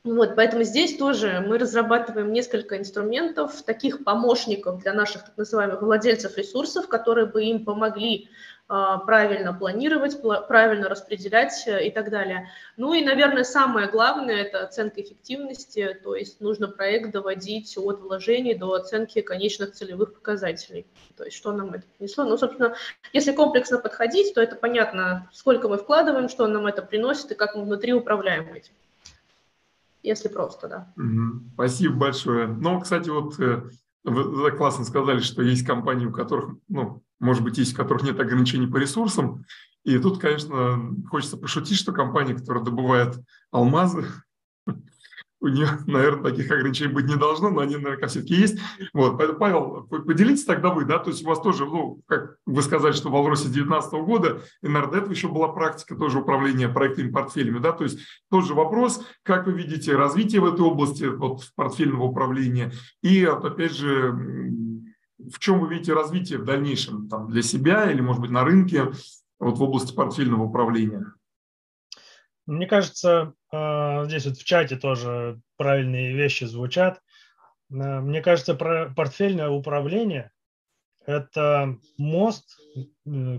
[0.02, 6.38] Вот, поэтому здесь тоже мы разрабатываем несколько инструментов, таких помощников для наших так называемых владельцев
[6.38, 8.30] ресурсов, которые бы им помогли
[8.66, 10.16] а, правильно планировать,
[10.48, 12.48] правильно распределять э, и так далее.
[12.78, 18.54] Ну и, наверное, самое главное– это оценка эффективности, то есть нужно проект доводить от вложений
[18.54, 20.86] до оценки конечных целевых показателей,
[21.16, 22.24] то есть что нам это принесло.
[22.24, 22.74] Ну, собственно,
[23.12, 27.54] если комплексно подходить, то это понятно, сколько мы вкладываем, что нам это приносит и как
[27.56, 28.72] мы внутри управляем этим
[30.02, 30.94] если просто, да.
[31.54, 32.46] Спасибо большое.
[32.46, 33.62] Ну, кстати, вот э,
[34.04, 38.18] вы классно сказали, что есть компании, у которых, ну, может быть, есть у которых нет
[38.18, 39.44] ограничений по ресурсам.
[39.84, 43.18] И тут, конечно, хочется пошутить, что компания, которая добывает
[43.50, 44.06] алмазы,
[45.40, 48.58] у нее, наверное, таких ограничений быть не должно, но они, наверное, все-таки есть.
[48.92, 52.92] Вот, Павел, поделитесь тогда вы, да, то есть у вас тоже, ну, как вы сказали,
[52.92, 57.58] что в Алросе 2019 года, и, до этого еще была практика тоже управления проектными портфелями,
[57.58, 57.98] да, то есть
[58.30, 62.72] тот же вопрос, как вы видите развитие в этой области, вот, портфельного управления,
[63.02, 64.12] и, опять же,
[65.18, 68.92] в чем вы видите развитие в дальнейшем, там, для себя или, может быть, на рынке,
[69.38, 71.12] вот в области портфельного управления?
[72.50, 77.00] Мне кажется, а, здесь вот в чате тоже правильные вещи звучат.
[77.70, 80.32] А, мне кажется, портфельное управление–
[81.06, 82.58] это мост,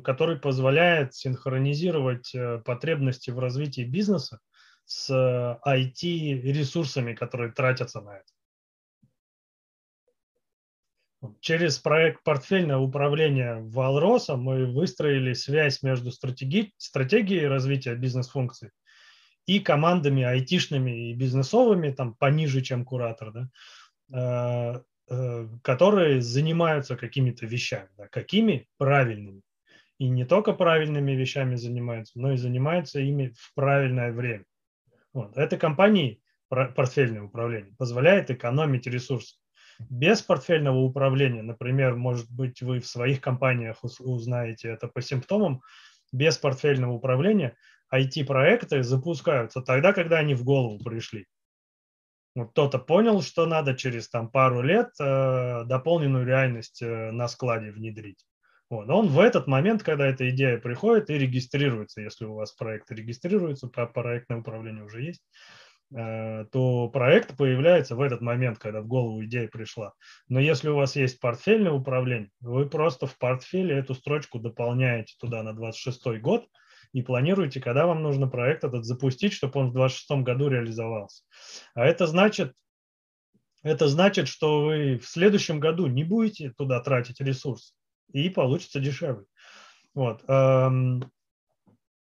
[0.05, 4.39] который позволяет синхронизировать э, потребности в развитии бизнеса
[4.85, 5.09] с
[5.65, 8.31] IT-ресурсами, которые тратятся на это.
[11.41, 16.73] Через проект портфельного управления Валроса мы выстроили связь между стратеги...
[16.77, 18.71] стратегией развития бизнес-функций
[19.45, 23.49] и командами айтишными и бизнесовыми, там пониже, чем куратор, да,
[24.13, 27.89] э, э, которые занимаются какими-то вещами.
[27.97, 28.67] Да, какими?
[28.77, 29.41] Правильными.
[29.97, 34.45] И не только правильными вещами занимаются, но и занимаются ими в правильное время.
[35.13, 35.37] Вот.
[35.37, 39.37] Это компании портфельное управление позволяет экономить ресурсы.
[39.89, 45.61] Без портфельного управления, например, может быть, вы в своих компаниях узнаете это по симптомам,
[46.11, 47.55] без портфельного управления
[47.93, 51.27] IT-проекты запускаются тогда, когда они в голову пришли.
[52.33, 57.71] Вот кто-то понял, что надо через там, пару лет э, дополненную реальность э, на складе
[57.71, 58.25] внедрить.
[58.69, 58.89] Вот.
[58.89, 63.67] Он в этот момент, когда эта идея приходит и регистрируется, если у вас проект регистрируется,
[63.67, 65.21] по проектное управление уже есть,
[65.93, 69.91] э, то проект появляется в этот момент, когда в голову идея пришла.
[70.29, 75.43] Но если у вас есть портфельное управление, вы просто в портфеле эту строчку дополняете туда
[75.43, 76.47] на 26 год–
[76.93, 81.23] и планируете, когда вам нужно проект этот запустить, чтобы он в 2026 году реализовался.
[81.73, 82.53] А это значит,
[83.63, 87.75] это значит, что вы в следующем году не будете туда тратить ресурс,
[88.11, 89.25] и получится дешевле.
[89.93, 90.23] Вот.
[90.27, 91.11] Эм,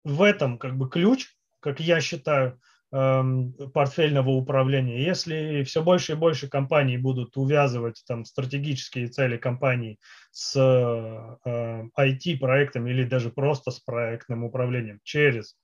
[0.03, 1.28] в этом как бы ключ,
[1.60, 2.60] как я считаю,
[2.91, 5.03] портфельного управления.
[5.03, 9.97] Если все больше и больше компаний будут увязывать там стратегические цели компании
[10.31, 15.55] с э, IT-проектом или даже просто с проектным управлением через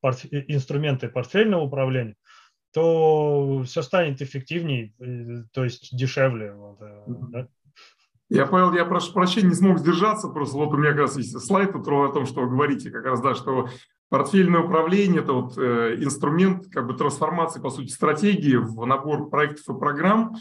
[0.00, 0.26] портф...
[0.30, 2.14] инструменты портфельного управления,
[2.72, 6.52] то все станет эффективнее, э, то есть дешевле.
[6.52, 7.48] Вот, э, да?
[8.28, 11.38] Я понял, я прошу прощения, не смог сдержаться, просто вот у меня как раз есть
[11.40, 13.68] слайд о том, что вы говорите, как раз, да, что
[14.08, 19.76] Портфельное управление– это вот э, инструмент как бы трансформации, по сути, стратегии в набор проектов
[19.76, 20.36] и программ,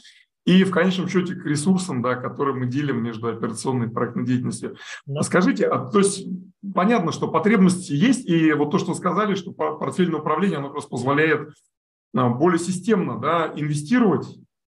[0.46, 4.78] и в конечном счете к ресурсам, да, которые мы делим между операционной и проектной деятельностью.
[5.08, 5.24] Да.
[5.24, 6.28] Скажите, а, то есть
[6.74, 11.50] понятно, что потребности есть, и вот то, что сказали, что портфельное управление, оно просто позволяет
[12.16, 14.28] а, более системно да, инвестировать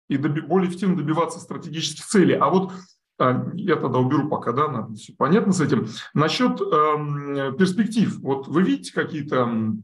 [0.09, 2.37] и доби- более эффективно добиваться стратегических целей.
[2.37, 2.73] А вот
[3.19, 5.87] я тогда уберу пока, да, надо, все понятно с этим.
[6.15, 9.75] Насчет э, перспектив, вот вы видите какие-то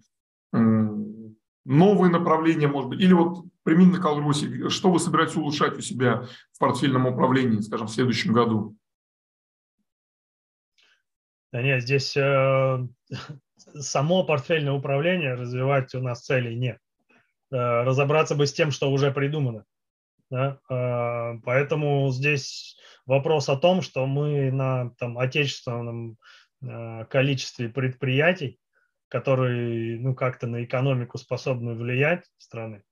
[0.53, 0.59] э,
[1.65, 6.27] новые направления, может быть, или вот применительно к Алросе, что вы собираетесь улучшать у себя
[6.53, 8.77] в портфельном управлении, скажем, в следующем году?
[11.53, 12.79] Да нет, здесь э,
[13.57, 16.79] само портфельное управление развивать у нас целей нет.
[17.51, 19.65] Э, разобраться бы с тем, что уже придумано.
[20.31, 20.59] Да?
[20.69, 26.17] Э, поэтому здесь вопрос о том, что мы на там, отечественном
[26.63, 28.59] э, количестве предприятий,
[29.09, 32.83] которые ну, как-то на экономику способны влиять страны,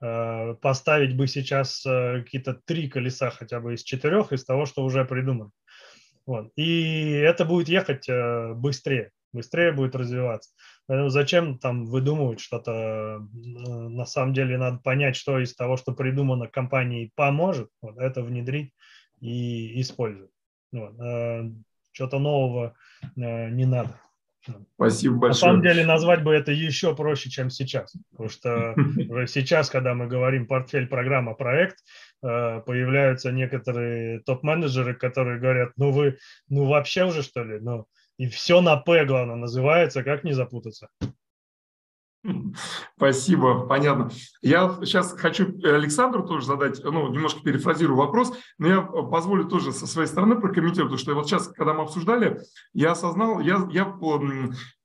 [0.00, 4.84] э, поставить бы сейчас э, какие-то три колеса хотя бы из четырех, из того, что
[4.84, 5.50] уже придумано.
[6.26, 6.52] Вот.
[6.56, 10.50] И это будет ехать э, быстрее, быстрее будет развиваться.
[10.86, 12.72] Поэтому зачем там выдумывать что-то?
[12.72, 18.22] Э, на самом деле надо понять, что из того, что придумано компанией, поможет, вот, это
[18.22, 18.72] внедрить
[19.22, 20.30] и использовать.
[20.72, 20.94] Вот.
[21.00, 21.50] А,
[21.92, 22.74] что-то нового
[23.16, 23.98] э, не надо.
[24.74, 25.30] Спасибо большое.
[25.30, 27.94] На самом деле назвать бы это еще проще, чем сейчас.
[28.10, 28.74] Потому что
[29.28, 31.76] сейчас, когда мы говорим портфель, программа, проект,
[32.22, 36.18] э, появляются некоторые топ-менеджеры, которые говорят, ну вы,
[36.48, 37.86] ну вообще уже что ли, ну
[38.18, 40.88] и все на П, главное, называется, как не запутаться.
[42.96, 44.10] Спасибо, понятно.
[44.42, 49.86] Я сейчас хочу Александру тоже задать, ну, немножко перефразирую вопрос, но я позволю тоже со
[49.86, 52.40] своей стороны прокомментировать, потому что вот сейчас, когда мы обсуждали,
[52.74, 53.84] я осознал, я, я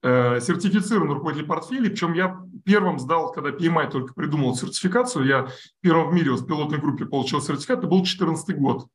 [0.01, 5.47] э, сертифицированный руководитель портфелей, причем я первым сдал, когда PMI только придумал сертификацию, я
[5.81, 8.87] первым в мире в пилотной группе получил сертификат, это был 2014 год.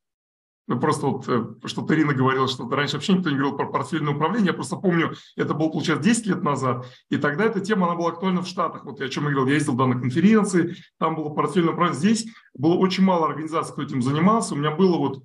[0.68, 4.14] Ну, просто вот э, что-то Ирина говорила, что раньше вообще никто не говорил про портфельное
[4.14, 4.48] управление.
[4.48, 6.86] Я просто помню, это было, получается, 10 лет назад.
[7.10, 8.84] И тогда эта тема, она была актуальна в Штатах.
[8.84, 11.98] Вот я о чем говорил, я ездил да, на конференции, там было портфельное управление.
[11.98, 14.54] Здесь было очень мало организаций, кто этим занимался.
[14.54, 15.24] У меня было вот,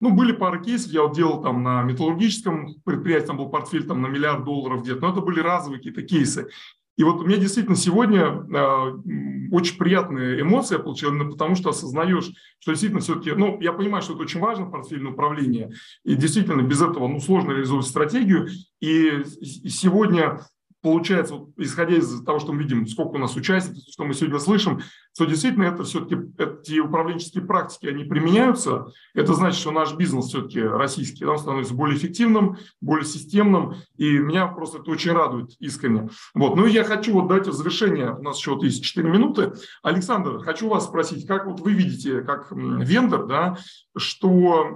[0.00, 4.02] ну, были пары кейсов, я вот делал там на металлургическом предприятии, там был портфель там
[4.02, 6.50] на миллиард долларов где-то, но это были разовые какие-то кейсы.
[6.96, 11.70] И вот у меня действительно сегодня э, очень приятные эмоции я получил, именно потому что
[11.70, 15.72] осознаешь, что действительно все-таки, ну, я понимаю, что это очень важно, портфельное управление,
[16.04, 18.48] и действительно без этого, ну, сложно реализовать стратегию.
[18.80, 19.24] И
[19.68, 20.40] сегодня
[20.86, 24.38] получается, вот, исходя из того, что мы видим, сколько у нас участников, что мы сегодня
[24.38, 24.80] слышим,
[25.16, 28.92] что действительно это все-таки эти управленческие практики, они применяются.
[29.14, 34.46] Это значит, что наш бизнес все-таки российский, он становится более эффективным, более системным, и меня
[34.46, 36.10] просто это очень радует искренне.
[36.34, 36.56] Вот.
[36.56, 39.54] Ну и я хочу вот дать в завершение, у нас еще вот есть 4 минуты.
[39.82, 43.56] Александр, хочу вас спросить, как вот вы видите, как вендор, да,
[43.96, 44.66] что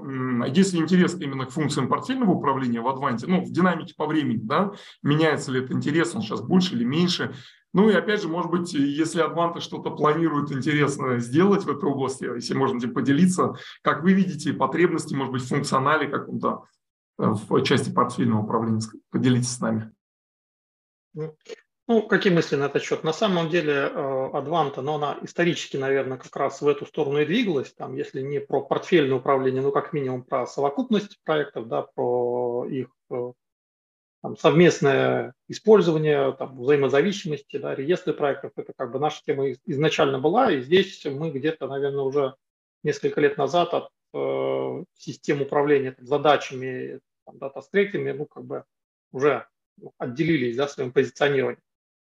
[0.47, 4.73] если интерес именно к функциям портфельного управления в Адванте, ну, в динамике по времени, да,
[5.03, 7.35] меняется ли это интерес, он сейчас больше или меньше,
[7.73, 12.25] ну и опять же, может быть, если Адванта что-то планирует интересно сделать в этой области,
[12.25, 16.65] если можно поделиться, как вы видите потребности, может быть, в функционале каком-то
[17.19, 18.81] э, в части портфельного управления,
[19.11, 19.93] поделитесь с нами.
[21.91, 23.03] Ну, какие мысли на этот счет?
[23.03, 23.91] На самом деле
[24.33, 28.41] Адванта, но она исторически, наверное, как раз в эту сторону и двигалась, там, если не
[28.41, 33.33] про портфельное управление, ну, как минимум про совокупность проектов, да, про их э,
[34.23, 40.53] там, совместное использование, там, взаимозависимости, да, реестры проектов, это как бы наша тема изначально была,
[40.53, 42.35] и здесь мы где-то, наверное, уже
[42.83, 47.01] несколько лет назад от э, систем управления там, задачами,
[47.33, 48.65] дата-стреками, ну, как бы
[49.13, 49.47] уже
[49.99, 51.63] отделились, да, своим позиционированием.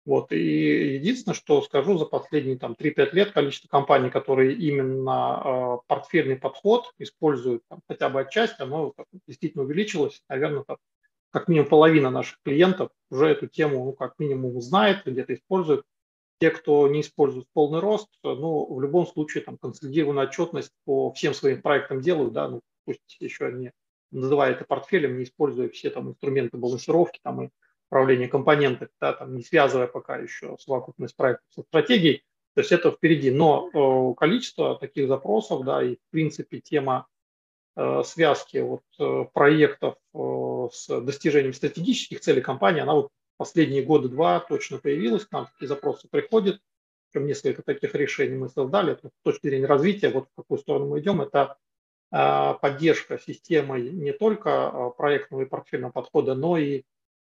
[0.04, 0.32] Вот.
[0.32, 6.36] И единственное, что скажу, за последние там, 3-5 лет количество компаний, которые именно э, портфельный
[6.36, 8.92] подход используют там, хотя бы отчасти, оно
[9.26, 10.22] действительно увеличилось.
[10.28, 10.78] Наверное, так,
[11.34, 15.82] как минимум половина наших клиентов уже эту тему ну, как минимум знает, где-то использует.
[16.40, 21.34] Те, кто не использует полный рост, ну, в любом случае там консолидированную отчетность по всем
[21.34, 23.72] своим проектам делают, да, ну, пусть еще не
[24.12, 27.48] называя это портфелем, не используя все там инструменты балансировки там и
[27.88, 32.22] управления компонентами, да, там, не связывая пока еще совокупность проектов со стратегией.
[32.54, 33.32] То есть это впереди.
[33.32, 37.08] Но э, количество таких запросов, да, и в принципе тема
[37.74, 40.18] э, связки вот, э, проектов э,
[40.70, 45.68] с достижением стратегических целей компании, она вот последние годы два точно появилась, к нам такие
[45.68, 46.60] запросы приходят.
[47.10, 48.94] Причем несколько таких решений мы создали.
[48.96, 51.56] С точки зрения развития, вот в какую сторону мы идем, это
[52.12, 56.84] э, поддержка системой не только э, проектного и портфельного подхода, но и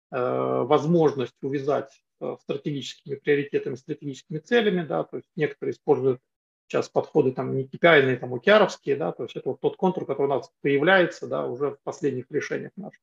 [0.10, 6.22] Э, возможность увязать э, стратегическими приоритетами, стратегическими целями, да, то есть некоторые используют
[6.66, 10.28] сейчас подходы там не KPI, там океаровские, да, то есть это вот тот контур, который
[10.28, 13.02] у нас появляется, да, уже в последних решениях наших.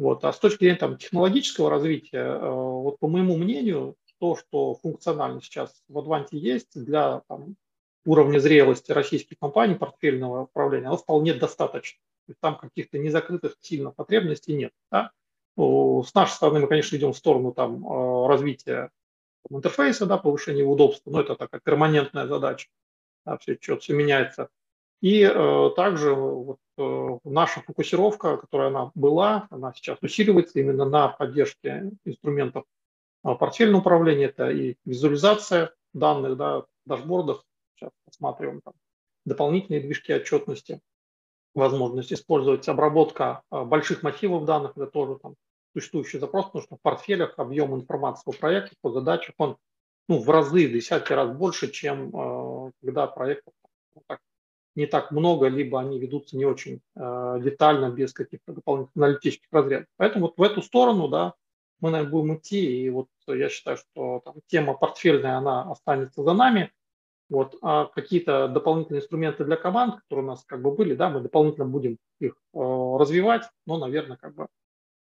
[0.00, 0.24] Вот.
[0.24, 5.42] А с точки зрения там, технологического развития, э, вот по моему мнению, то, что функционально
[5.42, 7.56] сейчас в Адванте есть для там,
[8.06, 12.00] уровня зрелости российских компаний портфельного управления, оно вполне достаточно.
[12.40, 14.72] Там каких-то незакрытых сильно потребностей нет.
[14.90, 15.10] Да?
[15.58, 18.90] С нашей стороны мы, конечно, идем в сторону там, э, развития
[19.50, 22.70] интерфейса, да, повышения удобства, но это такая перманентная задача,
[23.26, 24.48] да, все, что все меняется.
[25.02, 26.69] И э, также вот, э,
[27.24, 32.64] наша фокусировка, которая она была, она сейчас усиливается именно на поддержке инструментов
[33.24, 37.44] э, портфельного управления, это и визуализация данных, да, дашбордах,
[37.76, 38.74] сейчас посматриваем там,
[39.24, 40.80] дополнительные движки отчетности,
[41.54, 45.34] возможность использовать обработка э, больших массивов данных, это тоже там
[45.72, 49.56] существующий запрос, потому что в портфелях объем информации по проекту, по задачам, он
[50.08, 53.54] ну, в разы, десятки раз больше, чем э, когда проектов
[53.94, 54.20] ну, так,
[54.74, 59.86] не так много, либо они ведутся не очень э, детально, без каких-то дополнительных аналитических разрядов.
[59.96, 61.34] Поэтому вот в эту сторону, да,
[61.80, 66.32] мы, наверное, будем идти, и вот я считаю, что там, тема портфельная, она останется за
[66.34, 66.72] нами,
[67.28, 71.20] вот, а какие-то дополнительные инструменты для команд, которые у нас как бы были, да, мы
[71.20, 74.48] дополнительно будем их э, развивать, но, наверное, как бы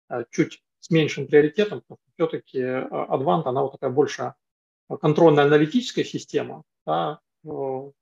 [0.09, 4.35] Э, чуть с меньшим приоритетом, потому что все-таки Advant, она вот такая больше
[4.89, 7.21] контрольно-аналитическая система, да,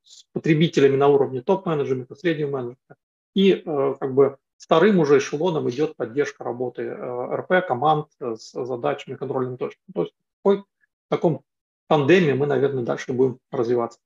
[0.03, 2.95] с потребителями на уровне топ-менеджмента, среднего менеджмента.
[3.33, 9.93] И как бы вторым уже эшелоном идет поддержка работы РП, команд с задачами контрольными точками.
[9.93, 10.63] То есть в
[11.09, 11.41] таком
[11.87, 13.99] тандеме мы, наверное, дальше будем развиваться.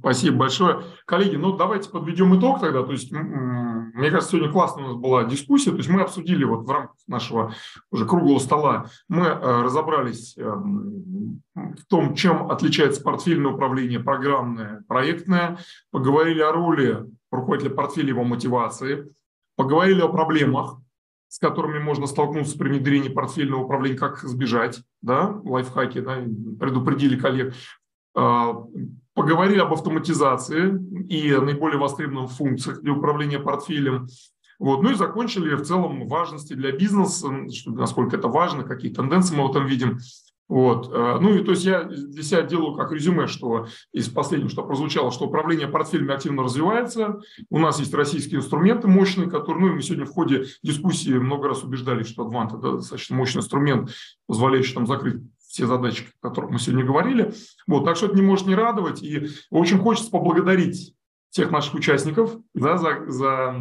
[0.00, 0.82] Спасибо большое.
[1.06, 2.82] Коллеги, ну давайте подведем итог тогда.
[2.82, 5.70] То есть, мне кажется, сегодня классно у нас была дискуссия.
[5.70, 7.54] То есть мы обсудили вот в рамках нашего
[7.90, 15.58] уже круглого стола, мы э, разобрались э, в том, чем отличается портфельное управление программное, проектное,
[15.90, 19.08] поговорили о роли руководителя портфеля его мотивации,
[19.56, 20.78] поговорили о проблемах,
[21.28, 26.16] с которыми можно столкнуться при внедрении портфельного управления, как избежать, да, лайфхаки, да,
[26.58, 27.54] предупредили коллег.
[28.18, 28.64] А,
[29.14, 30.76] поговорили об автоматизации
[31.08, 34.08] и наиболее востребованных функциях для управления портфелем.
[34.58, 34.82] Вот.
[34.82, 37.28] Ну и закончили в целом важности для бизнеса,
[37.66, 39.98] насколько это важно, какие тенденции мы в этом видим.
[40.48, 40.90] Вот.
[40.92, 44.64] Э, ну и то есть я для себя делаю как резюме, что из последнего, что
[44.64, 47.20] прозвучало, что управление портфелями активно развивается.
[47.50, 51.48] У нас есть российские инструменты мощные, которые, ну и мы сегодня в ходе дискуссии много
[51.48, 53.90] раз убеждали, что Advant это достаточно мощный инструмент,
[54.26, 55.22] позволяющий там закрыть
[55.58, 57.34] все задачи, о которых мы сегодня говорили.
[57.66, 59.02] Вот, так что это не может не радовать.
[59.02, 60.94] И, общем, хочется поблагодарить
[61.30, 63.56] всех наших участников да, за, за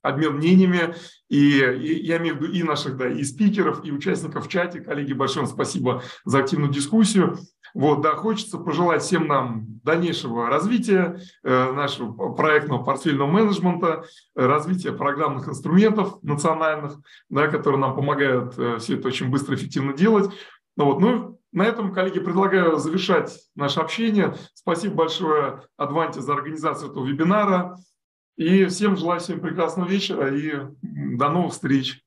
[0.00, 0.94] обмен мнениями.
[1.28, 4.80] И, и я имею в виду и наших, да, и спикеров, и участников в чате.
[4.80, 7.36] Коллеги, большое вам спасибо за активную дискуссию.
[7.74, 14.92] Вот, да, хочется пожелать всем нам дальнейшего развития э, нашего проектного портфельного менеджмента, э, развития
[14.92, 16.98] программных инструментов национальных,
[17.28, 20.32] да, которые нам помогают э, все это очень быстро и эффективно делать.
[20.78, 24.36] Ну, вот, ну, на этом, коллеги, предлагаю завершать наше общение.
[24.54, 27.76] Спасибо большое Адванте за организацию этого вебинара.
[28.36, 32.00] И всем желаю всем прекрасного вечера и до новых встреч.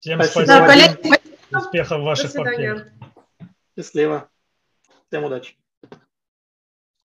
[0.00, 0.46] Всем спасибо.
[0.46, 1.20] Да, коллеги,
[1.54, 2.32] Успехов в ваших
[3.76, 4.30] Счастливо.
[5.08, 5.54] Всем удачи.